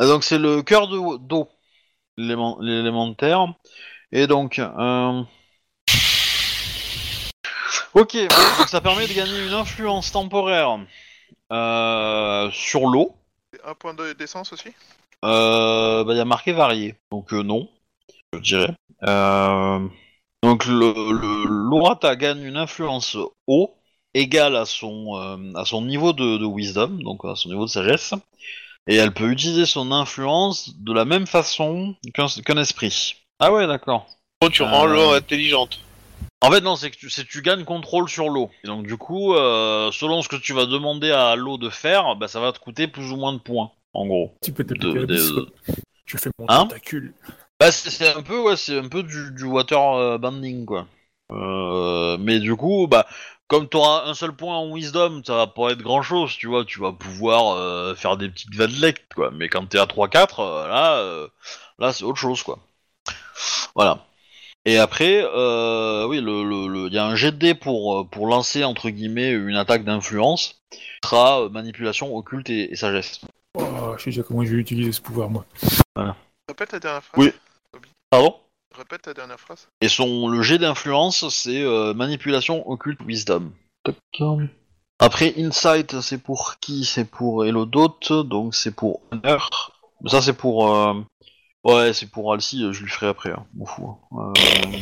[0.00, 1.48] Euh, donc c'est le cœur de- d'eau,
[2.16, 3.46] l'élément- l'élémentaire.
[4.12, 4.60] Et donc...
[7.94, 10.78] Ok, donc ça permet de gagner une influence temporaire
[11.52, 13.14] euh, sur l'eau.
[13.64, 14.70] Un point de- d'essence aussi?
[15.24, 17.68] Euh, bah, il y a marqué varié, donc euh, non,
[18.36, 18.70] je dirais.
[19.04, 19.80] Euh,
[20.42, 23.16] donc le, le l'Orata gagne une influence
[23.46, 23.74] eau
[24.14, 27.70] égale à son euh, à son niveau de, de wisdom, donc à son niveau de
[27.70, 28.14] sagesse,
[28.86, 33.16] et elle peut utiliser son influence de la même façon qu'un esprit.
[33.40, 34.06] Ah ouais, d'accord.
[34.42, 34.92] Oh, tu rends Euh.
[34.94, 35.80] l'eau intelligente.
[36.42, 38.50] En fait, non, c'est que tu, tu gagnes contrôle sur l'eau.
[38.64, 42.16] Et donc, du coup, euh, selon ce que tu vas demander à l'eau de faire,
[42.16, 44.34] bah, ça va te coûter plus ou moins de points, en gros.
[44.42, 45.48] Tu peux te De-.
[46.04, 47.14] Je fais mon Hein tentacule.
[47.60, 50.86] Bah, c'est un peu, ouais, c'est un peu du, du water euh, bending, quoi.
[51.32, 53.06] Euh, mais du coup, bah,
[53.46, 56.64] comme t'auras un seul point en wisdom, ça va pas être grand chose, tu vois.
[56.64, 59.30] Tu vas pouvoir euh, faire des petites vadelecs, quoi.
[59.32, 61.28] Mais quand t'es à 3-4, euh, là,
[61.78, 62.58] là, c'est autre chose, quoi.
[63.74, 64.06] Voilà.
[64.66, 65.22] Et après,
[66.06, 68.90] oui, le, le, le- il y a un jet de dés pour, pour lancer, entre
[68.90, 70.60] guillemets, une attaque d'influence.
[70.72, 70.78] Ce
[71.10, 73.20] sera manipulation, occulte et, et sagesse.
[73.56, 75.46] Oh, je sais déjà comment je vais utiliser ce pouvoir, moi.
[76.48, 77.24] Répète la dernière phrase.
[77.24, 77.32] Oui.
[78.10, 78.36] Pardon
[78.76, 79.68] Répète ta dernière phrase.
[79.80, 83.52] Et son le jet d'influence, c'est euh, manipulation occulte wisdom.
[84.98, 86.84] Après insight, c'est pour qui?
[86.84, 89.72] C'est pour Elodot, donc c'est pour honneur.
[90.06, 90.94] Ça c'est pour euh,
[91.64, 93.96] ouais, c'est pour Alcy, je lui ferai après, hein, m'en fous.
[94.12, 94.32] hein.
[94.36, 94.78] Euh,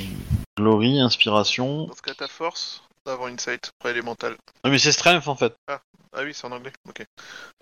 [0.59, 1.87] Glory, inspiration.
[1.87, 4.37] Dans ce cas, ta Force avant Insight, après Elemental.
[4.65, 5.55] Non mais c'est strength en fait.
[5.69, 5.81] Ah
[6.23, 6.73] oui, c'est en anglais.
[6.89, 7.01] Ok.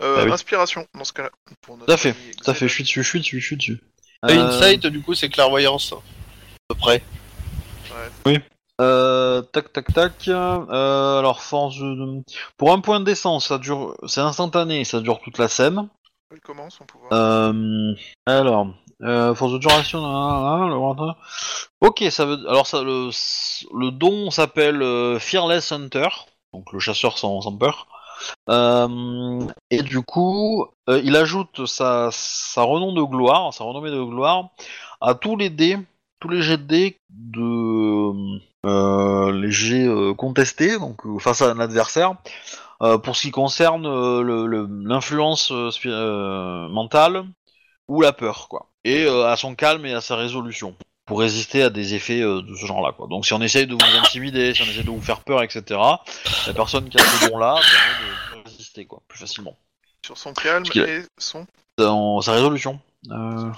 [0.01, 0.31] Euh, Ah oui.
[0.31, 1.31] Inspiration, dans ce cas-là.
[1.61, 3.39] pour notre Tout à fait, ami tout à fait, je suis dessus, je suis dessus,
[3.39, 3.79] je suis dessus.
[4.25, 5.93] Euh, Insight, du coup, c'est clairvoyance.
[5.93, 5.97] À
[6.69, 7.03] peu près.
[8.79, 10.27] Euh, tac tac tac.
[10.27, 12.23] Euh, alors force de...
[12.57, 15.87] pour un point d'essence, ça dure, c'est instantané, ça dure toute la scène.
[16.33, 17.11] Il commence son pouvoir.
[17.13, 17.93] Euh,
[18.25, 18.67] alors,
[19.03, 20.01] euh, force de duration.
[21.81, 22.39] Ok, ça veut.
[22.47, 26.07] Alors ça, le, le don s'appelle euh, Fearless Hunter,
[26.53, 27.87] donc le chasseur sans, sans peur.
[28.49, 34.49] Euh, et du coup, euh, il ajoute sa, sa de gloire, sa renommée de gloire,
[34.99, 35.77] à tous les dés,
[36.19, 40.77] tous les jets de dés de euh, les jets contestés,
[41.19, 42.15] face à un adversaire,
[43.03, 43.87] pour ce qui concerne
[44.83, 47.25] l'influence mentale
[47.87, 48.67] ou la peur, quoi.
[48.83, 50.75] Et à son calme et à sa résolution
[51.11, 53.05] pour résister à des effets euh, de ce genre-là, quoi.
[53.07, 55.77] Donc si on essaye de vous intimider, si on essaye de vous faire peur, etc.,
[56.47, 59.57] la personne qui a ce don-là permet de résister, quoi, plus facilement.
[60.05, 61.45] Sur son calme a- et son.
[61.77, 62.79] Dans sa résolution.
[63.09, 63.51] Euh,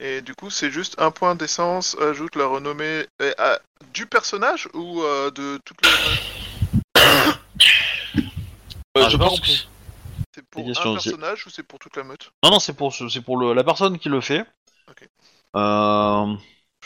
[0.00, 3.58] Et du coup, c'est juste un point d'essence, ajoute la renommée euh, à-
[3.92, 5.90] du personnage ou euh, de toute la.
[7.02, 7.32] Euh,
[8.94, 9.56] Ah, je j'ai pas pense compris.
[9.58, 12.30] que C'est pour un personnage ou c'est pour toute la meute?
[12.42, 14.46] Non, non, c'est pour, ce- c'est pour le- la personne qui le fait.
[14.88, 15.06] Ok.
[15.56, 16.34] Euh,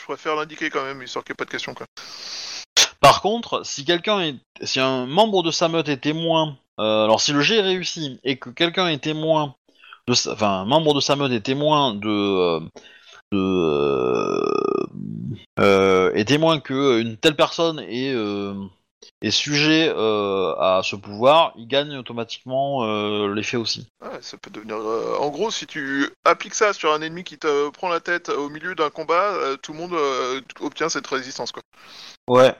[0.01, 1.75] Je préfère l'indiquer quand même, histoire qu'il n'y ait pas de question.
[1.75, 1.85] Quoi.
[2.99, 7.21] Par contre, si quelqu'un est, si un membre de sa meute est témoin, euh, alors
[7.21, 9.53] si le jet est réussi et que quelqu'un est témoin
[10.07, 12.59] de, sa- enfin, un membre de sa meute est témoin de, euh,
[15.59, 18.11] euh, est témoin que une telle personne est,
[19.21, 23.87] est sujet euh, à ce pouvoir, il gagne automatiquement euh, l'effet aussi.
[24.03, 24.75] Ah, ça peut devenir.
[24.77, 28.29] euh, En gros, si tu appliques ça sur un ennemi qui te prend la tête
[28.29, 31.51] au milieu d'un combat, euh, tout le monde euh, obtient cette résistance.
[31.51, 31.63] Quoi.
[32.27, 32.53] Ouais.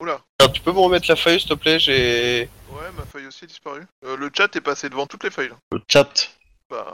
[0.00, 0.20] Oula.
[0.40, 1.78] Alors, tu peux me remettre la feuille, s'il te plaît?
[1.78, 2.48] J'ai.
[2.70, 3.82] Ouais, ma feuille aussi a disparu.
[4.04, 5.50] Euh, le chat est passé devant toutes les feuilles.
[5.50, 5.56] là.
[5.72, 6.30] Le chat.
[6.70, 6.86] Bah,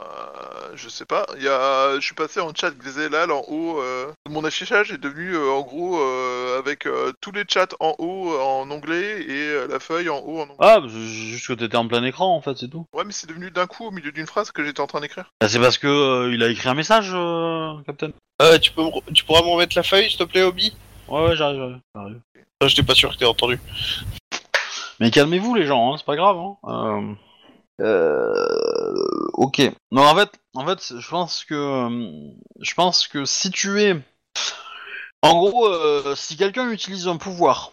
[0.74, 1.26] je sais pas.
[1.36, 3.80] Il y a, je suis passé en chat Xelal en haut.
[3.80, 7.94] euh, Mon affichage est devenu euh, en gros euh, avec euh, tous les chats en
[7.98, 10.56] haut euh, en anglais et euh, la feuille en haut en anglais.
[10.58, 12.84] Ah, bah, c'est juste que t'étais en plein écran en fait, c'est tout.
[12.92, 15.30] Ouais, mais c'est devenu d'un coup au milieu d'une phrase que j'étais en train d'écrire.
[15.40, 18.10] Bah, c'est parce que euh, il a écrit un message, euh, Captain.
[18.42, 20.74] Euh, tu, peux me re- tu pourras me remettre la feuille, s'il te plaît, Obi?
[21.08, 21.80] Ouais, ouais, j'arrive, j'arrive.
[21.94, 22.20] j'arrive.
[22.60, 23.60] Ah, J'étais pas sûr que t'aies entendu.
[24.98, 26.36] Mais calmez-vous les gens, hein, c'est pas grave.
[26.36, 26.56] Hein.
[26.64, 27.14] Euh...
[27.80, 28.94] euh,
[29.34, 29.60] Ok.
[29.90, 33.96] Non, en fait, en fait, je pense que, euh, je pense que si tu es,
[35.22, 37.72] en gros, euh, si quelqu'un utilise un pouvoir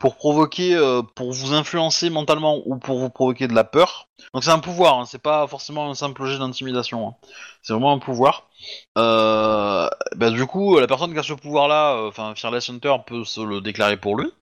[0.00, 0.76] pour provoquer,
[1.14, 4.98] pour vous influencer mentalement ou pour vous provoquer de la peur, donc c'est un pouvoir,
[4.98, 7.08] hein, c'est pas forcément un simple jet d'intimidation.
[7.08, 7.14] hein.
[7.62, 8.48] C'est vraiment un pouvoir.
[8.96, 13.60] Bah, du coup, la personne qui a ce pouvoir-là, enfin, Fearless Hunter peut se le
[13.60, 14.32] déclarer pour lui.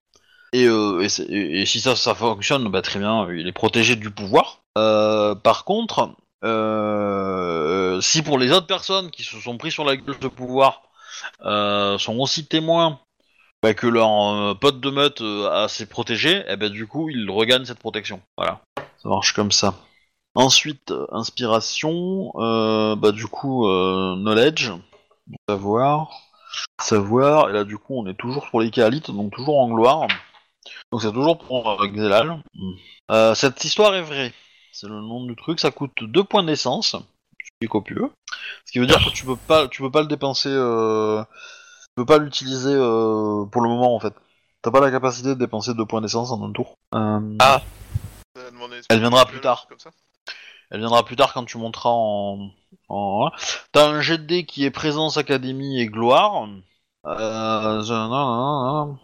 [0.53, 4.63] Et, euh, et, si ça, ça fonctionne, bah, très bien, il est protégé du pouvoir.
[4.77, 6.11] Euh, par contre,
[6.45, 10.83] euh, si pour les autres personnes qui se sont pris sur la gueule de pouvoir
[11.45, 13.01] euh, sont aussi témoins
[13.63, 17.65] bah, que leur pote de meute a s'est protégé, et ben du coup ils regagnent
[17.65, 18.21] cette protection.
[18.37, 18.61] Voilà,
[19.03, 19.75] ça marche comme ça.
[20.35, 24.73] Ensuite, inspiration, bah du coup knowledge,
[25.49, 26.11] savoir,
[26.79, 30.07] savoir, et là du coup on est toujours pour les Kaalites, donc toujours en gloire.
[30.93, 32.43] Donc c'est toujours pour euh, Xelal.
[33.11, 34.33] Euh, cette histoire est vraie.
[34.73, 35.59] C'est le nom du truc.
[35.61, 38.11] Ça coûte 2 points d'essence, ce qui est copieux.
[38.67, 41.89] Ce qui veut dire que tu peux pas, tu peux pas le dépenser, euh, tu
[41.97, 44.13] peux pas l'utiliser euh, pour le moment en fait.
[44.63, 46.75] T'as pas la capacité de dépenser 2 points d'essence en un tour.
[46.95, 47.63] Euh, Ah.
[48.91, 49.67] Elle viendra plus tard.
[49.69, 49.91] Comme ça.
[50.71, 52.51] Elle viendra plus tard quand tu monteras en.
[52.89, 53.31] en...
[53.73, 56.49] T'as un jet de dés qui est présence, académie et gloire.
[57.07, 57.83] Euh...
[57.83, 58.99] je- non, non, non.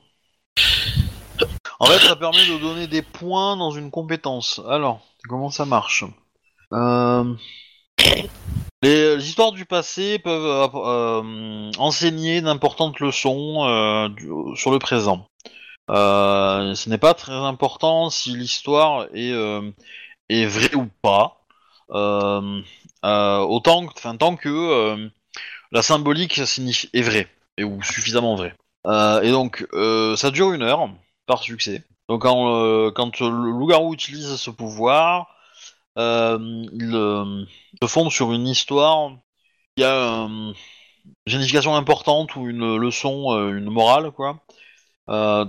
[1.83, 4.61] En fait, ça permet de donner des points dans une compétence.
[4.69, 6.05] Alors, comment ça marche
[6.73, 7.35] Euh,
[8.83, 14.09] les, les histoires du passé peuvent euh, euh, enseigner d'importantes leçons euh,
[14.55, 15.27] sur le présent.
[15.91, 19.69] Euh, ce n'est pas très important si l'histoire est, euh,
[20.29, 21.45] est vraie ou pas.
[21.91, 22.63] Euh,
[23.05, 25.09] euh, autant enfin, tant que euh,
[25.73, 27.27] la symbolique signifie est vraie
[27.59, 28.55] et ou suffisamment vraie.
[28.87, 30.89] Euh, et donc, euh, ça dure une heure
[31.27, 31.85] par succès.
[32.09, 35.29] Donc, quand, euh, quand le loup-garou utilise ce pouvoir,
[35.99, 37.45] euh, il euh,
[37.83, 39.13] se fonde sur une histoire
[39.77, 40.53] qui a euh,
[41.27, 44.41] une signification importante ou une leçon, euh, une morale, quoi.
[45.09, 45.45] Euh,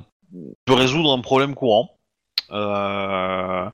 [0.66, 1.90] peut résoudre un problème courant.
[2.52, 3.70] Euh,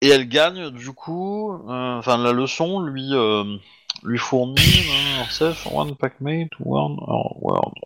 [0.00, 3.56] et elle gagne du coup, euh, enfin la leçon lui euh,
[4.02, 6.96] lui fournit euh, self one packmate one.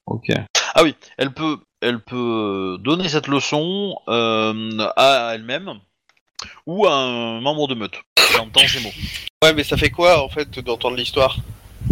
[0.07, 0.31] Ok.
[0.75, 5.81] Ah oui, elle peut elle peut donner cette leçon euh, à elle-même
[6.67, 8.93] ou à un membre de meute qui entend ces mots.
[9.43, 11.37] Ouais, mais ça fait quoi, en fait, d'entendre l'histoire?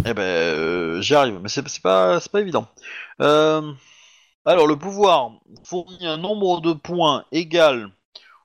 [0.05, 2.67] Eh ben, euh, j'y arrive, mais c'est c'est pas, c'est pas évident.
[3.21, 3.71] Euh,
[4.45, 5.31] alors, le pouvoir
[5.63, 7.89] fournit un nombre de points égal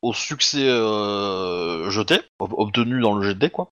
[0.03, 3.71] au succès euh, jeté, ob- obtenu dans le jet de quoi.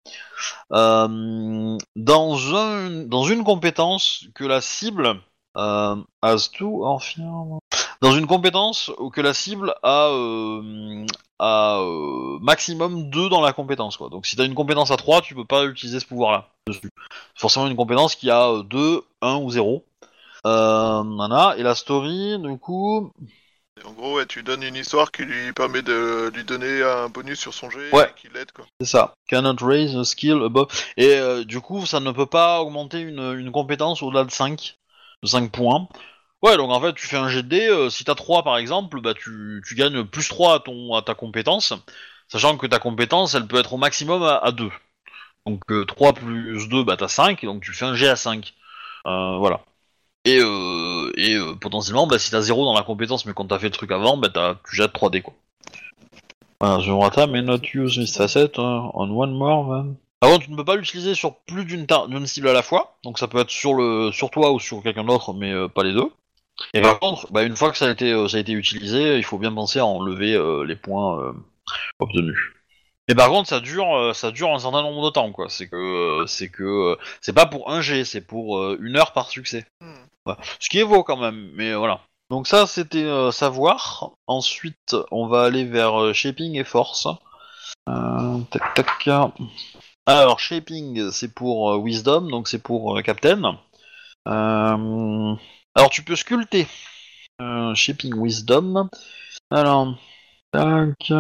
[0.74, 5.16] Euh, dans, un, dans une compétence que la cible
[5.58, 7.60] euh, has to affirm-
[8.02, 11.06] Dans une compétence que la cible a, euh,
[11.40, 14.10] a euh, maximum 2 dans la compétence, quoi.
[14.10, 16.90] Donc, si t'as une compétence à 3, tu peux pas utiliser ce pouvoir-là dessus
[17.36, 19.84] forcément une compétence qui a 2, 1 ou 0.
[20.46, 21.54] Euh.
[21.58, 23.12] Et la story, du coup,
[23.86, 27.40] En gros, ouais, tu donnes une histoire qui lui permet de lui donner un bonus
[27.40, 28.10] sur son jet Ouais.
[28.16, 28.66] et qui l'aide, quoi.
[28.80, 29.14] c'est ça.
[29.28, 30.68] Cannot raise a skill above.
[30.98, 34.78] Et euh, du coup, ça ne peut pas augmenter une, une compétence au-delà de 5,
[35.24, 35.88] de 5 points.
[36.42, 38.58] Ouais, donc en fait, tu fais un jet de dés, euh, si t'as 3 par
[38.58, 41.74] exemple, bah tu, gagnes plus 3 à, ton, à ta compétence,
[42.28, 44.72] sachant que ta compétence, elle peut être au maximum à, à 2.
[45.46, 48.16] Donc euh, 3 plus 2, bah t'as 5, et donc tu fais un jet à
[48.16, 48.54] 5.
[49.08, 49.62] Euh, voilà.
[50.26, 53.58] Et, euh, et euh, potentiellement, bah, si t'as 0 dans la compétence, mais qu'on t'a
[53.58, 55.34] fait le truc avant, bah t'as, tu jettes 3D quoi.
[56.60, 59.86] Voilà, The Rata may not use this facet uh, on one more.
[60.22, 61.88] Par contre, tu ne peux pas l'utiliser sur plus d'une,
[62.28, 65.04] cible à la fois, donc ça peut être sur, le, sur toi ou sur quelqu'un
[65.04, 66.12] d'autre, mais euh, pas les deux.
[66.76, 69.18] Et par contre, bah, une fois que ça a été, euh, ça a été utilisé,
[69.18, 71.34] il faut bien penser à enlever euh, les points
[71.98, 72.38] obtenus.
[73.10, 75.50] Mais par contre, ça dure, ça dure un certain nombre de temps, quoi.
[75.50, 79.66] C'est que, c'est que, c'est pas pour un G, c'est pour une heure par succès.
[79.82, 80.34] Hmm.
[80.60, 82.02] Ce qui est beau quand même, mais voilà.
[82.30, 84.12] Donc ça, c'était savoir.
[84.28, 87.08] Ensuite, on va aller vers shaping et force.
[87.88, 89.10] Tac tac.
[90.06, 93.60] Alors shaping, c'est pour euh, wisdom, donc c'est pour euh, captain.
[94.28, 95.36] Euh,
[95.76, 96.68] alors tu peux sculpter.
[97.74, 98.90] Shaping wisdom.
[99.50, 99.96] Alors,
[100.52, 101.12] tac.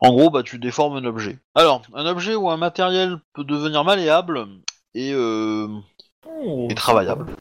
[0.00, 1.38] En gros, bah, tu déformes un objet.
[1.54, 4.46] Alors, un objet ou un matériel peut devenir malléable
[4.94, 7.34] et, Oh, et travaillable.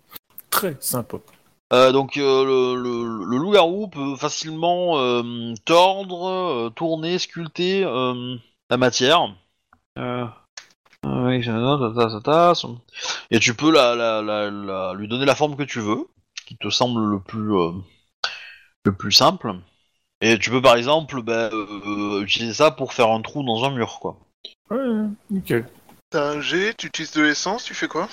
[0.50, 1.18] Très sympa.
[1.74, 7.82] Euh, donc, euh, le, le- le loup-garou peut facilement euh, tordre, tourner, sculpter
[8.70, 9.36] la matière.
[13.32, 16.08] Et tu peux la, la- la- la- lui donner la forme que tu veux,
[16.46, 17.72] qui te semble le plus, euh,
[18.86, 19.56] le plus simple.
[20.22, 23.72] Et tu peux par exemple bah, euh, utiliser ça pour faire un trou dans un
[23.72, 24.18] mur, quoi.
[24.72, 25.68] Ouais, nickel.
[26.10, 28.08] T'as un G, tu utilises de l'essence, tu fais quoi?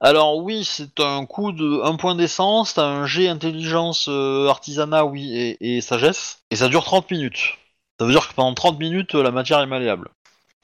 [0.00, 5.04] Alors oui, c'est un coup de un point d'essence, t'as un G intelligence euh, artisanat,
[5.04, 7.58] oui, et, et sagesse, et ça dure 30 minutes.
[8.00, 10.10] Ça veut dire que pendant 30 minutes, la matière est malléable.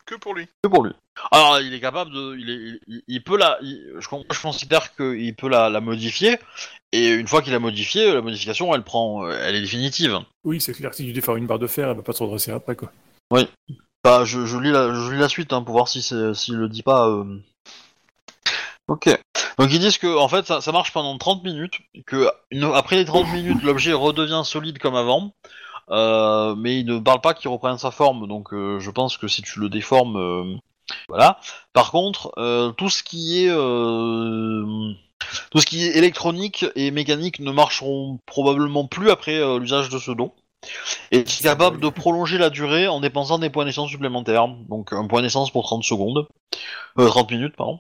[0.09, 0.47] Que pour lui.
[0.63, 0.93] Que pour lui.
[1.31, 4.41] Alors il est capable de, il, est, il, il peut la, il- je, con- je
[4.41, 6.39] considère qu'il peut la, la modifier,
[6.93, 10.19] et une fois qu'il a modifié, la modification, elle prend, euh, elle est définitive.
[10.45, 10.95] Oui, c'est clair.
[10.95, 12.91] Si tu défais une barre de fer, elle va pas se redresser après, quoi.
[14.03, 16.55] Bah, je, je lis la, je lis la suite hein, pour voir si c'est, s'il
[16.55, 17.07] le dit pas.
[17.09, 17.25] euh.
[18.89, 19.09] Ok.
[19.59, 21.75] Donc ils disent que en fait ça, ça marche pendant 30 minutes,
[22.07, 25.35] que une- après les 30 minutes l'objet redevient solide comme avant,
[25.91, 28.27] euh, mais il ne parle pas qu'il reprenne sa forme.
[28.27, 30.57] Donc euh, je pense que si tu le déformes, euh,
[31.09, 31.39] voilà.
[31.73, 34.93] Par contre, euh, tout ce qui est euh,
[35.51, 39.99] tout ce qui est électronique et mécanique ne marcheront probablement plus après euh, l'usage de
[39.99, 40.33] ce don.
[41.13, 44.49] Et est capable de prolonger la durée en dépensant des points d'essence supplémentaires.
[44.69, 46.27] Donc un point d'essence pour 30 secondes.
[46.99, 47.79] Euh, 30 minutes, pardon.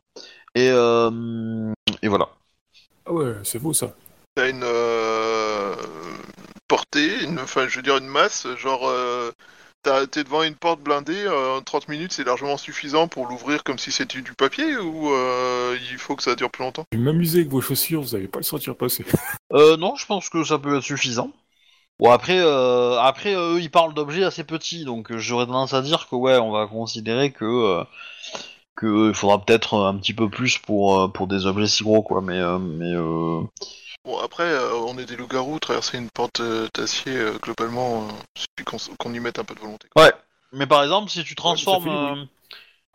[0.55, 2.29] Et, euh, et voilà.
[3.07, 3.95] Ah ouais, c'est beau ça.
[4.35, 5.18] T'as une euh,
[6.91, 9.30] portée, une, enfin je veux dire une masse, genre euh,
[9.82, 13.78] t'es devant une porte blindée, euh, en 30 minutes c'est largement suffisant pour l'ouvrir comme
[13.78, 16.84] si c'était du papier ou euh, il faut que ça dure plus longtemps?
[16.93, 19.05] Je vais m'amuser avec vos chaussures, vous allez pas le sentir passer.
[19.55, 21.32] Euh, non, je pense que ça peut être suffisant.
[21.99, 25.72] Bon après, euh, après euh, eux ils parlent d'objets assez petits, donc euh, j'aurais tendance
[25.72, 27.84] à dire que ouais, on va considérer que euh,
[28.76, 31.82] que euh, il faudra peut-être un petit peu plus pour euh, pour des objets si
[31.82, 32.20] gros quoi.
[32.20, 33.41] Mais euh, mais euh,
[34.09, 38.11] Bon après euh, on est des loups-garous, traverser une porte euh, d'acier euh, globalement, euh,
[38.35, 39.87] suffit qu'on y mette un peu de volonté.
[40.51, 42.29] mais par exemple si tu transformes fait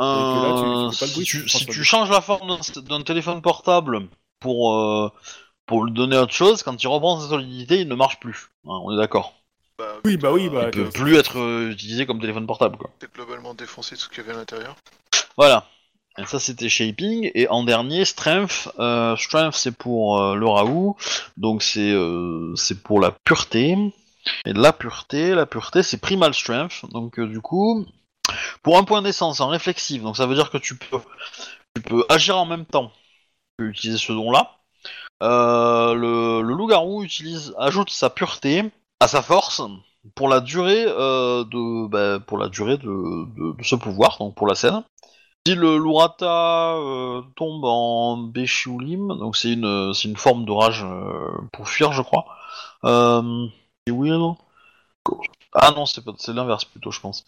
[0.01, 0.07] euh,
[0.41, 4.07] là, tu- tu bruit, si, tu si changes la forme d'un- d'un téléphone portable
[4.39, 5.11] pour euh,
[5.67, 8.49] pour lui donner autre chose, quand il reprend sa solidité, il ne marche plus.
[8.65, 9.35] Hein, on est d'accord.
[9.77, 10.63] Bah, Oui, bah oui, bah.
[10.65, 12.89] Il peut plus être euh, utilisé comme téléphone portable quoi.
[12.99, 14.75] C'est globalement défoncé tout ce qu'il y avait à l'intérieur.
[15.37, 15.67] Voilà.
[16.19, 18.69] Et ça c'était shaping et en dernier strength.
[18.77, 20.95] Euh, strength c'est pour euh, le Raoult,
[21.37, 23.75] donc c'est euh, c'est pour la pureté.
[24.45, 26.85] Et la pureté, la pureté c'est primal strength.
[26.91, 27.85] Donc euh, du coup,
[28.61, 30.97] pour un point d'essence en réflexive, donc ça veut dire que tu peux
[31.75, 32.91] tu peux agir en même temps
[33.57, 34.57] que utiliser ce don là.
[35.23, 38.63] Euh, le le loup-garou utilise ajoute sa pureté
[38.99, 39.61] à sa force
[40.15, 44.45] pour la durée de bah, pour la durée de, de, de ce pouvoir, donc pour
[44.45, 44.83] la scène.
[45.47, 50.83] Si le Lurata euh, tombe en Beshulim, donc c'est une, c'est une forme de rage
[50.83, 52.25] euh, pour fuir, je crois.
[52.85, 53.47] Euh,
[53.87, 54.37] et oui, non
[55.53, 57.25] Ah non, c'est, pas- c'est l'inverse plutôt, je pense.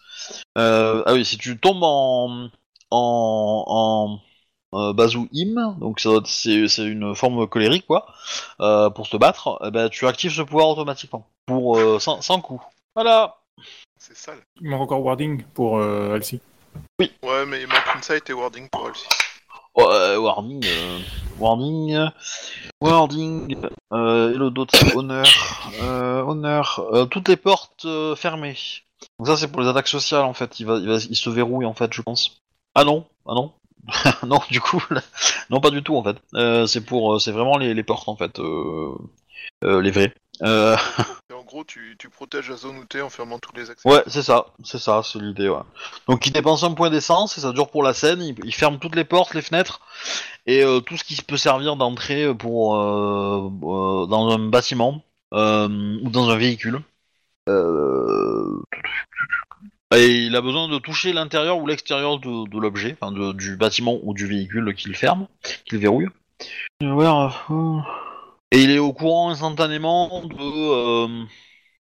[0.58, 2.50] Euh, ah oui, si tu tombes en,
[2.92, 4.20] en,
[4.72, 8.08] en euh, Bazou-Im, donc ça doit être- c'est, c'est une forme colérique, quoi,
[8.62, 12.42] euh, pour te battre, eh ben, tu actives ce pouvoir automatiquement, pour euh, 100, 100
[12.42, 12.64] coups.
[12.96, 13.38] Voilà
[13.98, 14.40] C'est sale.
[14.62, 16.42] Il manque encore wording pour euh, Alcy.
[17.00, 19.06] Ouais mais il manque Insight et Wording pour elle aussi.
[19.78, 21.00] Oh, euh, warning, euh,
[21.38, 21.98] warning,
[23.92, 25.26] euh, et le d'autre c'est honneur,
[25.82, 28.56] euh, honneur, toutes les portes fermées.
[29.20, 31.30] Donc ça c'est pour les attaques sociales en fait, il va, il va, il se
[31.30, 32.42] verrouille en fait je pense.
[32.74, 33.52] Ah non, ah non,
[34.26, 34.82] non du coup,
[35.50, 36.18] non pas du tout en fait.
[36.68, 38.40] C'est pour, c'est vraiment les, les portes en fait,
[39.62, 40.14] les vraies.
[41.56, 43.88] Gros tu, tu protèges la zone où t'es en fermant tous les accès.
[43.88, 45.62] Ouais, c'est ça, c'est ça, c'est l'idée, ouais.
[46.06, 48.78] Donc il dépense un point d'essence et ça dure pour la scène, il, il ferme
[48.78, 49.80] toutes les portes, les fenêtres
[50.48, 55.02] et euh, tout ce qui peut servir d'entrée pour euh, euh, dans un bâtiment
[55.34, 56.82] euh, ou dans un véhicule.
[57.48, 58.62] Euh,
[59.96, 63.98] Et il a besoin de toucher l'intérieur ou l'extérieur de, de l'objet, enfin du bâtiment
[64.04, 65.30] ou du véhicule qu'il ferme,
[65.64, 66.10] qu'il verrouille.
[66.82, 67.80] Ouais, euh,
[68.56, 70.36] Et il est au courant instantanément de...
[70.40, 71.26] euh,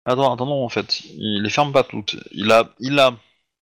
[0.07, 2.17] Attends, attends, en fait, il les ferme pas toutes.
[2.33, 3.15] Il a, il a,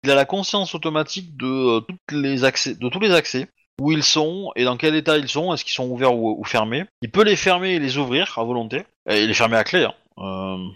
[0.05, 1.81] il a la conscience automatique de euh,
[2.13, 3.49] les accès, de tous les accès,
[3.81, 6.45] où ils sont et dans quel état ils sont, est-ce qu'ils sont ouverts ou, ou
[6.45, 6.85] fermés.
[7.03, 8.85] Il peut les fermer et les ouvrir à volonté.
[9.09, 9.85] Et les fermer à clé.
[9.85, 9.95] Hein.
[10.19, 10.69] Euh,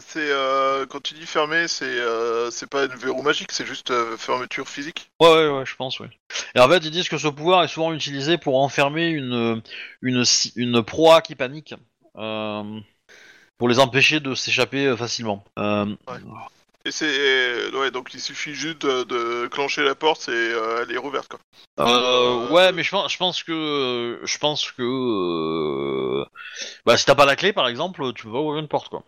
[0.00, 3.90] C'est euh, quand tu dis fermé, c'est euh, c'est pas une verrou magique, c'est juste
[3.90, 5.10] euh, fermeture physique.
[5.20, 6.06] Ouais, ouais, ouais, je pense, oui.
[6.54, 9.62] Et en fait, ils disent que ce pouvoir est souvent utilisé pour enfermer une,
[10.02, 10.24] une,
[10.56, 11.74] une proie qui panique.
[12.14, 15.44] Pour les empêcher de s'échapper facilement.
[15.56, 15.96] Ouais.
[16.86, 20.94] Et c'est ouais, donc il suffit juste de, de clencher la porte et euh, elle
[20.94, 21.38] est rouverte quoi.
[21.78, 26.24] Euh, ouais, mais je pense, je pense que, je pense que,
[26.86, 29.02] bah, si t'as pas la clé, par exemple, tu peux pas ouvrir une porte, quoi.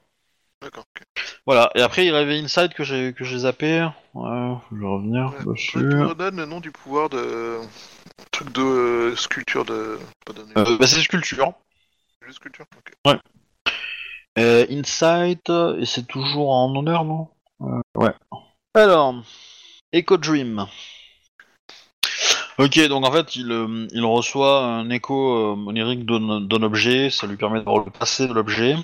[0.63, 0.85] D'accord.
[0.95, 1.03] ok.
[1.47, 1.71] Voilà.
[1.75, 3.89] Et après, il y avait Inside que j'ai, que j'ai zappé.
[4.15, 5.73] Ouais, je vais revenir Ouais, dessus.
[5.73, 7.59] Tu me redonnes le nom du pouvoir de
[8.31, 10.53] truc de euh, sculpture de pas donné.
[10.57, 11.53] Euh, bah, c'est sculpture.
[12.25, 12.67] Juste sculpture.
[13.07, 13.17] ok.
[14.39, 17.29] Euh, Insight, euh, et c'est toujours en honneur, non?
[17.61, 18.15] Euh, Ouais.
[18.75, 19.15] Alors,
[19.93, 20.67] Echo Dream.
[22.59, 27.11] Ok, donc en fait, il, euh, il reçoit un écho euh, onirique d'un d'un objet,
[27.11, 28.77] ça lui permet de voir le passé de l'objet.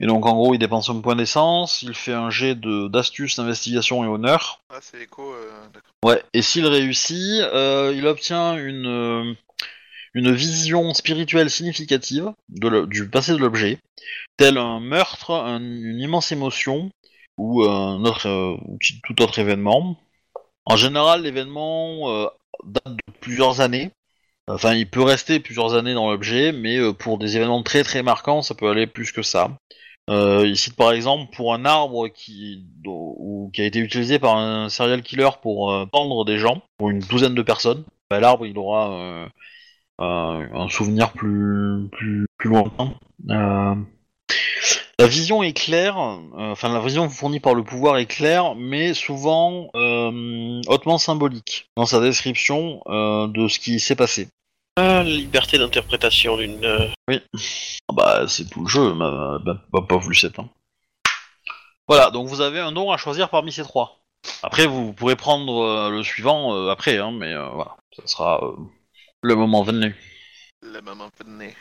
[0.00, 3.36] Et donc en gros, il dépense un point d'essence, il fait un jet de- d'astuce,
[3.36, 4.60] d'investigation et honneur.
[4.70, 5.32] Ah c'est écho.
[5.34, 5.92] euh, D'accord.
[6.02, 9.34] Ouais, et s'il réussit, euh, il obtient une, euh,
[10.14, 13.78] une vision spirituelle significative de le- du passé de l'objet,
[14.38, 16.90] tel un meurtre, un- une immense émotion
[17.36, 19.96] ou un autre, euh, ou tout autre événement.
[20.64, 22.26] En général, l'événement euh,
[22.64, 23.90] date de plusieurs années.
[24.48, 28.02] Enfin, il peut rester plusieurs années dans l'objet, mais euh, pour des événements très très
[28.02, 29.50] marquants, ça peut aller plus que ça.
[30.10, 32.66] Euh, il cite par exemple pour un arbre qui,
[33.58, 37.34] a été utilisé par un serial killer pour euh, pendre des gens, pour une douzaine
[37.34, 37.84] de personnes.
[38.10, 39.28] Bah, L'arbre, il aura euh,
[40.00, 42.94] un, souvenir plus, plus, lointain.
[43.28, 49.70] La vision est claire, enfin la vision fournie par le pouvoir est claire, mais souvent
[50.66, 54.28] hautement symbolique dans sa description de ce qui s'est passé.
[54.82, 56.64] Ah, la liberté d'interprétation d'une.
[56.64, 60.38] euh, Ah Bah, c'est tout le jeu, ma, ma, ma pauvre Lucette.
[60.38, 60.48] hein.
[61.86, 63.98] Voilà, donc vous avez un nom à choisir parmi ces trois.
[64.42, 68.42] Après, vous pourrez prendre euh, le suivant euh, après, hein, mais euh, voilà, ça sera
[68.42, 68.52] euh,
[69.20, 69.94] le moment venu.
[71.26, 71.54] Nez.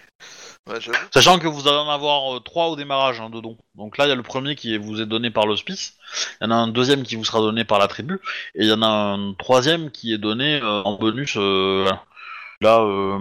[0.68, 0.98] Ouais, j'avoue.
[1.14, 3.58] Sachant que vous allez en avoir euh, trois au démarrage hein, de dons.
[3.76, 5.98] Donc là, il y a le premier qui vous est donné par l'hospice,
[6.40, 8.22] il y en a un deuxième qui vous sera donné par la tribu,
[8.56, 11.36] et il y en a un troisième qui est donné euh, en bonus.
[11.38, 12.06] euh, voilà.
[12.62, 13.20] Là, euh,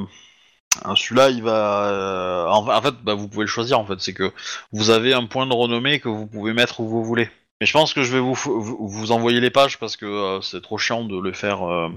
[0.94, 1.90] celui-là, il va...
[1.90, 4.00] euh, en, fait, bah, vous pouvez le choisir, en fait.
[4.00, 4.32] C'est que
[4.72, 7.28] vous avez un point de renommée que vous pouvez mettre où vous voulez.
[7.60, 10.62] Mais je pense que je vais vous, vous, envoyer les pages parce que euh, c'est
[10.62, 11.68] trop chiant de le faire...
[11.68, 11.88] euh,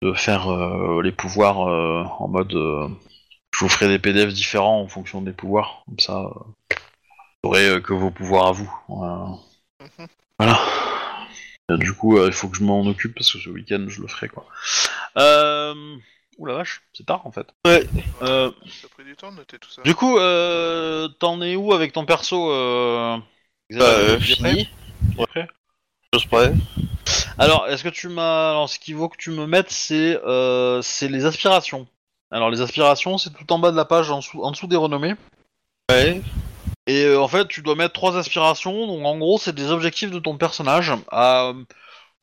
[0.00, 2.52] de faire euh, les pouvoirs en mode...
[2.52, 6.30] je vous ferai des PDF différents en fonction des pouvoirs, comme ça,
[7.42, 8.72] vous aurez que vos pouvoirs à vous.
[8.86, 9.26] Voilà.
[9.80, 10.06] Mhm.
[10.38, 10.60] Voilà.
[11.72, 14.06] Et du coup, il faut que je m'en occupe parce que ce week-end, je le
[14.06, 14.46] ferai quoi.
[15.16, 15.98] Euh...
[16.38, 17.48] Ouh la vache, c'est tard en fait.
[17.66, 17.84] Ouais.
[18.22, 19.82] Euh, Ça a pris du temps de noter tout ça.
[19.82, 23.18] du coup, euh, t'en es où avec ton perso euh...
[23.70, 24.68] Bah, euh, fini.
[25.16, 25.48] Prêt
[26.14, 26.54] Chose près.
[27.36, 28.50] Alors, est-ce que tu m'as.
[28.50, 31.86] Alors, ce qu'il faut que tu me mettes, c'est euh, c'est les aspirations.
[32.30, 34.76] Alors, les aspirations, c'est tout en bas de la page, en dessous, en dessous des
[34.76, 35.14] renommées.
[35.90, 36.22] Ouais.
[36.86, 38.86] Et euh, en fait, tu dois mettre trois aspirations.
[38.86, 41.52] Donc, en gros, c'est des objectifs de ton personnage à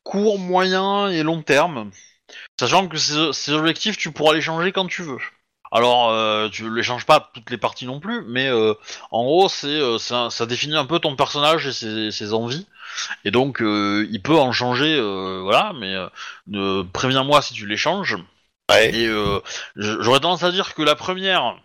[0.04, 1.92] court, moyen et long terme.
[2.60, 5.20] Sachant que ces, ces objectifs, tu pourras les changer quand tu veux.
[5.72, 8.76] Alors, euh, tu les changes pas toutes les parties non plus, mais euh,
[9.12, 12.66] en gros, c'est euh, ça, ça définit un peu ton personnage et ses, ses envies.
[13.26, 15.02] Et donc, euh, il peut en changer,
[15.42, 15.94] voilà, mais
[16.94, 18.16] préviens-moi si tu les changes.
[18.72, 18.96] Ouais.
[18.96, 19.10] Et
[19.76, 21.58] j'aurais tendance à dire que la première,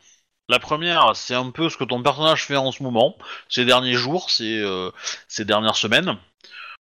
[0.48, 3.16] la première, c'est un peu ce que ton personnage fait en ce moment,
[3.48, 4.60] ces derniers jours, ces,
[5.28, 6.16] ces dernières semaines.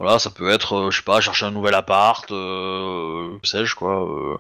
[0.01, 4.05] Voilà, ça peut être, euh, je sais pas, chercher un nouvel appart, euh, sais-je quoi,
[4.09, 4.37] euh,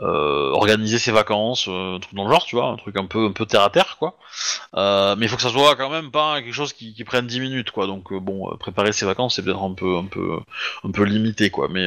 [0.00, 3.06] euh, organiser ses vacances, euh, un truc dans le genre, tu vois, un truc un
[3.06, 4.18] peu, un peu terre à terre, quoi.
[4.74, 7.40] Mais il faut que ça soit quand même pas quelque chose qui, qui prenne 10
[7.40, 7.86] minutes, quoi.
[7.86, 10.38] Donc bon, préparer ses vacances, c'est peut-être un peu, un peu,
[10.84, 11.68] un peu limité, quoi.
[11.70, 11.86] Mais,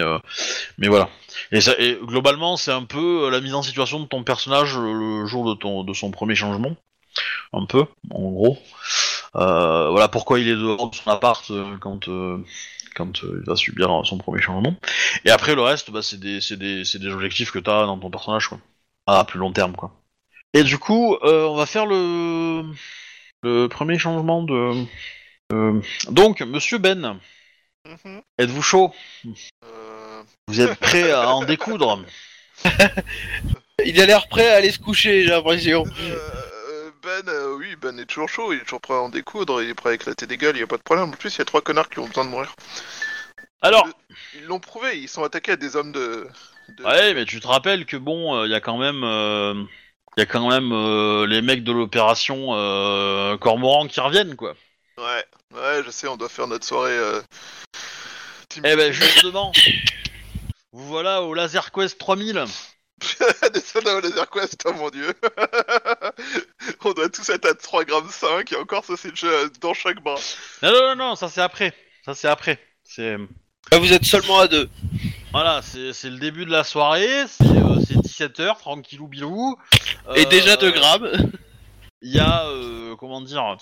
[0.80, 1.10] mais voilà.
[1.52, 5.26] Et, ça, et globalement, c'est un peu la mise en situation de ton personnage le
[5.28, 6.76] jour de ton, de son premier changement,
[7.54, 8.58] un peu, en gros.
[9.36, 12.10] Voilà pourquoi il est dehors de son appart quand.
[12.96, 14.76] Quand euh, il va subir euh, son premier changement.
[15.26, 17.86] Et après, le reste, bah, c'est des, c'est des, c'est des objectifs que tu as
[17.86, 18.60] dans ton personnage, quoi.
[19.08, 19.92] À plus long terme, quoi.
[20.54, 22.64] Et du coup, euh, on va faire le,
[23.44, 24.86] le premier changement de.
[25.52, 27.20] euh, Donc, monsieur Ben,
[27.86, 28.22] Mhm.
[28.40, 28.94] êtes-vous chaud?
[29.66, 32.00] Euh, Vous êtes prêt à en découdre?
[33.86, 35.84] Il a l'air prêt à aller se coucher, j'ai l'impression.
[36.00, 37.28] euh, ben,
[37.74, 39.92] euh, Ben est toujours chaud, il est toujours prêt à en découdre, il est prêt
[39.92, 41.10] à éclater des gueules, il y a pas de problème.
[41.10, 42.54] En plus, il y a trois connards qui ont besoin de mourir.
[43.62, 43.88] Alors,
[44.36, 46.28] Ils l'ont prouvé, ils sont attaqués à des hommes de.
[46.78, 49.68] de- ouais, mais tu te rappelles que bon, il y a quand même.
[50.16, 54.54] Il y a quand même euh, les mecs de l'opération euh, Cormoran qui reviennent, quoi.
[55.00, 56.96] Ouais, ouais, je sais, on doit faire notre soirée.
[56.96, 57.20] Euh...
[58.58, 59.52] Eh ben, justement,
[60.72, 62.46] vous voilà au Laser Quest 3000.
[63.54, 65.14] des soldats au laser quest, oh mon dieu.
[66.86, 69.74] on doit tous être à 3 grammes 5 et encore ça c'est le jeu dans
[69.74, 70.16] chaque bras.
[70.62, 71.74] Non, non, non, non, ça c'est après.
[72.06, 72.60] Ça c'est après.
[72.84, 73.18] C'est
[73.72, 74.70] Là, vous êtes seulement à deux.
[75.32, 77.26] voilà, c'est c'est le début de la soirée.
[77.28, 79.56] C'est euh, c'est 17h, tranquillou bilou.
[80.16, 81.10] Et Euh, déjà 2 grammes.
[82.02, 83.56] Il y a euh, comment dire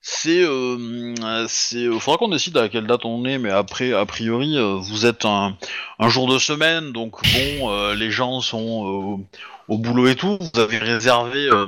[0.00, 3.92] C'est, euh, euh, c'est, euh, faudra qu'on décide à quelle date on est, mais après,
[3.92, 5.56] a priori, euh, vous êtes un,
[5.98, 9.24] un jour de semaine, donc bon, euh, les gens sont euh,
[9.68, 10.38] au boulot et tout.
[10.54, 11.66] Vous avez réservé, euh,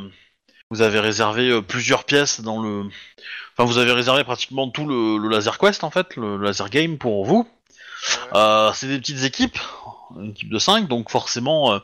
[0.70, 2.84] vous avez réservé euh, plusieurs pièces dans le,
[3.56, 6.70] enfin, vous avez réservé pratiquement tout le, le laser quest en fait, le, le laser
[6.70, 7.46] game pour vous.
[8.32, 8.38] Ouais.
[8.38, 9.58] Euh, c'est des petites équipes,
[10.16, 11.78] une équipe de 5, donc forcément euh,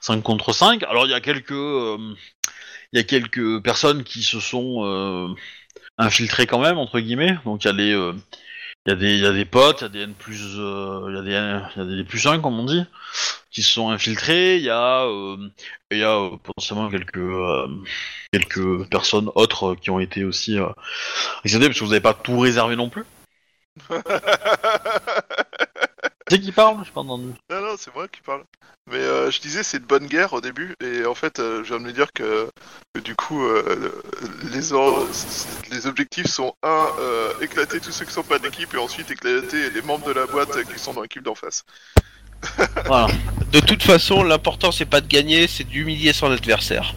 [0.00, 0.82] 5 contre 5.
[0.84, 1.98] Alors il y a quelques euh,
[2.92, 5.28] il y a quelques personnes qui se sont euh,
[5.98, 7.38] infiltrées quand même entre guillemets.
[7.44, 8.14] Donc il y a les euh,
[8.86, 11.12] il y a des y a des potes, il y a des N plus euh,
[11.14, 11.30] y a des
[11.76, 12.84] il y a des plus 1 comme on dit
[13.50, 15.36] qui se sont infiltrés, il y a euh,
[15.90, 17.66] il y a euh, potentiellement quelques euh,
[18.32, 20.68] quelques personnes autres qui ont été aussi euh,
[21.42, 23.04] parce que vous n'avez pas tout réservé non plus.
[26.30, 27.32] C'est qui parle J'ai pas entendu.
[27.50, 28.44] Non, non, c'est moi qui parle.
[28.88, 31.68] Mais euh, je disais, c'est de bonne guerre au début, et en fait, euh, je
[31.70, 32.48] viens de me dire que,
[32.94, 33.92] que du coup, euh,
[34.52, 35.06] les, or-
[35.70, 39.70] les objectifs sont un, euh, éclater tous ceux qui sont pas d'équipe, et ensuite éclater
[39.70, 41.64] les membres de la boîte qui sont dans l'équipe d'en face.
[42.86, 43.08] Voilà.
[43.52, 46.94] De toute façon, l'important c'est pas de gagner, c'est d'humilier son adversaire.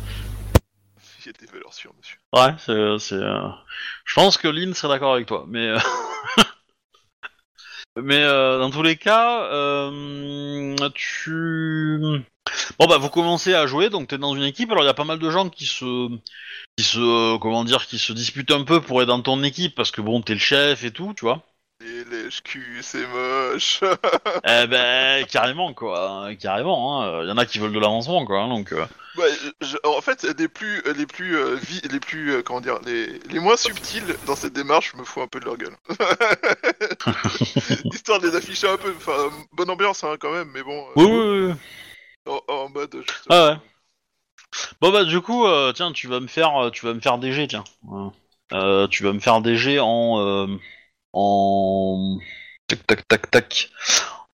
[1.19, 2.17] Il y a des valeurs sûres, monsieur.
[2.33, 3.15] Ouais, c'est.
[3.15, 3.49] euh,
[4.05, 5.73] Je pense que Lynn serait d'accord avec toi, mais.
[8.01, 11.99] mais euh, dans tous les cas, euh, tu.
[12.79, 14.71] Bon bah vous commencez à jouer, donc t'es dans une équipe.
[14.71, 16.09] Alors il y a pas mal de gens qui se,
[16.77, 19.75] qui se, euh, comment dire, qui se disputent un peu pour être dans ton équipe
[19.75, 21.45] parce que bon t'es le chef et tout, tu vois.
[21.83, 23.81] Les cul, c'est moche.
[24.47, 27.21] eh ben carrément quoi, hein, carrément.
[27.21, 28.71] Il y en a qui veulent de l'avancement quoi, hein, donc.
[28.71, 28.85] euh,
[29.61, 33.19] je- en fait, les plus, les plus, euh, vi- les plus, euh, comment dire, les,
[33.29, 35.75] les moins subtils dans cette démarche, je me fous un peu de leur gueule.
[37.93, 40.91] Histoire de les afficher un peu, enfin, bonne ambiance hein, quand même, mais bon, euh,
[40.95, 41.53] Oui oui oui.
[42.47, 42.95] en, en mode.
[42.95, 43.55] juste, Ah ouais.
[44.81, 47.47] Bon bah du coup, euh, tiens, tu vas me faire, tu vas me faire DG,
[47.47, 47.63] tiens.
[47.83, 48.09] Ouais.
[48.53, 50.47] Euh, tu vas me faire DG en, euh,
[51.13, 52.17] en,
[52.67, 53.69] tac tac tac tac,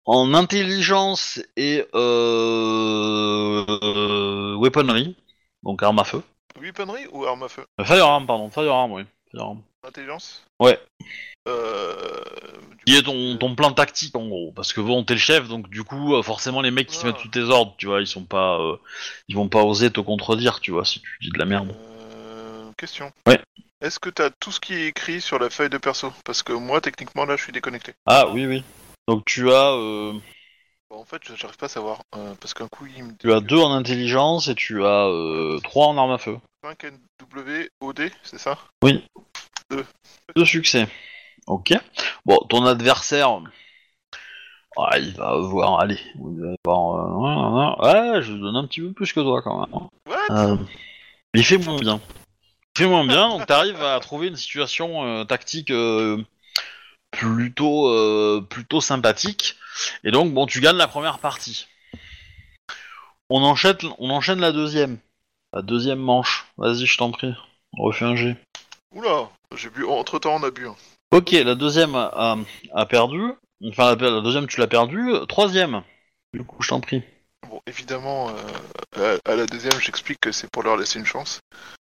[0.06, 5.16] en intelligence et euh, euh, weaponry,
[5.62, 6.22] donc arme à feu.
[6.60, 7.64] Weaponry ou arme à feu?
[7.80, 9.02] Euh, Firearm, pardon, firearm, oui.
[9.30, 9.60] Firearm.
[9.86, 10.42] Intelligence?
[10.58, 10.78] Ouais.
[11.46, 12.22] Euh.
[12.84, 15.46] Qui est coup, ton, ton plan tactique en gros, parce que bon, t'es le chef,
[15.48, 17.08] donc du coup, euh, forcément, les mecs qui se Ah.
[17.08, 18.76] mettent sous tes ordres, tu vois, ils sont pas, euh,
[19.28, 21.74] ils vont pas oser te contredire, tu vois, si tu dis de la merde.
[21.74, 23.12] euh, question.
[23.26, 23.40] Ouais.
[23.80, 26.12] Est-ce que t'as tout ce qui est écrit sur la feuille de perso?
[26.24, 27.94] Parce que moi, techniquement, là, je suis déconnecté.
[28.06, 28.64] Ah oui, oui.
[29.06, 30.12] Donc tu as, euh,
[30.90, 32.00] Bon, en fait, j'arrive pas à savoir.
[32.16, 35.06] euh, parce qu'un coup, il me dit tu as deux en intelligence et tu as
[35.06, 36.38] euh, trois en arme à feu.
[36.64, 38.58] 5 NW OD, c'est ça?
[40.34, 40.88] Deux succès.
[41.46, 41.72] Ok.
[42.24, 43.40] Bon, ton adversaire,
[44.76, 48.80] ah, il va avoir, allez, il va avoir, euh, ouais, je lui donne un petit
[48.80, 49.88] peu plus que toi quand même.
[50.06, 50.30] What?
[50.30, 50.56] Euh,
[51.34, 52.00] il fait moins bien.
[52.86, 56.22] Moins bien, donc t'arrives à trouver une situation euh, tactique euh,
[57.10, 59.56] plutôt, euh, plutôt sympathique.
[60.04, 61.66] Et donc, bon, tu gagnes la première partie.
[63.30, 64.98] On enchaîne, on enchaîne la deuxième.
[65.52, 66.46] La deuxième manche.
[66.56, 67.34] Vas-y, je t'en prie.
[67.76, 68.36] Refais un G.
[68.94, 69.84] Oula, j'ai bu.
[69.84, 70.66] Entre temps, on a bu.
[70.68, 70.76] hein.
[71.10, 72.36] Ok, la deuxième a, a-
[72.74, 73.32] a perdu.
[73.66, 75.10] Enfin, la, la deuxième, tu l'as perdu.
[75.28, 75.82] Troisième.
[76.34, 77.02] Du coup, je t'en prie.
[77.48, 78.30] Bon, évidemment,
[78.98, 81.40] euh, à, à la deuxième, j'explique que c'est pour leur laisser une chance.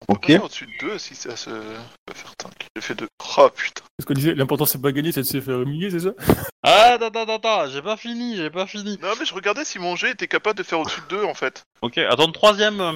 [0.09, 0.27] Ok.
[0.31, 2.51] On peut au-dessus de deux si ça se peut faire 5.
[2.75, 3.07] J'ai fait deux.
[3.39, 3.83] Oh putain.
[4.01, 6.11] Ce qu'on disait, l'important c'est pas gagner, c'est de se faire humilier, c'est ça
[6.65, 8.99] Ah, attends, attends, attends, j'ai pas fini, j'ai pas fini.
[9.01, 11.35] Non, mais je regardais si mon jet était capable de faire au-dessus de deux en
[11.35, 11.63] fait.
[11.83, 12.81] Ok, attends, le troisième.
[12.81, 12.93] euh,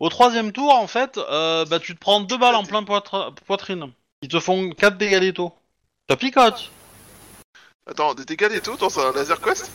[0.00, 3.34] Au troisième tour, en fait, euh, bah, tu te prends deux balles en plein poitra-
[3.46, 3.90] poitrine.
[4.22, 5.52] Ils te font 4 dégâts létaux.
[6.08, 6.70] Ça picote.
[7.90, 9.70] Attends, des dégâts létaux dans un laser quest?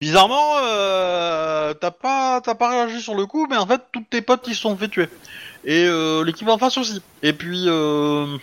[0.00, 4.22] Bizarrement, euh, t'as pas, t'as pas réagi sur le coup, mais en fait, tous tes
[4.22, 5.08] potes ils se sont fait tuer.
[5.64, 7.02] Et euh, l'équipe en face aussi.
[7.22, 8.36] Et puis, euh...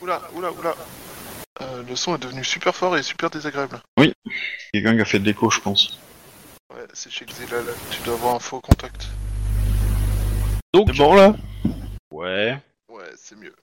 [0.00, 0.74] Oula, oula, oula.
[1.60, 3.80] Euh, le son est devenu super fort et super désagréable.
[4.72, 5.98] quelqu'un qui a fait de l'écho, je pense.
[6.74, 7.64] Ouais, c'est chez Xelal.
[7.90, 9.08] Tu dois avoir un faux contact.
[10.74, 11.34] Donc, C'est bon là?
[12.12, 12.58] Ouais.
[12.88, 13.54] Ouais, c'est mieux.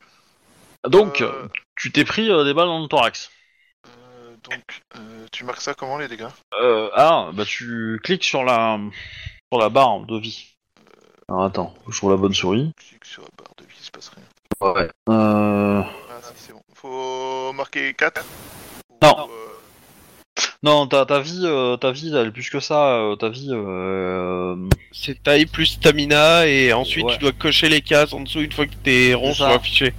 [0.87, 3.29] Donc, Euh, tu t'es pris euh, des balles dans le thorax.
[4.51, 6.27] Euh, donc, euh, tu marques ça comment les dégâts?
[6.61, 8.79] Euh, ah, bah tu cliques sur la
[9.51, 10.55] sur la barre de vie.
[11.29, 12.71] Alors attends, trouve la bonne souris.
[12.77, 14.73] Clique sur la barre de vie, il se passe rien.
[14.73, 14.89] Ouais.
[15.09, 15.81] Euh...
[15.83, 16.61] Ah si, c'est bon.
[16.73, 18.23] Faut marquer 4
[19.01, 19.27] Non.
[20.63, 22.95] Non, ta, ta vie, euh, ta vie, elle est plus que ça.
[22.97, 24.55] euh, ta vie, euh...
[24.91, 27.13] C'est taille plus stamina et ensuite Ouais.
[27.13, 29.93] tu dois cocher les cases en dessous une fois que tes ronds C'est sont affichés.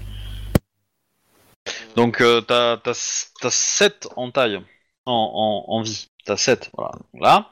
[1.97, 4.61] Donc euh, t'as t'as 7 en taille,
[5.07, 6.09] en, en, en vie.
[6.25, 6.93] T'as 7, voilà.
[7.15, 7.51] Là.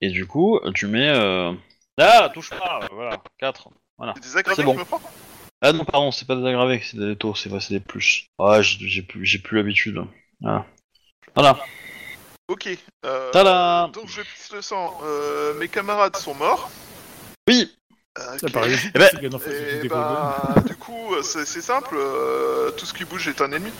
[0.00, 1.10] Et du coup, tu mets...
[1.10, 1.52] Euh...
[2.00, 3.68] Ah, touche pas, voilà, 4.
[4.14, 4.84] C'est des aggravé C'est bon.
[4.84, 5.00] prends
[5.60, 8.26] Ah non, pardon, c'est pas des aggravés, c'est des taux, c'est c'est des plus.
[8.38, 10.02] Ah, j'ai j'ai plus, j'ai plus l'habitude.
[10.40, 10.66] Voilà.
[11.34, 11.58] Voilà.
[12.48, 12.68] Ok.
[13.04, 14.98] Euh, Tada donc je pisse le sang.
[15.04, 16.70] Euh, mes camarades sont morts.
[17.48, 17.70] Oui
[18.18, 21.96] Euh, paraît Eh ben, Et des bah, du coup, c'est c'est simple.
[21.98, 23.72] euh, tout ce qui bouge est un ennemi.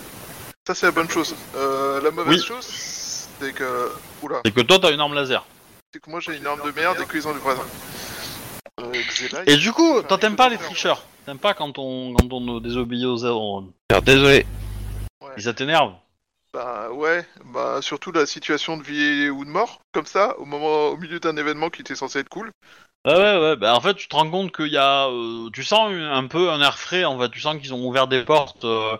[0.66, 1.36] Ça, c'est la bonne chose.
[1.56, 2.46] Euh, la mauvaise Oui.
[2.46, 2.66] chose,
[3.38, 3.92] c'est que.
[4.22, 4.40] Oula.
[4.44, 5.44] C'est que toi, t'as une arme laser.
[5.92, 7.62] C'est que moi, j'ai une arme de merde et qu'ils ont du voisin.
[8.80, 11.04] Euh, Xela, Et du coup, il t'aimes pas les tricheurs.
[11.26, 13.68] T'aimes pas quand on, quand on euh, désobéit aux ordres.
[14.02, 14.46] Désolé.
[15.36, 15.92] Et ça t'énerve
[16.52, 20.88] Bah ouais, bah surtout la situation de vie ou de mort, comme ça, au moment,
[20.88, 22.50] au milieu d'un événement qui était censé être cool.
[23.06, 23.56] Ouais, ouais, ouais.
[23.56, 25.08] Bah, en fait, tu te rends compte qu'il y a.
[25.08, 27.28] euh, tu sens un peu un air frais, en fait.
[27.30, 28.96] Tu sens qu'ils ont ouvert des portes euh,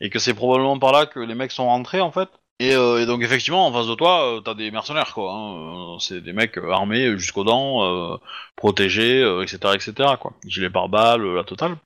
[0.00, 2.28] et que c'est probablement par là que les mecs sont rentrés, en fait.
[2.60, 5.32] Et, euh, donc, effectivement, en face de toi, t'as des mercenaires, quoi.
[5.32, 5.96] hein.
[6.00, 8.18] C'est des mecs armés jusqu'aux dents,
[8.56, 10.32] protégés, etc., etc., quoi.
[10.46, 11.76] Gilet pare-balles, la totale.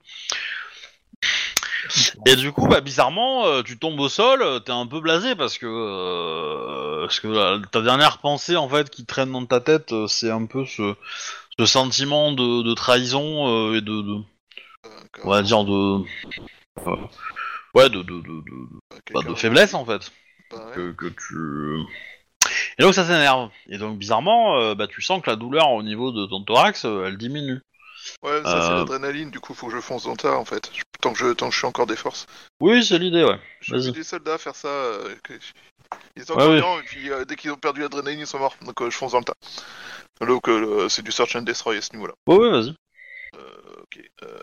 [2.26, 7.02] Et du coup, bah, bizarrement, tu tombes au sol, t'es un peu blasé parce que,
[7.02, 10.64] parce que ta dernière pensée en fait qui traîne dans ta tête, c'est un peu
[10.66, 10.94] ce,
[11.58, 14.22] ce sentiment de, de trahison euh, et de, de-
[15.24, 15.98] on va dire de,
[17.74, 20.10] ouais, de, de, de, de- bah, de faiblesse en fait,
[20.50, 20.74] bah ouais.
[20.74, 21.82] que, que tu.
[22.78, 23.50] Et donc ça s'énerve.
[23.68, 26.84] Et donc bizarrement, euh, bah, tu sens que la douleur au niveau de ton thorax,
[26.84, 27.60] euh, elle diminue.
[28.22, 28.76] Ouais, ça c'est Euh.
[28.78, 30.70] l'adrénaline, du coup faut que je fonce dans le tas en fait.
[30.74, 32.26] Je- Tant que je, tant que je suis encore des forces.
[32.60, 33.38] Oui, c'est l'idée, ouais.
[33.60, 34.68] J'ai vu des soldats faire ça.
[34.68, 35.32] euh, que-
[36.16, 38.54] Ils étaient Ouais, et puis euh, dès qu'ils ont perdu l'adrénaline, ils sont morts.
[38.62, 39.34] Donc euh, je fonce dans le tas.
[40.20, 42.14] Donc euh, c'est du search and destroy à ce niveau-là.
[42.28, 42.74] Ouais, ouais, vas-y.
[43.34, 44.00] Euh, ok.
[44.22, 44.38] Euh,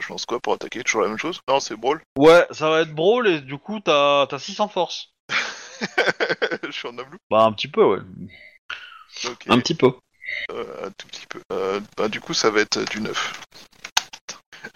[0.00, 0.82] je lance quoi pour attaquer?
[0.82, 1.40] Toujours la même chose?
[1.48, 2.02] Non, c'est brawl.
[2.18, 5.10] Ouais, ça va être brawl et du coup t'as t'as 600 force.
[6.64, 7.18] je suis en ablou.
[7.30, 8.00] Bah un petit peu, ouais.
[9.26, 9.44] Ok.
[9.48, 9.92] Un petit peu.
[10.50, 11.40] Euh, un tout petit peu.
[11.52, 13.40] Euh, bah, du coup, ça va être du 9.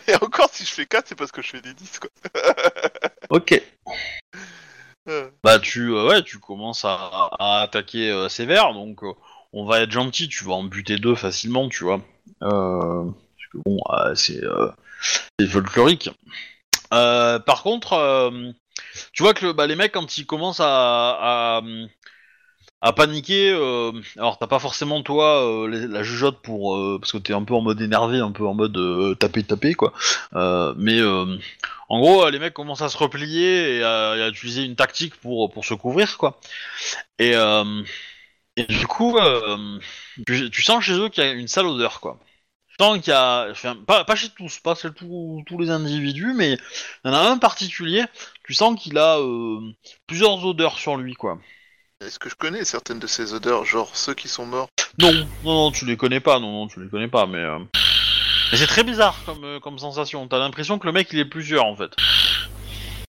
[0.08, 2.10] Et encore, si je fais 4, c'est parce que je fais des 10, quoi.
[3.30, 3.60] Ok.
[5.08, 9.02] Euh, Bah tu euh, ouais tu commences à, à attaquer sévère donc
[9.52, 12.00] on va être gentil tu vas en buter deux facilement tu vois
[12.40, 13.78] parce que bon
[14.16, 14.40] c'est
[15.48, 16.10] folklorique
[16.90, 18.32] par contre
[19.12, 21.62] tu vois que bah, les mecs quand ils commencent à à,
[22.80, 27.18] à paniquer euh, alors t'as pas forcément toi euh, la jugeote pour euh, parce que
[27.18, 29.92] t'es un peu en mode énervé un peu en mode euh, taper taper quoi
[30.76, 31.00] mais
[31.88, 35.64] en gros, les mecs commencent à se replier et à, utiliser une tactique pour, pour
[35.64, 36.40] se couvrir, quoi.
[37.20, 37.32] Et,
[38.68, 39.18] du coup,
[40.26, 42.18] tu, sens chez eux qu'il y a une sale odeur, quoi.
[42.68, 43.52] Tu sens qu'il y a,
[43.86, 46.54] pas, pas chez tous, pas chez tous, tous les individus, mais
[47.04, 48.04] il y en a un particulier,
[48.44, 49.18] tu sens qu'il a
[50.08, 51.38] plusieurs odeurs sur lui, quoi.
[52.02, 54.68] Est-ce que je connais certaines de ces odeurs, genre ceux qui sont morts?
[54.98, 57.38] Non, non, non, tu les connais pas, non, non, tu les connais pas, mais...
[57.38, 57.58] euh,
[58.52, 61.24] mais c'est très bizarre comme, euh, comme sensation, t'as l'impression que le mec il est
[61.24, 61.90] plusieurs, en fait.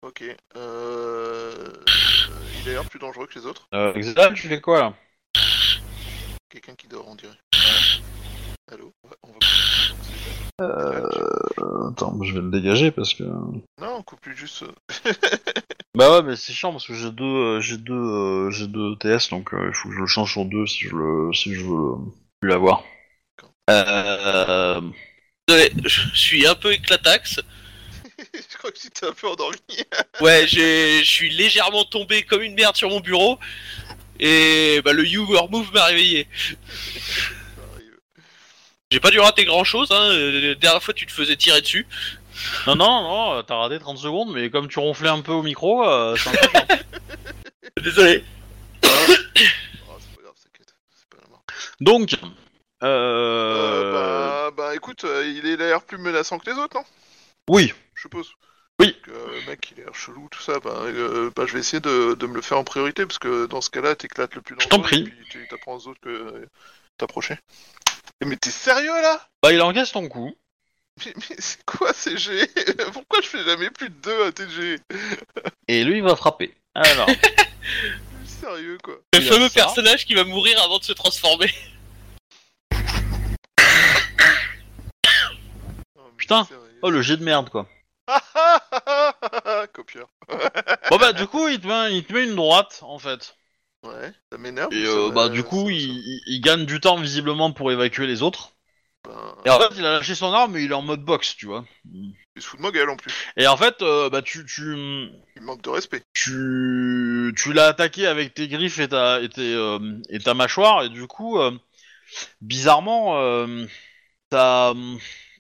[0.02, 0.24] Ok.
[0.58, 1.74] Euh...
[2.64, 3.68] Il a l'air plus dangereux que les autres.
[3.76, 4.94] Euh, Xela, tu fais quoi, là?
[6.50, 7.38] Quelqu'un qui dort, on dirait.
[8.72, 8.94] Allô?
[9.04, 9.38] Ouais, on va...
[10.62, 13.24] Euh, attends, je vais le dégager parce que.
[13.24, 14.64] Non, on coupe plus juste...
[15.98, 18.96] Bah ouais, mais c'est chiant parce que j'ai deux, euh, j'ai deux, euh, j'ai deux
[18.98, 21.54] TS, donc euh, il faut que je le change sur deux si je le, si
[21.54, 22.84] je veux le- plus l'avoir.
[23.70, 24.82] Euh,
[25.48, 27.40] Désolé, je suis un peu éclataxe.
[28.34, 29.58] je crois que tu t'es un peu endormi.
[30.22, 33.40] Ouais, j'ai- je suis légèrement tombé comme une merde sur mon bureau.
[34.20, 36.28] Et bah, le You Were Move m'a réveillé.
[38.92, 40.02] J'ai pas dû rater grand chose, hein.
[40.12, 41.88] euh, La dernière fois, tu te faisais tirer dessus.
[42.68, 43.02] Non, non,
[43.36, 46.30] non, t'as raté 30 secondes, mais comme tu ronflais un peu au micro, euh, c'est
[46.30, 46.66] un peu chiant.
[47.84, 48.24] Désolé.
[48.84, 50.76] Oh, c'est pas grave, t'inquiète.
[50.96, 51.44] C'est pas la mort.
[51.80, 52.14] Donc,
[52.84, 56.84] Euh, euh, bah, bah écoute, euh, il est l'air plus menaçant que les autres, non?
[57.50, 58.32] Oui, Je suppose.
[58.80, 58.96] Oui.
[59.10, 60.60] Euh, le mec, il a l'air chelou, tout ça.
[60.60, 63.46] Bah, euh, bah, je vais essayer de, de me le faire en priorité, parce que
[63.46, 65.02] dans ce cas-là, t'éclates le plus Je t'en dangereux, prie.
[65.02, 66.46] et puis tu t'apprends aux autres que euh,
[66.98, 67.38] t'approcher.
[68.22, 69.20] Eh, Mais t'es sérieux, là?
[69.44, 70.34] Bah il encaisse ton coup.
[71.06, 72.48] Mais, mais c'est quoi ces G?
[72.94, 74.80] Pourquoi je fais jamais plus de 2 à TG
[75.68, 76.54] Et lui, il va frapper.
[76.76, 77.08] Alors,
[78.26, 78.96] Sérieux, quoi.
[79.14, 79.54] Le Il y a fameux ça.
[79.66, 81.52] personnage qui va mourir avant de se transformer.
[85.96, 86.46] Oh, mais Putain.
[86.46, 86.80] sérieux.
[86.82, 87.68] oh le jet de merde, quoi.
[89.74, 90.08] Copieur.
[90.90, 93.36] Bon bah du coup, il te met, il te met une droite, en fait.
[93.84, 94.74] Ouais, ça m'énerve.
[94.74, 97.72] Et ça euh, bah du coup, ça- il, il- il gagne du temps visiblement pour
[97.72, 98.52] évacuer les autres.
[99.04, 101.36] Ben, Et en fait, il a lâché son arme, mais il est en mode boxe,
[101.36, 101.66] tu vois.
[102.36, 103.14] il se fout de ma gueule en plus.
[103.38, 104.76] Et en fait, euh, bah tu tu
[105.36, 106.04] Il manque de respect.
[106.14, 109.80] tu tu l'as attaqué avec tes griffes et ta et, tes, euh,
[110.10, 111.52] et ta mâchoire, et du coup, euh,
[112.42, 113.18] bizarrement,
[114.30, 114.74] t'as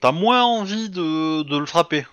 [0.02, 2.06] t'as moins envie de de le frapper.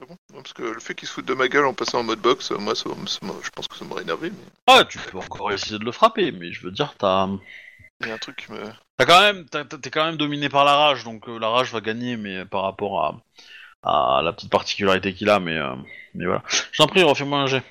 [0.00, 0.16] Ah bon?
[0.32, 2.20] Non, Parce que le fait qu'il se fout de ma gueule en passant en mode
[2.20, 4.30] box, euh, moi, ça, ça m'a- je pense que ça m'aurait énervé.
[4.30, 7.28] Mais Ah, tu peux encore essayer de le frapper, mais je veux dire, t'as
[8.00, 8.58] il y a un truc qui me.
[8.98, 11.48] T'as quand même, t'as- t'as- t'es quand même dominé par la rage, donc euh, la
[11.48, 13.04] rage va gagner, mais par rapport
[13.82, 15.74] à, à la petite particularité qu'il a, mais, euh,
[16.14, 16.42] mais voilà.
[16.72, 17.62] Je t'en prie, refais-moi un jet.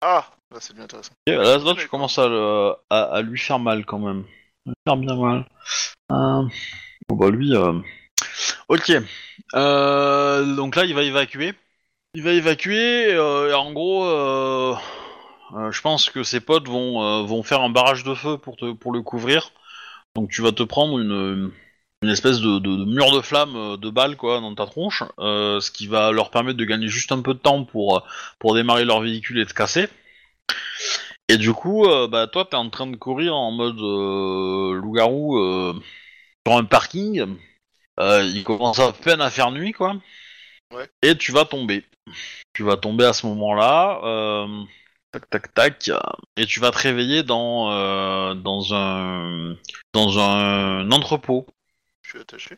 [0.00, 1.12] Ah Là, c'est bien intéressant.
[1.26, 4.24] Ok, là, là, tu commences à, le- à, à lui faire mal quand même.
[4.66, 5.44] Lui faire bien mal.
[6.12, 6.42] Euh,
[7.08, 7.72] Bon bah lui, euh,
[8.68, 8.92] ok.
[9.54, 11.54] Euh, donc là, il va évacuer.
[12.14, 13.12] Il va évacuer.
[13.12, 14.74] euh, et en gros, euh,
[15.54, 18.56] euh, je pense que ses potes vont euh, vont faire un barrage de feu pour
[18.56, 19.52] te pour le couvrir.
[20.16, 21.52] Donc tu vas te prendre une
[22.02, 25.02] une espèce de, de- de mur de flamme euh, de balles quoi dans ta tronche,
[25.18, 28.06] euh, ce qui va leur permettre de gagner juste un peu de temps pour
[28.38, 29.88] pour démarrer leur véhicule et te casser.
[31.28, 35.38] Et du coup, bah toi t'es en train de courir en mode loup-garou
[36.46, 37.36] sur un parking.
[37.98, 39.96] Il commence à peine à faire nuit quoi.
[40.72, 40.88] Ouais.
[41.02, 41.84] Et tu vas tomber.
[42.52, 44.46] Tu vas tomber à ce moment-là.
[45.14, 45.90] Tac tac tac.
[46.36, 49.54] Et tu vas te réveiller dans euh, dans un
[49.92, 51.46] dans un entrepôt.
[52.02, 52.56] Je suis attaché.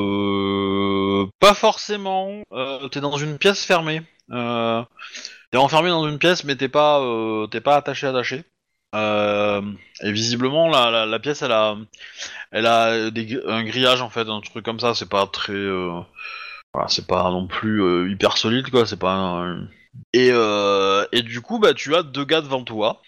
[0.00, 2.42] Euh, pas forcément.
[2.52, 4.02] Euh, t'es dans une pièce fermée.
[4.30, 4.82] Euh,
[5.50, 8.44] t'es enfermé dans une pièce, mais t'es pas, euh, t'es pas attaché attaché.
[8.94, 9.62] Euh,
[10.02, 11.76] et visiblement, la, la, la pièce, elle a,
[12.50, 14.94] elle a des, un grillage en fait, un truc comme ça.
[14.94, 16.00] C'est pas très, euh,
[16.74, 18.86] voilà, c'est pas non plus euh, hyper solide quoi.
[18.86, 19.12] C'est pas.
[19.14, 19.68] un-
[20.12, 23.02] Et euh, et du coup, bah, tu as deux gars devant toi,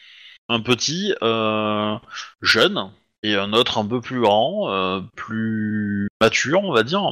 [0.48, 1.96] un petit, euh,
[2.40, 2.90] jeune,
[3.22, 7.02] et un autre un peu plus grand, euh, plus mature, on va dire,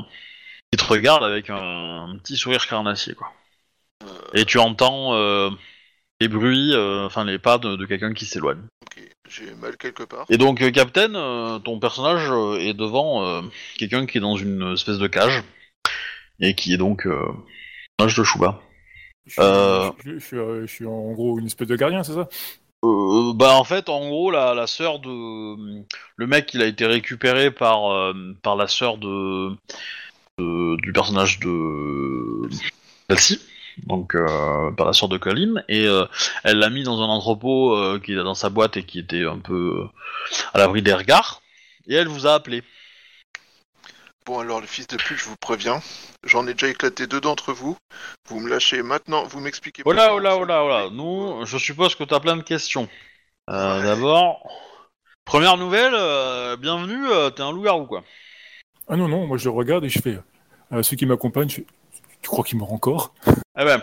[0.73, 3.33] qui te regarde avec un, un petit sourire carnassier, quoi.
[4.33, 5.15] Et tu entends
[6.21, 8.63] les bruits, enfin les pas de, de quelqu'un qui s'éloigne.
[8.83, 10.27] Ok, j'ai mal quelque part.
[10.29, 12.31] Et donc, Captain, ton personnage
[12.61, 13.43] est devant
[13.79, 15.43] quelqu'un qui est dans une espèce de cage,
[16.41, 17.07] et qui est donc
[17.97, 18.61] personnage de Shuba.
[19.27, 19.91] Je suis, Euh.
[20.05, 22.29] je, suis, euh, je suis en gros une espèce de gardien, c'est ça?
[22.83, 25.85] Euh, bah en fait en gros la, la sœur de
[26.17, 29.51] le mec il a été récupéré par par la sœur de,
[30.39, 32.49] de- du personnage de
[33.11, 33.39] Elsie
[33.87, 36.07] donc euh, par la sœur de Colin et euh,
[36.43, 39.27] elle l'a mis dans un entrepôt euh, qui est dans sa boîte et qui était
[39.27, 39.85] un peu
[40.55, 41.43] à l'abri des regards
[41.87, 42.63] et elle vous a appelé
[44.27, 45.81] Bon, alors, le fils de pute, je vous préviens.
[46.25, 47.77] J'en ai déjà éclaté deux d'entre vous.
[48.29, 49.83] Vous me lâchez maintenant, vous m'expliquez.
[49.87, 52.43] oh là oh là oh là oh là nous je suppose que t'as plein de
[52.43, 52.89] questions
[53.49, 53.85] Euh, Ouais.
[53.87, 54.47] d'abord
[55.25, 58.05] première nouvelle euh, bienvenue euh, t'es un loup-garou quoi
[58.89, 60.19] Ah non, non, moi je le regarde et je fais.
[60.73, 61.67] euh, ceux qui m'accompagnent, je fais,
[62.23, 63.15] Tu crois qu'il mord encore?
[63.59, 63.83] Eh ben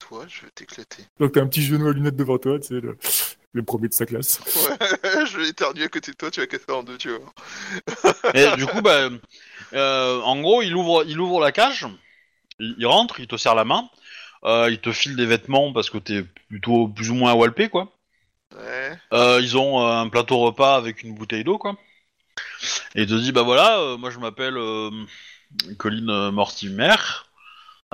[0.00, 1.04] Toi, je vais t'éclater.
[1.20, 2.98] Donc t'as un petit genou à lunettes devant toi, tu sais, le,
[3.52, 4.40] le premier de sa classe.
[5.04, 7.32] Ouais, je vais éternuer à côté de toi, tu vas casser en deux, tu voir.
[8.34, 9.08] Et du coup, bah,
[9.72, 11.86] euh, en gros, il ouvre, il ouvre la cage,
[12.60, 13.88] il, il rentre, il te serre la main,
[14.44, 17.92] euh, il te file des vêtements parce que t'es plutôt plus ou moins walpé, quoi.
[18.54, 18.98] Ouais.
[19.12, 21.76] Euh, ils ont euh, un plateau repas avec une bouteille d'eau, quoi.
[22.94, 24.90] Et il te dit, bah voilà, euh, moi je m'appelle euh,
[25.78, 26.94] Colin Mortimer.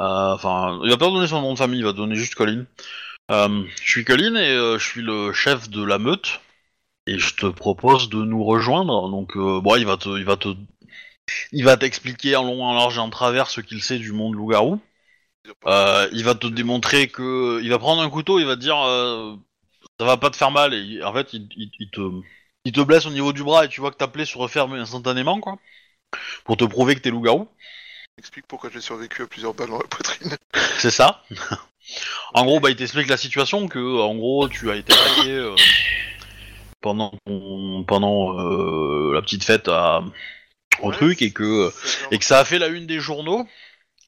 [0.00, 2.64] Euh, Enfin, il va pas donner son nom de famille, il va donner juste Colin.
[3.30, 6.40] Euh, je suis Colin et euh, je suis le chef de la meute.
[7.06, 9.10] Et je te propose de nous rejoindre.
[9.10, 10.48] Donc, euh, bon, il va te, il va te,
[11.52, 14.34] il va t'expliquer en long, en large et en travers ce qu'il sait du monde
[14.34, 14.80] loup-garou.
[15.66, 18.76] Il va te démontrer que, il va prendre un couteau, il va te dire,
[19.98, 20.74] ça va pas te faire mal.
[20.74, 22.00] Et en fait, il, il- il te,
[22.64, 24.74] il te blesse au niveau du bras et tu vois que ta plaie se referme
[24.74, 25.58] instantanément, quoi,
[26.44, 27.48] pour te prouver que t'es loup-garou.
[28.18, 30.36] Explique pourquoi j'ai survécu à plusieurs balles dans la poitrine.
[30.78, 31.22] C'est ça.
[32.34, 35.54] en gros, bah, il t'explique la situation que, en gros, tu as été attaqué euh,
[36.80, 40.02] pendant ton- pendant euh, la petite fête à,
[40.82, 41.70] au Ouais, truc et que
[42.10, 43.46] et que ça a fait la une des journaux.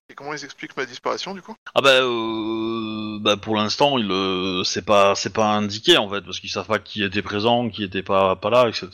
[0.09, 1.57] Et comment ils expliquent ma disparition, du coup?
[1.75, 6.21] Ah bah, euh, bah pour l'instant, il euh, c'est pas c'est pas indiqué en fait
[6.21, 8.87] parce qu'ils savent pas qui était présent, qui était pas pas là, etc.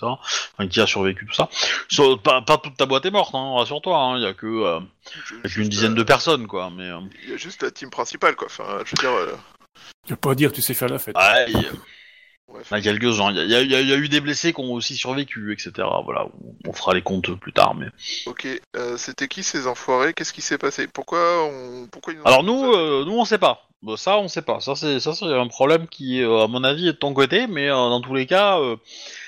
[0.57, 1.51] Enfin, qui a survécu tout ça.
[1.91, 3.95] So- pas, pas toute ta boîte est morte, hein, rassure-toi.
[3.99, 4.81] hein, Il y a que euh,
[5.25, 6.71] Je- il y a juste, qu'une dizaine euh, de personnes quoi.
[6.75, 8.47] Mais euh, Il y a juste la team principale, quoi.
[8.47, 9.11] Enfin, je veux dire...
[9.11, 9.37] euh,
[10.07, 11.17] Tu vas pas dire, tu sais faire la fête.
[11.17, 11.47] ouais,
[12.71, 13.33] il y a- quelques-uns.
[13.33, 15.89] Il y a, y y eu des blessés qui ont aussi survécu, etc.
[16.05, 16.27] Voilà,
[16.67, 17.75] on, fera les comptes plus tard.
[17.75, 17.87] Mais
[18.27, 18.47] Ok,
[18.77, 20.15] euh, c'était qui ces enfoirés?
[20.15, 20.87] Qu'est-ce qui s'est passé?
[20.87, 21.87] Pourquoi on...
[21.91, 23.69] Pourquoi ils nous ont alors nous, euh, nous on sait pas.
[23.97, 24.61] Ça on sait pas.
[24.61, 27.47] Ça c'est ça c'est un problème qui, euh, à mon avis, est de ton côté.
[27.47, 28.59] Mais euh, dans tous les cas,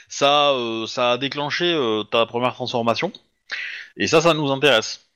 [0.08, 0.54] ça
[0.86, 1.76] ça a déclenché
[2.10, 3.12] ta première transformation.
[3.96, 5.06] Et ça, ça nous intéresse.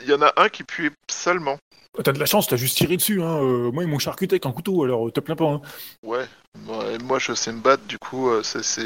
[0.00, 1.58] Il y en a un qui pue salement.
[2.02, 3.22] T'as de la chance, t'as juste tiré dessus.
[3.22, 3.38] Hein.
[3.42, 5.46] euh, moi, ils m'ont charcuté avec un couteau, alors euh, te plains pas.
[5.50, 5.60] Hein.
[6.02, 6.26] Ouais.
[6.66, 8.82] Ouais, moi je sais me battre, du coup, euh, ça, c'est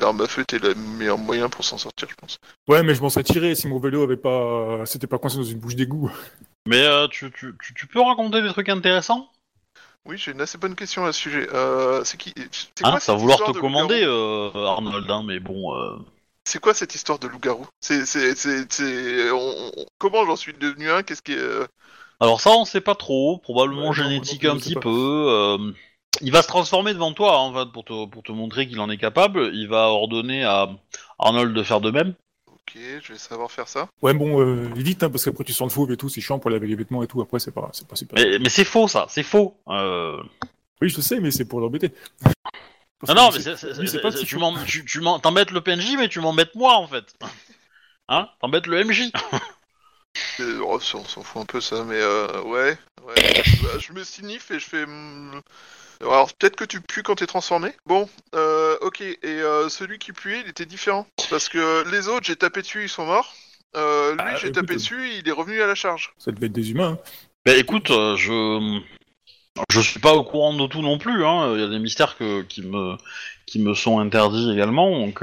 [0.00, 2.38] l'arme à feu était le meilleur moyen pour s'en sortir, je pense.
[2.68, 5.42] Ouais, mais je m'en serais tiré si mon vélo avait pas, c'était pas coincé dans
[5.42, 6.10] une bouche d'égout.
[6.66, 9.28] Mais euh, tu, tu, tu, tu peux raconter des trucs intéressants?
[10.06, 11.46] Oui, j'ai une assez bonne question à ce sujet.
[11.52, 15.10] Euh, c'est qui Hein, quoi Ça va cette vouloir histoire te de commander, euh, Arnold,
[15.10, 15.74] hein, mais bon...
[15.74, 15.96] euh,
[16.44, 17.66] C'est quoi cette histoire de loup-garou?
[17.80, 18.02] C'est,
[19.32, 21.02] on- comment j'en suis devenu un?
[21.02, 21.66] Qu'est-ce qui est euh,
[22.20, 24.74] Alors ça, on sait pas trop, probablement Ouais, non, génétique non, un je sais petit
[24.74, 24.80] pas.
[24.80, 25.26] peu.
[25.28, 25.72] euh,
[26.20, 28.78] il va se transformer devant toi, hein, en fait, pour te, pour te montrer qu'il
[28.80, 29.50] en est capable.
[29.52, 30.70] Il va ordonner à
[31.18, 32.14] Arnold de faire de même.
[32.46, 33.88] Ok, je vais savoir faire ça.
[34.00, 36.38] Ouais, bon, euh, vite, hein, parce qu'après tu sens le fauve et tout, c'est chiant
[36.38, 37.20] pour laver les vêtements et tout.
[37.20, 38.18] Après, c'est pas, c'est pas super.
[38.24, 39.56] Mais, mais c'est faux, ça, c'est faux.
[39.68, 40.22] Euh,
[40.80, 41.92] Oui, je sais, mais c'est pour l'embêter.
[43.00, 44.40] Parce Non, non, mais c'est- c'est- c'est- lui, c'est pas c'est- si tu fou.
[44.40, 47.12] m'en- tu- tu m'en- t'embêtes le PNJ, mais tu m'embêtes moi, en fait.
[48.08, 49.10] Hein T'embêtes le MJ.
[50.40, 52.76] Euh, oh, ça, on s'en fout un peu ça, mais euh, ouais,
[53.06, 53.14] ouais.
[53.62, 54.86] Bah, je me signifie et je fais.
[54.86, 55.40] hmm,
[56.00, 57.72] Alors peut-être que tu pues quand t'es transformé.
[57.86, 59.00] Bon, euh, ok.
[59.00, 62.84] Et euh, celui qui puait, il était différent parce que les autres, j'ai tapé dessus,
[62.84, 63.34] ils sont morts.
[63.76, 66.12] Euh, lui, Ah, j'ai tapé dessus, il est revenu à la charge.
[66.18, 66.98] Ça devait être des humains.
[67.00, 67.10] hein.
[67.44, 68.80] Bah écoute, je
[69.70, 71.24] je suis pas au courant de tout non plus.
[71.24, 71.54] Hein.
[71.54, 72.96] Il y a des mystères que, qui me
[73.46, 74.90] qui me sont interdits également.
[74.98, 75.20] Donc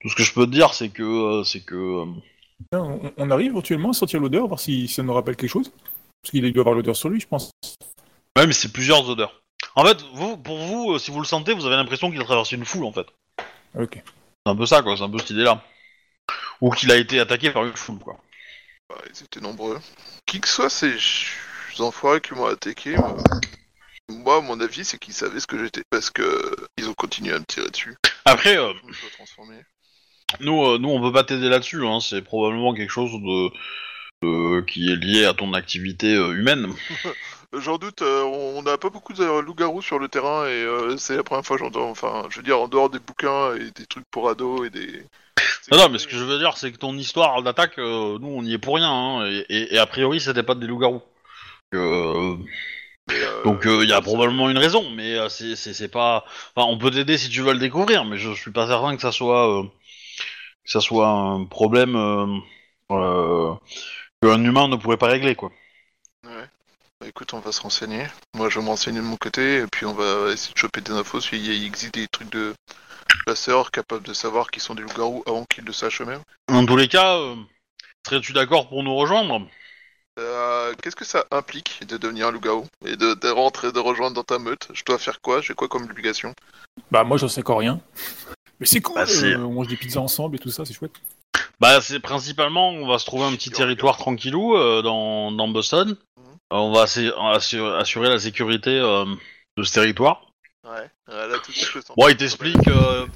[0.00, 2.06] tout ce que je peux te dire, c'est que c'est que euh,
[2.72, 5.70] On, on arrive éventuellement à sentir l'odeur, voir si ça nous rappelle quelque chose.
[6.22, 7.50] Parce qu'il doit avoir l'odeur sur lui, je pense.
[8.36, 9.42] ouais, mais c'est plusieurs odeurs.
[9.76, 12.24] En fait, vous, pour vous, euh, si vous le sentez, vous avez l'impression qu'il a
[12.24, 13.06] traversé une foule en fait.
[13.78, 13.94] Ok.
[14.44, 14.96] C'est un peu ça, quoi.
[14.96, 15.62] C'est un peu cette idée-là.
[16.60, 18.18] Ou qu'il a été attaqué par une foule, quoi.
[18.88, 19.78] Bah, ils étaient nombreux.
[20.26, 21.36] Qui que soit ces ch-
[21.78, 23.16] enfoirés qui m'ont attaqué, moi,
[24.10, 27.32] moi, à mon avis, c'est qu'ils savaient ce que j'étais parce que ils ont continué
[27.34, 27.96] à me tirer dessus.
[28.24, 29.54] Après, euh, Je me suis transformé.
[30.38, 31.84] Nous, euh, nous, on peut pas t'aider là-dessus.
[31.86, 31.98] Hein.
[32.00, 33.50] C'est probablement quelque chose de
[34.26, 36.68] euh, qui est lié à ton activité euh, humaine.
[37.58, 41.16] J'en doute, euh, on n'a pas beaucoup de loups-garous sur le terrain et euh, c'est
[41.16, 43.86] la première fois que j'entends, enfin, je veux dire, en dehors des bouquins et des
[43.86, 45.02] trucs pour ados et des...
[45.72, 48.28] Non, non, mais ce que je veux dire, c'est que ton histoire d'attaque, euh, nous,
[48.28, 48.88] on y est pour rien.
[48.90, 51.02] Hein, et, et- et a priori, c'était pas des loups-garous.
[51.74, 52.36] Euh,
[53.08, 56.24] mais, euh, donc, il y a probablement une raison, mais euh, c'est c'est- c'est pas.
[56.54, 59.02] Enfin, on peut t'aider si tu veux le découvrir, mais je suis pas certain que
[59.02, 59.64] ça soit euh,
[60.64, 62.38] que ça soit un problème euh,
[62.92, 63.54] euh,
[64.22, 65.52] qu'un humain ne pourrait pas régler, quoi.
[66.26, 66.48] Ouais.
[67.00, 68.06] Bah, écoute, on va se renseigner.
[68.34, 70.80] Moi, je vais me renseigner de mon côté et puis on va essayer de choper
[70.80, 72.54] des infos s'il y a- il existe des trucs de
[73.26, 76.22] chasseurs capables de savoir qui sont des loups-garous avant qu'ils le sachent eux-mêmes.
[76.48, 77.36] Dans tous les cas, euh,
[78.06, 79.46] serais-tu d'accord pour nous rejoindre?
[80.18, 82.66] Euh, Qu'est-ce que ça implique de devenir un loup-garou?
[82.84, 84.68] Et de, de rentrer, de rejoindre dans ta meute?
[84.74, 85.40] Je dois faire quoi?
[85.40, 86.34] J'ai quoi comme obligation?
[86.90, 87.80] Bah, moi, j'en sais encore rien.
[88.60, 90.92] Mais c'est cool, Bah, euh, on mange des pizzas ensemble et tout ça, c'est chouette.
[91.60, 95.90] Bah, c'est principalement, on va se trouver un petit territoire tranquillou euh, dans, dans Boston.
[95.90, 96.24] Mhm.
[96.52, 97.12] Euh, on va assurer,
[97.78, 99.04] assurer la sécurité euh,
[99.56, 100.26] de ce territoire.
[100.64, 101.52] Ouais, là tout.
[101.96, 103.06] Bon, il t'explique, euh,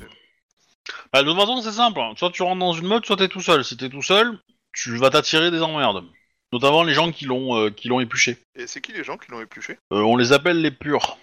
[1.12, 2.00] Bah, de toute façon, c'est simple.
[2.00, 2.14] hein.
[2.16, 3.64] Soit tu rentres dans une meute, soit t'es tout seul.
[3.64, 4.38] Si t'es tout seul,
[4.72, 6.04] tu vas t'attirer des emmerdes.
[6.52, 8.38] Notamment les gens qui l'ont euh, qui l'ont épluché.
[8.54, 9.78] Et c'est qui les gens qui l'ont épluché?
[9.92, 11.18] Euh, on les appelle les purs.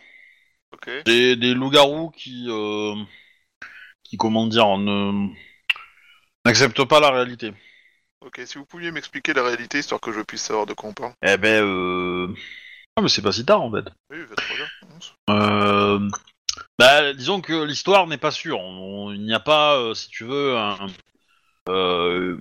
[0.74, 0.90] Ok.
[1.06, 2.96] Des, des loups-garous qui, euh,
[4.12, 5.30] qui, comment dire, ne
[6.46, 7.54] n'acceptent pas la réalité.
[8.20, 10.94] Ok, si vous pouviez m'expliquer la réalité, histoire que je puisse savoir de quoi on
[10.94, 11.14] parle.
[11.26, 12.28] Eh ben, euh...
[12.98, 13.86] Ah, mais c'est pas si tard, en fait.
[14.12, 14.68] Oui, va trop bien.
[15.30, 16.10] Euh...
[16.78, 18.60] Bah, disons que l'histoire n'est pas sûre.
[18.60, 20.88] On- Il n'y a pas, euh, si tu veux, un...
[21.70, 22.38] euh,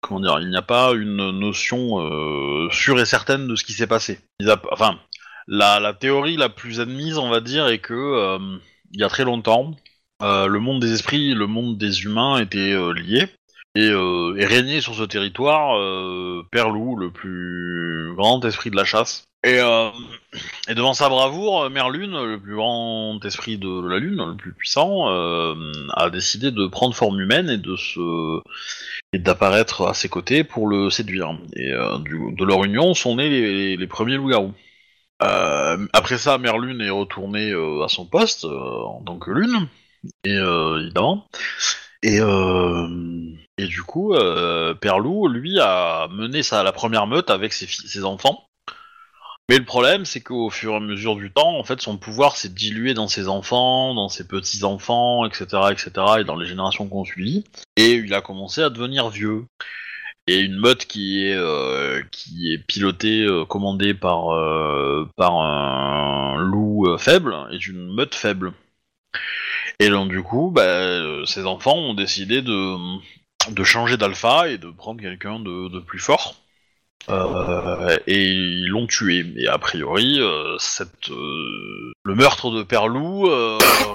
[0.00, 3.72] Comment dire Il n'y a pas une notion euh, sûre et certaine de ce qui
[3.72, 4.20] s'est passé.
[4.46, 5.00] A- Enfin,
[5.48, 8.58] la, la théorie la plus admise, on va dire, est que euh,
[8.92, 9.74] il y a très longtemps,
[10.22, 13.26] euh, le monde des esprits le monde des humains étaient euh, liés.
[13.76, 18.84] Et, euh, et régnait sur ce territoire euh, Perlou, le plus grand esprit de la
[18.84, 19.28] chasse.
[19.44, 19.58] Et,
[20.68, 26.10] devant sa bravoure, Merlune, le plus grand esprit de la Lune, le plus puissant, a
[26.10, 28.42] décidé de prendre forme humaine et de se
[29.16, 31.38] d'apparaître à ses côtés pour le séduire.
[31.56, 34.52] Et de leur union sont nés les, premiers loups-garous.
[35.20, 39.68] Après ça, Merlune est retournée à son poste en tant que lune,
[40.24, 41.26] et euh, évidemment.
[42.02, 42.88] Et, euh,
[43.58, 48.04] et du coup, euh, Perlou, lui, a mené sa, la première meute avec ses, ses
[48.04, 48.46] enfants.
[49.48, 52.36] Mais le problème, c'est qu'au fur et à mesure du temps, en fait, son pouvoir
[52.36, 55.90] s'est dilué dans ses enfants, dans ses petits-enfants, etc., etc.,
[56.20, 57.44] et dans les générations qu'on suivit.
[57.76, 59.46] Et il a commencé à devenir vieux.
[60.28, 61.36] Et une meute qui est
[62.12, 64.26] qui est pilotée, commandée par
[65.16, 68.52] par un loup faible, est une meute faible.
[69.78, 72.76] Et donc du coup, bah, euh, ces enfants ont décidé de
[73.50, 76.36] de changer d'alpha et de prendre quelqu'un de, de plus fort.
[77.08, 79.24] Euh, et ils l'ont tué.
[79.38, 83.26] Et a priori, euh, cette, euh, le meurtre de Perlou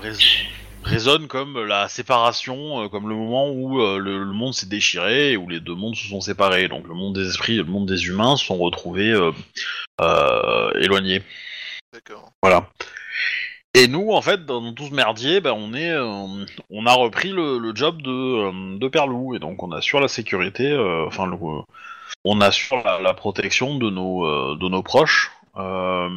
[0.02, 0.48] rés-
[0.84, 5.48] résonne comme la séparation, comme le moment où le, le monde s'est déchiré et où
[5.48, 6.68] les deux mondes se sont séparés.
[6.68, 9.16] Donc le monde des esprits et le monde des humains se sont retrouvés
[10.82, 11.22] éloignés.
[11.94, 12.32] D'accord.
[12.42, 12.68] Voilà.
[13.77, 17.30] Et nous, en fait, dans tout ce merdier, ben, on est, euh, on a repris
[17.30, 21.27] le, le job de, euh, de Perlou, et donc on assure la sécurité, euh, enfin,
[21.27, 21.38] le-
[22.23, 26.07] on assure la, la protection de nos, euh, de nos proches euh,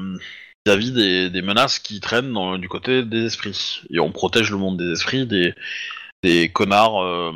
[0.64, 4.56] vis-à-vis des, des menaces qui traînent dans- du côté des esprits, et on protège le
[4.56, 5.52] monde des esprits des,
[6.22, 7.32] des connards euh,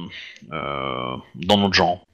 [0.53, 2.07] euh, dans notre genre.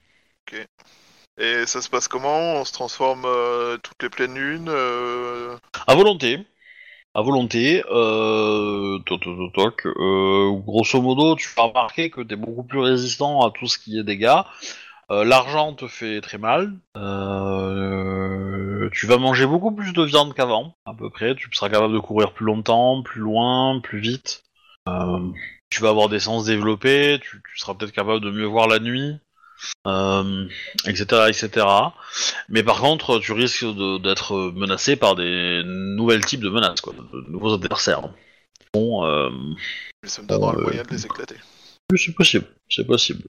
[1.41, 2.55] Et ça se passe comment?
[2.55, 5.57] On se transforme euh, toutes les pleines lunes euh,
[5.87, 6.41] À volonté.
[7.19, 13.45] À volonté, euh, euh, grosso modo, tu vas remarquer que tu es beaucoup plus résistant
[13.45, 14.43] à tout ce qui est dégâts.
[15.11, 16.75] Euh, L'argent te fait très mal.
[18.93, 21.35] Tu vas manger beaucoup plus de viande qu'avant, à peu près.
[21.35, 24.45] Tu seras capable de courir plus longtemps, plus loin, plus vite.
[25.71, 27.19] Tu vas avoir des sens développés.
[27.21, 29.19] Tu, seras peut-être capable de mieux voir la nuit,
[30.87, 31.67] etc., etc.
[32.49, 33.65] Mais par contre, tu risques
[34.03, 38.03] d'être menacé par des nouvelles types de menaces, quoi, de nouveaux adversaires.
[38.75, 39.31] Bon, euh,
[40.03, 41.37] Mais ça me donnera le Euh, moyen de les éclater.
[41.91, 43.23] oui, c'est possible, c'est possible.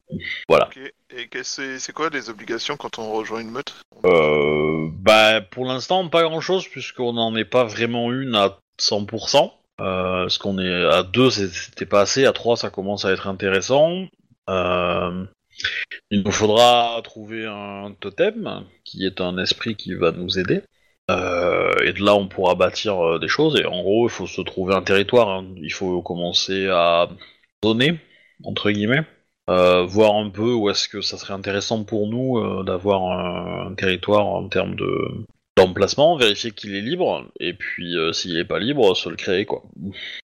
[0.50, 0.70] Voilà.
[1.12, 3.74] Et c'est quoi les obligations quand on rejoint une meute?
[4.06, 9.54] Euh, bah, pour l'instant, pas grand chose, puisqu'on n'en est pas vraiment une à 100%.
[9.82, 13.28] Euh, parce qu'on est à 2, c'était pas assez, à 3, ça commence à être
[13.28, 14.08] intéressant.
[14.50, 15.24] Euh,
[16.12, 20.62] il nous faudra trouver un totem, qui est un esprit qui va nous aider.
[21.10, 23.60] Euh, et de là, on pourra bâtir euh, des choses.
[23.60, 25.30] Et en gros, il faut se trouver un territoire.
[25.30, 25.48] hein.
[25.58, 27.10] Il faut commencer à
[27.64, 28.00] zoner,
[28.44, 29.06] entre guillemets.
[29.50, 34.28] Euh, voir un peu où est-ce que ça serait intéressant pour nous d'avoir un territoire
[34.28, 35.26] en termes de
[35.66, 39.46] d'emplacement, vérifier qu'il est libre, et puis euh, s'il est pas libre, se le créer
[39.46, 39.64] quoi.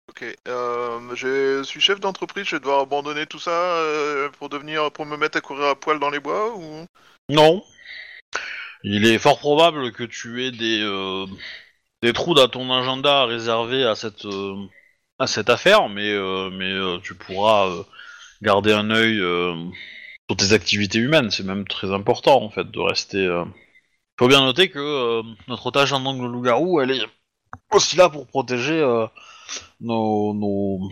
[0.09, 0.23] Ok.
[0.47, 5.05] Euh, je suis chef d'entreprise, je vais devoir abandonner tout ça euh, pour devenir, pour
[5.05, 6.85] me mettre à courir à poil dans les bois ou?
[7.29, 7.63] Non.
[8.83, 10.79] Il est fort probable que tu aies des,
[12.01, 14.27] des trous dans ton agenda réservés à cette,
[15.17, 16.13] à cette affaire, mais,
[16.51, 17.69] mais tu pourras
[18.41, 19.17] garder un œil
[20.29, 21.31] sur tes activités humaines.
[21.31, 23.43] C'est même très important en fait de rester.
[24.15, 24.23] Euh.
[24.23, 27.01] Faut bien noter que euh, notre otage en angle loup-garou, elle est
[27.71, 29.07] aussi là pour protéger euh,
[29.79, 30.89] nos, nos,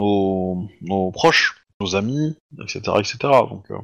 [0.00, 2.80] nos, nos proches, nos amis, etc.
[2.98, 3.18] etc.
[3.22, 3.78] Donc, euh,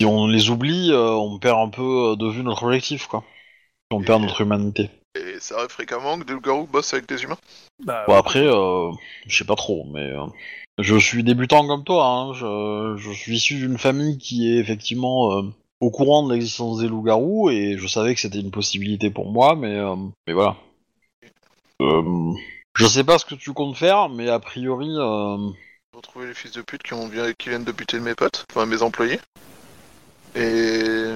[0.00, 3.24] si on les oublie, euh, on perd un peu de vue notre objectif, quoi.
[3.90, 4.90] On perd notre humanité.
[5.16, 7.38] Et ça arrive fréquemment que des loups-garous bossent avec des humains?
[7.84, 8.90] Bah, Bon, après, euh,
[9.26, 10.26] je sais pas trop, mais euh,
[10.78, 12.06] je suis débutant comme toi.
[12.06, 12.32] Hein.
[12.34, 15.42] Je, je suis issu d'une famille qui est effectivement euh,
[15.80, 19.54] au courant de l'existence des loups-garous et je savais que c'était une possibilité pour moi,
[19.56, 19.96] mais, euh,
[20.26, 20.56] mais voilà.
[21.82, 22.32] Euh,
[22.76, 25.50] je sais pas ce que tu comptes faire, mais a priori, euh,
[25.94, 28.82] retrouver les fils de pute qui, ont, qui viennent de buter mes potes, enfin mes
[28.82, 29.20] employés.
[30.34, 31.14] Et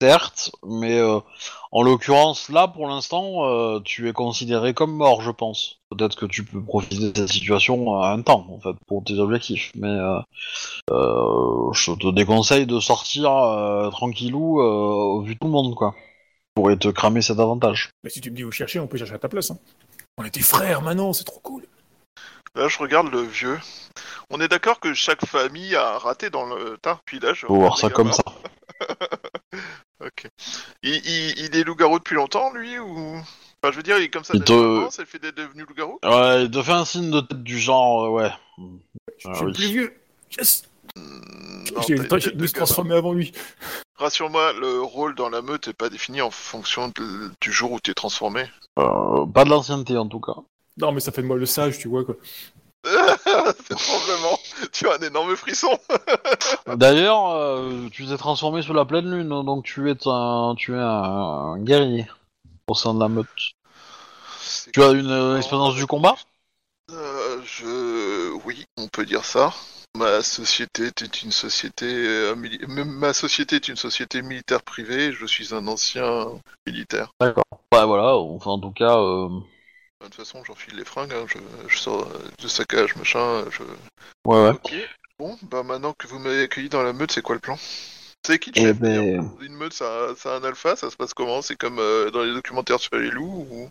[0.00, 1.20] certes, mais euh,
[1.72, 5.80] en l'occurrence, là, pour l'instant, euh, tu es considéré comme mort, je pense.
[5.90, 9.14] Peut-être que tu peux profiter de cette situation à un temps, en fait, pour tes
[9.18, 9.70] objectifs.
[9.76, 10.18] Mais euh,
[10.90, 15.74] euh, je te déconseille de sortir euh, tranquillou euh, au vu de tout le monde,
[15.74, 15.94] quoi.
[16.54, 17.90] Pourrait te cramer cet avantage.
[18.02, 19.50] Mais si tu me dis où chercher, on peut chercher à ta place.
[19.52, 19.58] hein.
[20.18, 21.64] On était frères maintenant, c'est trop cool.
[22.56, 23.58] là, je regarde le vieux.
[24.30, 26.98] On est d'accord que chaque famille a raté dans le tas.
[27.04, 28.24] Puis là, je Faut voir ça comme ça.
[30.04, 30.26] Ok.
[30.82, 33.16] Il, il, il est loup-garou depuis longtemps, lui, ou?
[33.62, 35.64] Enfin, je veux dire, il est comme ça Il te- ça le fait d'être devenu
[35.64, 35.98] loup-garou?
[36.04, 38.30] Ouais, il te fait un signe de tête du genre, euh, ouais.
[39.18, 39.50] Je Ah suis oui.
[39.50, 39.94] le plus vieux.
[40.38, 40.62] Yes
[40.96, 43.32] Hmm, J'ai le temps de de se transformer avant lui.
[43.96, 47.78] Rassure-moi, le rôle dans la meute est pas défini en fonction de- du jour où
[47.78, 48.44] t'es transformé.
[48.78, 50.34] Euh, pas de l'ancienneté, en tout cas.
[50.78, 52.16] Non, mais ça fait de moi le sage, tu vois quoi.
[53.68, 54.38] Probablement.
[54.72, 55.78] Tu as un énorme frisson.
[56.66, 60.80] D'ailleurs, euh, tu t'es transformé sous la pleine lune, donc tu es un, tu es
[60.80, 62.06] un, guerrier
[62.66, 63.26] au sein de la meute.
[64.72, 66.16] Tu as une euh, expérience du combat?
[66.90, 68.32] Euh, je...
[68.44, 69.52] Oui, on peut dire ça.
[69.96, 71.86] Ma société était une société...
[72.36, 76.28] mili- Ma société est une société militaire privée, je suis un ancien
[76.66, 77.12] militaire.
[77.20, 77.44] D'accord.
[77.72, 78.96] Ouais, voilà, enfin, en tout cas,
[80.00, 83.62] De toute façon, j'enfile les fringues, hein, je, je sors euh, de saccage, machin, je...
[84.24, 84.50] ouais, ouais.
[84.54, 84.74] Ok.
[85.18, 87.58] Bon, bah maintenant que vous m'avez accueilli dans la meute, c'est quoi le plan?
[88.26, 91.42] C'est qui Eh ben- Une meute, ça, ça a un alpha, ça se passe comment?
[91.42, 93.68] C'est comme euh, dans les documentaires sur les loups ou...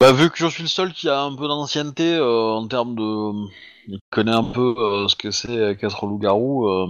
[0.00, 2.94] Bah, vu que je suis le seul qui a un peu d'ancienneté euh, en termes
[2.94, 3.48] de.
[3.88, 6.68] Il connaît un peu euh, ce que c'est qu'être loup-garou.
[6.68, 6.86] euh,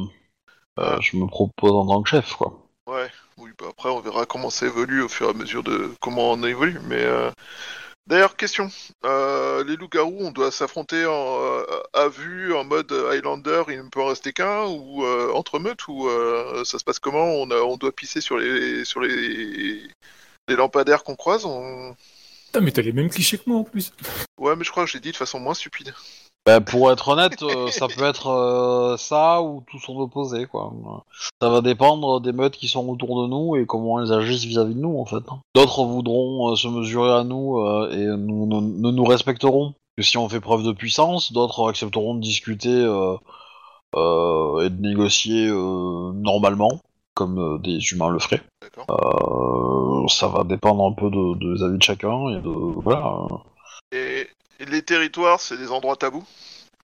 [0.80, 2.68] euh, je me propose en tant que chef, quoi.
[2.88, 5.92] Ouais, oui, bah après on verra comment ça évolue au fur et à mesure de
[6.00, 6.78] comment on évolue.
[6.84, 7.30] Mais euh,
[8.06, 8.70] d'ailleurs, question
[9.04, 13.88] Euh, les loups-garous, on doit s'affronter en, euh, à vue en mode Highlander, il ne
[13.88, 16.08] peut en rester qu'un ou euh, entre meutes ou
[16.64, 17.42] ça se passe comment?
[17.42, 19.82] On, doit pisser sur les sur les,
[20.48, 21.94] les lampadaires qu'on croise on...
[22.46, 23.92] Putain, mais t'as les mêmes clichés que moi en plus.
[24.38, 25.92] Ouais, mais je crois que j'ai dit de façon moins stupide.
[26.46, 30.72] Bah, pour être honnête, euh, ça peut être euh, ça ou tout son opposé, quoi.
[31.42, 34.76] Ça va dépendre des meutes qui sont autour de nous et comment elles agissent vis-à-vis
[34.76, 35.24] de nous, en fait.
[35.56, 37.60] D'autres voudront euh, se mesurer à nous
[37.90, 41.32] et nous, ne ne nous respecteront que si on fait preuve de puissance.
[41.32, 46.78] D'autres accepteront de discuter et de négocier normalement,
[47.14, 48.42] comme des humains le feraient.
[50.08, 53.26] Ça va dépendre un peu de, de, des avis de chacun et de voilà.
[53.90, 54.26] Et, et
[54.60, 56.24] les territoires, c'est des endroits tabous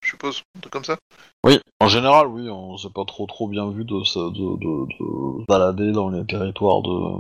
[0.00, 0.96] Je suppose, un truc comme ça?
[1.44, 4.86] Oui, en général, oui, on s'est pas trop trop bien vu de se de, de,
[4.98, 7.18] de balader dans les territoires de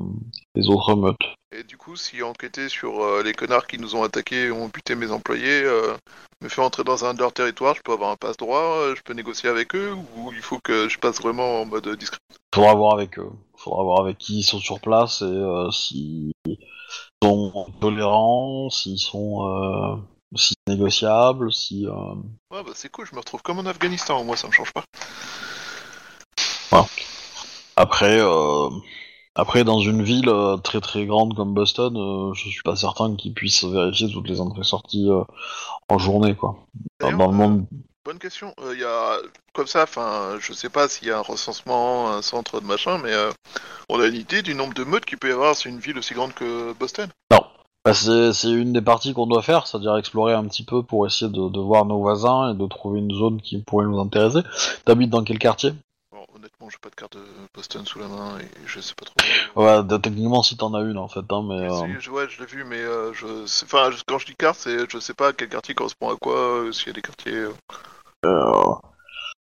[0.54, 1.34] des autres meutes.
[1.54, 4.68] Et du coup, si enquêter sur euh, les connards qui nous ont attaqués et ont
[4.68, 5.94] buté mes employés euh,
[6.40, 8.94] me fait entrer dans un de leur territoire, je peux avoir un passe droit, euh,
[8.96, 12.18] je peux négocier avec eux, ou il faut que je passe vraiment en mode discret?
[12.54, 13.30] Faudra voir avec eux.
[13.56, 16.32] Faudra voir avec qui ils sont sur place et euh, s'ils
[17.22, 19.96] sont tolérants, s'ils sont euh,
[20.36, 22.14] si négociables, si euh,
[22.50, 24.84] Ouais, bah c'est cool, je me retrouve comme en Afghanistan, moi ça me change pas.
[27.76, 28.70] après euh,
[29.34, 33.34] après dans une ville euh, très très grande comme Boston, je suis pas certain qu'ils
[33.34, 35.24] puissent vérifier toutes les entrées sorties euh,
[35.88, 36.56] en journée quoi.
[37.00, 37.66] Dans le monde
[38.04, 38.52] Bonne question.
[38.72, 39.18] Il y a
[39.52, 42.98] comme ça, enfin, je sais pas s'il y a un recensement, un centre de machin,
[42.98, 43.12] mais
[43.88, 45.54] on a une idée du nombre de meutes qu'il peut y avoir.
[45.54, 47.08] C'est une ville aussi grande que Boston?
[47.84, 51.28] Bah, c'est une des parties qu'on doit faire, c'est-à-dire explorer un petit peu pour essayer
[51.28, 54.38] de, de voir nos voisins et de trouver une zone qui pourrait nous intéresser.
[54.84, 55.74] T'habites dans quel quartier?
[56.12, 59.04] Bon, honnêtement, j'ai pas de carte de Boston sous la main et je sais pas
[59.06, 59.60] trop.
[59.60, 61.68] Ouais, techniquement si t'en as une en fait, hein, mais...
[61.70, 64.36] Si, euh, je- ouais, je l'ai vu, mais euh, je, sais- enfin, quand je dis
[64.36, 67.02] carte, c'est, je sais pas quel quartier correspond à quoi, euh, s'il y a des
[67.02, 67.34] quartiers.
[67.34, 67.52] euh.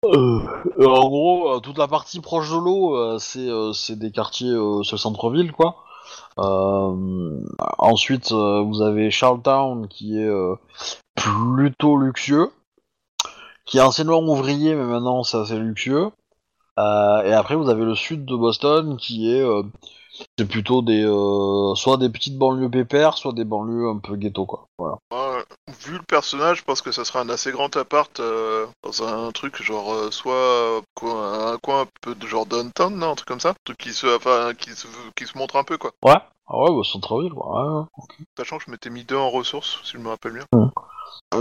[0.06, 4.98] euh, en gros, toute la partie proche de l'eau, c'est des quartiers, euh, c'est le
[4.98, 5.84] centre-ville quoi.
[6.38, 7.40] Euh,
[7.78, 10.54] ensuite, euh, vous avez Charlestown qui est euh,
[11.14, 12.50] plutôt luxueux,
[13.66, 16.10] qui est anciennement ouvrier, mais maintenant c'est assez luxueux.
[16.78, 19.44] Et après, vous avez le sud de Boston qui est
[20.38, 21.02] c'est plutôt des
[21.76, 24.66] soit des petites banlieues pépères, soit des banlieues un peu ghetto quoi.
[25.84, 29.30] Vu le personnage, je pense que ça sera un assez grand appart euh, dans un
[29.32, 33.14] truc genre euh, soit euh, quoi, un coin un peu de genre downtown, non, un
[33.14, 34.86] truc comme ça, un truc qui se, enfin, qui se,
[35.16, 35.92] qui se montre un peu quoi.
[36.04, 36.18] Ouais.
[36.46, 37.48] Ah ouais, bah, centre-ville quoi.
[37.48, 38.24] Ouais, ouais.
[38.36, 40.46] Sachant que je m'étais mis deux en ressources, si je me rappelle bien.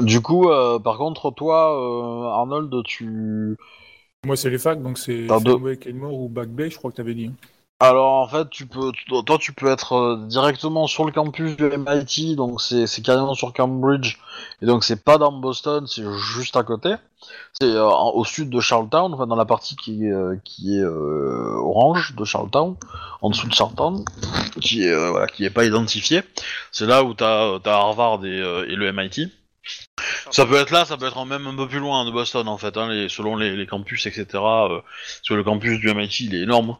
[0.02, 3.58] Du coup, euh, par contre, toi, euh, Arnold, tu.
[4.26, 5.28] Moi, c'est les facs, donc c'est.
[5.28, 7.32] Fenway, Kenmore ou Back Bay, je crois que t'avais dit.
[7.82, 8.92] Alors, en fait, tu peux,
[9.26, 13.34] toi, tu peux être euh, directement sur le campus du MIT, donc c'est c'est carrément
[13.36, 14.18] sur Cambridge,
[14.62, 16.96] et donc c'est pas dans Boston, c'est juste à côté.
[17.54, 20.84] C'est euh, au sud de Charlestown, enfin dans la partie qui est, euh, qui est
[20.84, 22.76] orange de Charlestown,
[23.22, 24.04] en dessous de Charlestown,
[24.60, 26.24] qui est voilà, qui est pas identifié.
[26.74, 29.32] C'est là où t'as as Harvard et, et le MIT.
[30.32, 32.58] Ça peut être là, ça peut être même un peu plus loin de Boston en
[32.58, 34.26] fait, hein, selon les, campus, etc.
[34.34, 36.78] euh, parce que le campus du MIT il est énorme.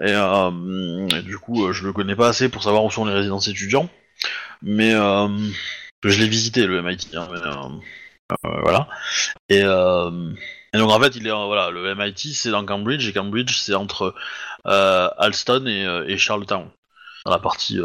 [0.00, 3.04] Et, euh, et du coup, euh, je le connais pas assez pour savoir où sont
[3.04, 3.88] les résidences étudiants.
[4.62, 5.28] Mais euh,
[6.02, 7.14] je l'ai visité le MIT.
[7.14, 7.28] hein,
[8.44, 8.88] euh, voilà.
[9.48, 13.74] Et, donc en fait, il est voilà, le MIT c'est dans Cambridge et Cambridge c'est
[13.74, 14.14] entre
[14.64, 16.68] Alston et, et Charlottetown
[17.24, 17.78] dans la partie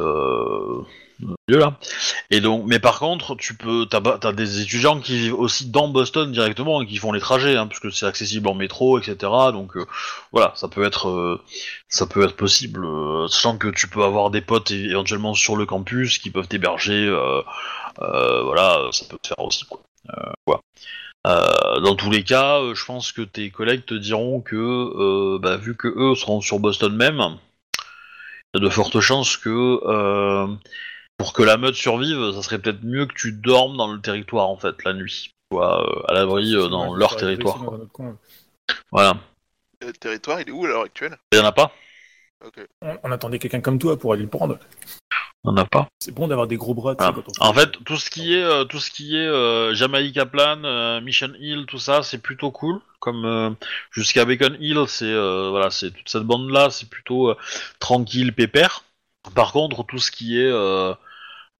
[1.20, 1.78] milieu là.
[2.30, 5.88] Et donc, mais par contre, tu peux, t'as, t'as des étudiants qui vivent aussi dans
[5.88, 9.16] Boston directement et qui font les trajets, hein, puisque c'est accessible en métro, etc.
[9.52, 9.86] Donc euh,
[10.32, 11.42] voilà, ça peut être, euh,
[11.88, 15.66] ça peut être possible, euh, sachant que tu peux avoir des potes éventuellement sur le
[15.66, 17.42] campus qui peuvent t'héberger, euh,
[18.00, 19.82] voilà, ça peut te faire aussi quoi.
[20.46, 20.62] Quoi.
[21.26, 25.88] Dans tous les cas, je pense que tes collègues te diront que, bah, vu que
[25.88, 27.38] eux seront sur Boston même,
[28.54, 29.80] il y a de fortes chances que
[31.24, 34.50] pour que la meute survive, ça serait peut-être mieux que tu dormes dans le territoire
[34.50, 37.60] en fait la nuit, tu vois, euh, à l'abri euh, dans leur territoire.
[37.94, 38.18] quoi.
[38.92, 39.16] Voilà.
[39.82, 41.18] Et le territoire, il est où à l'heure actuelle?
[41.32, 41.72] Il y en a pas
[42.46, 42.60] Ok.
[42.82, 44.60] On, on attendait quelqu'un comme toi pour aller le prendre.
[45.46, 45.88] Il y en a pas.
[46.00, 46.94] C'est bon d'avoir des gros bras.
[46.94, 47.14] tu sais, Ah.
[47.16, 50.26] quand on En fait, tout ce qui est, euh, tout ce qui est euh, Jamaica
[50.26, 52.82] Plan, euh, Mission Hill, tout ça, c'est plutôt cool.
[53.00, 53.50] Comme euh,
[53.92, 57.38] jusqu'à Bacon Hill, c'est euh, voilà, c'est toute cette bande là, c'est plutôt euh,
[57.80, 58.84] tranquille, pépère.
[59.36, 60.94] Par contre, tout ce qui est euh,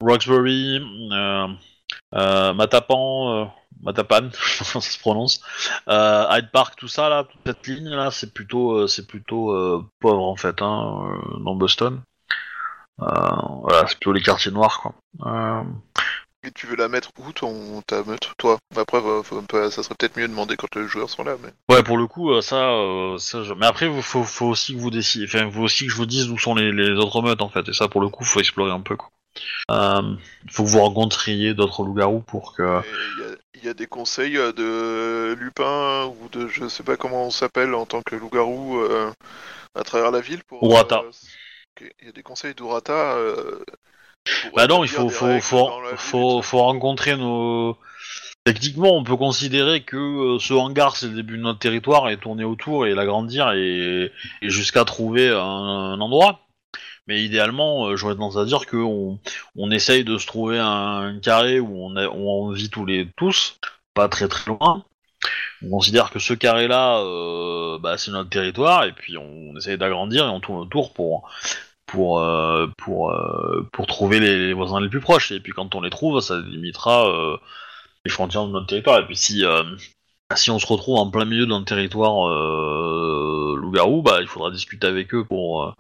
[0.06, 0.80] Roxbury,
[1.12, 1.48] euh,
[2.16, 3.46] euh, Matapan, euh,
[3.82, 5.42] Matapan, je ça se prononce.
[5.88, 10.36] Hyde Park, tout ça là, toute cette ligne là, c'est plutôt, c'est plutôt pauvre en
[10.36, 12.02] fait, hein, dans Boston.
[12.98, 14.94] Voilà, c'est plutôt les quartiers noirs quoi.
[16.46, 18.58] Et tu veux la mettre où ton ta meute, toi?
[18.76, 19.02] Après,
[19.72, 21.54] ça serait peut-être mieux de demander quand les joueurs sont là, mais.
[21.74, 24.80] Ouais, pour le coup, ça, euh, ça je- mais après, il faut, faut aussi que
[24.80, 27.42] vous décidiez, enfin, faut aussi que je vous dise où sont les, les autres meutes
[27.42, 29.10] en fait, et ça, pour le coup, faut explorer un peu quoi.
[29.72, 30.02] Euh,
[30.52, 32.82] faut que vous rencontriez d'autres loups-garous pour que.
[33.18, 36.84] Il y, a- il y a des conseils euh, de Lupin ou de je sais
[36.84, 39.12] pas comment on s'appelle en tant que loup-garou euh,
[39.76, 40.64] à travers la ville pour.
[40.64, 41.02] Urata.
[41.80, 43.18] Il y a des conseils d'Urata.
[44.56, 47.78] Bah non, il faut, faut, faut, faut, rencontrer nos.
[48.46, 52.44] Techniquement, on peut considérer que ce hangar, c'est le début de notre territoire, et tourner
[52.44, 54.12] autour et l'agrandir et,
[54.42, 56.42] et jusqu'à trouver un, un endroit.
[57.08, 61.60] Mais idéalement, euh, j'aurais tendance à dire que on, essaye de se trouver un, carré
[61.60, 63.60] où on, a- on vit tous les tous,
[63.94, 64.84] pas très très loin.
[65.64, 70.26] On considère que ce carré-là, euh, bah, c'est notre territoire, et puis on essaye d'agrandir
[70.26, 71.30] et on tourne autour pour
[71.88, 73.14] pour euh, pour
[73.74, 75.32] pour trouver les, voisins les plus proches.
[75.32, 77.40] Et puis quand on les trouve, ça limitera
[78.06, 79.00] les frontières de notre territoire.
[79.00, 79.44] Et puis si
[80.36, 84.88] si on se retrouve en plein milieu d'un territoire euh, loup-garou, bah il faudra discuter
[84.88, 85.76] avec eux pour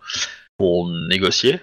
[0.64, 1.60] pour négocier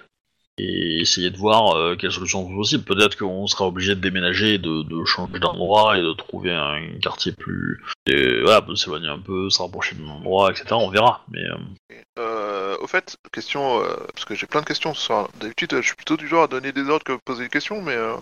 [0.59, 2.83] et essayer de voir euh, quelles solutions sont possibles.
[2.83, 7.31] Peut-être qu'on sera obligé de déménager, de, de changer d'endroit et de trouver un quartier
[7.31, 10.67] plus et, voilà, de s'éloigner un peu, se rapprocher de l'endroit, etc.
[10.73, 11.25] On verra.
[11.31, 15.29] Mais euh, Euh, au fait, question, euh, parce que j'ai plein de questions ce soir.
[15.39, 17.95] D'habitude, je suis plutôt du genre à donner des ordres que poser des questions, mais
[17.95, 18.13] euh,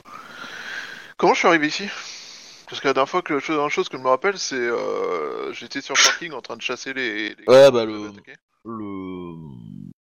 [1.18, 1.90] comment je suis arrivé ici?
[2.70, 5.82] Parce que la dernière fois que la chose, que je me rappelle, c'est euh, j'étais
[5.82, 7.36] sur le parking en train de chasser les.
[7.36, 9.36] les Ouais, bah, le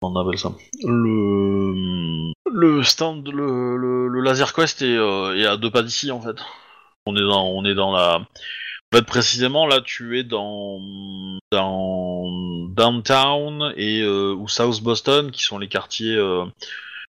[0.02, 0.52] on appelle ça.
[0.84, 6.20] Le le stand le, le, laser quest est, euh, est à deux pas d'ici en
[6.20, 6.36] fait.
[7.06, 10.80] On est dans on est dans la en fait précisément là tu es dans
[11.52, 12.24] dans
[12.70, 16.44] downtown et euh, ou South Boston qui sont les quartiers euh,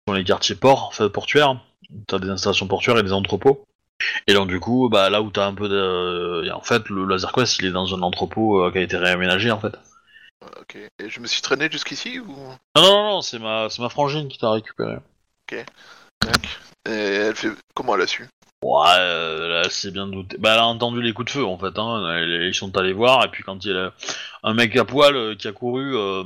[0.07, 1.61] sont les quartiers ports en fait portuaires.
[2.07, 3.65] T'as des installations portuaires et des entrepôts.
[4.27, 7.31] Et donc du coup bah là où t'as un peu de en fait le laser
[7.33, 9.75] quest il est dans un entrepôt qui a été réaménagé en fait
[10.59, 10.75] Ok.
[10.75, 12.27] Et je me suis traîné jusqu'ici ou?
[12.75, 14.97] Non, non, non, c'est ma, c'est ma frangine qui t'a récupéré.
[15.47, 16.59] Tac.
[16.87, 18.27] Et elle fait comment elle a su?
[18.63, 20.37] Ouais, euh, là, elle s'est bien douté.
[20.37, 21.77] Bah, elle a entendu les coups de feu, en fait.
[21.77, 22.19] Hein.
[22.25, 23.93] Ils sont allés voir, et puis quand il y a
[24.43, 26.23] un mec à poil euh, qui a couru euh,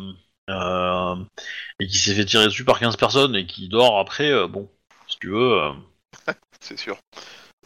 [0.49, 1.15] euh,
[1.79, 4.69] et qui s'est fait tirer dessus par 15 personnes et qui dort après, euh, bon,
[5.07, 5.71] si tu veux, euh,
[6.59, 6.97] C'est sûr.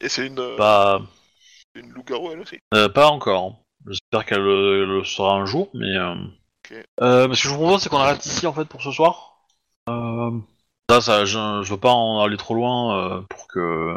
[0.01, 1.01] Et c'est une, euh, pas,
[1.75, 2.59] une loup-garou elle aussi?
[2.73, 3.55] euh, pas encore.
[3.87, 5.95] J'espère qu'elle euh, le sera un jour, mais.
[6.71, 6.79] Euh...
[6.79, 6.85] Ok.
[7.01, 9.37] Euh, ce que je vous propose, c'est qu'on arrête ici, en fait, pour ce soir.
[9.89, 10.31] Euh...
[10.89, 13.95] Ça, ça, je, je veux pas en aller trop loin euh, pour que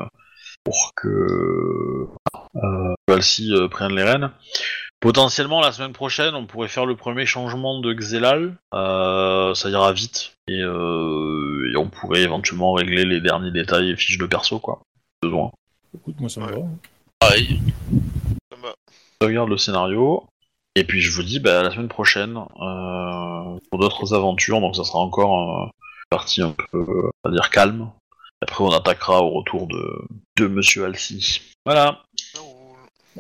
[0.65, 2.09] pour que
[2.57, 4.31] euh, Valsi euh, prenne les rênes.
[4.99, 8.57] Potentiellement, la semaine prochaine, on pourrait faire le premier changement de Xelal.
[8.75, 10.35] Euh, ça ira vite.
[10.49, 14.81] Et, euh, et on pourrait éventuellement régler les derniers détails et fiches de perso, quoi.
[15.23, 15.53] Besoin.
[15.95, 16.61] Écoute, moi ça me Ouais.
[16.61, 16.67] va.
[17.21, 17.61] Pareil.
[18.51, 18.75] Ça me va.
[19.23, 20.25] Je regarde le scénario.
[20.77, 24.61] Et puis je vous dis bah, la semaine prochaine euh, pour d'autres aventures.
[24.61, 27.91] Donc ça sera encore euh, une partie un peu, euh, on va dire, calme.
[28.43, 30.03] Après on attaquera au retour de,
[30.39, 31.43] de Monsieur Alcy.
[31.67, 32.03] Voilà.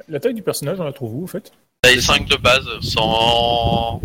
[0.08, 1.52] La taille du personnage, on la trouve où, en fait?
[1.82, 4.00] Taille 5 de base, sans.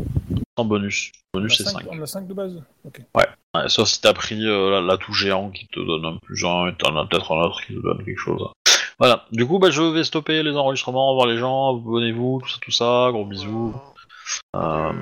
[0.57, 1.11] Sans bonus.
[1.33, 1.87] on a, Bonus c'est 5, 5.
[1.91, 2.63] on a 5 de base?
[2.85, 3.01] Ok.
[3.13, 3.25] Ouais,
[3.67, 6.67] sauf si t'as pris euh, la, la touche géant qui te donne un plus un,
[6.67, 8.41] et t'en as peut-être un autre qui te donne quelque chose.
[8.99, 12.49] Voilà, du coup bah, je vais stopper les enregistrements, au revoir les gens, abonnez-vous, tout
[12.49, 13.73] ça, tout ça, gros bisous.
[14.55, 14.93] Euh,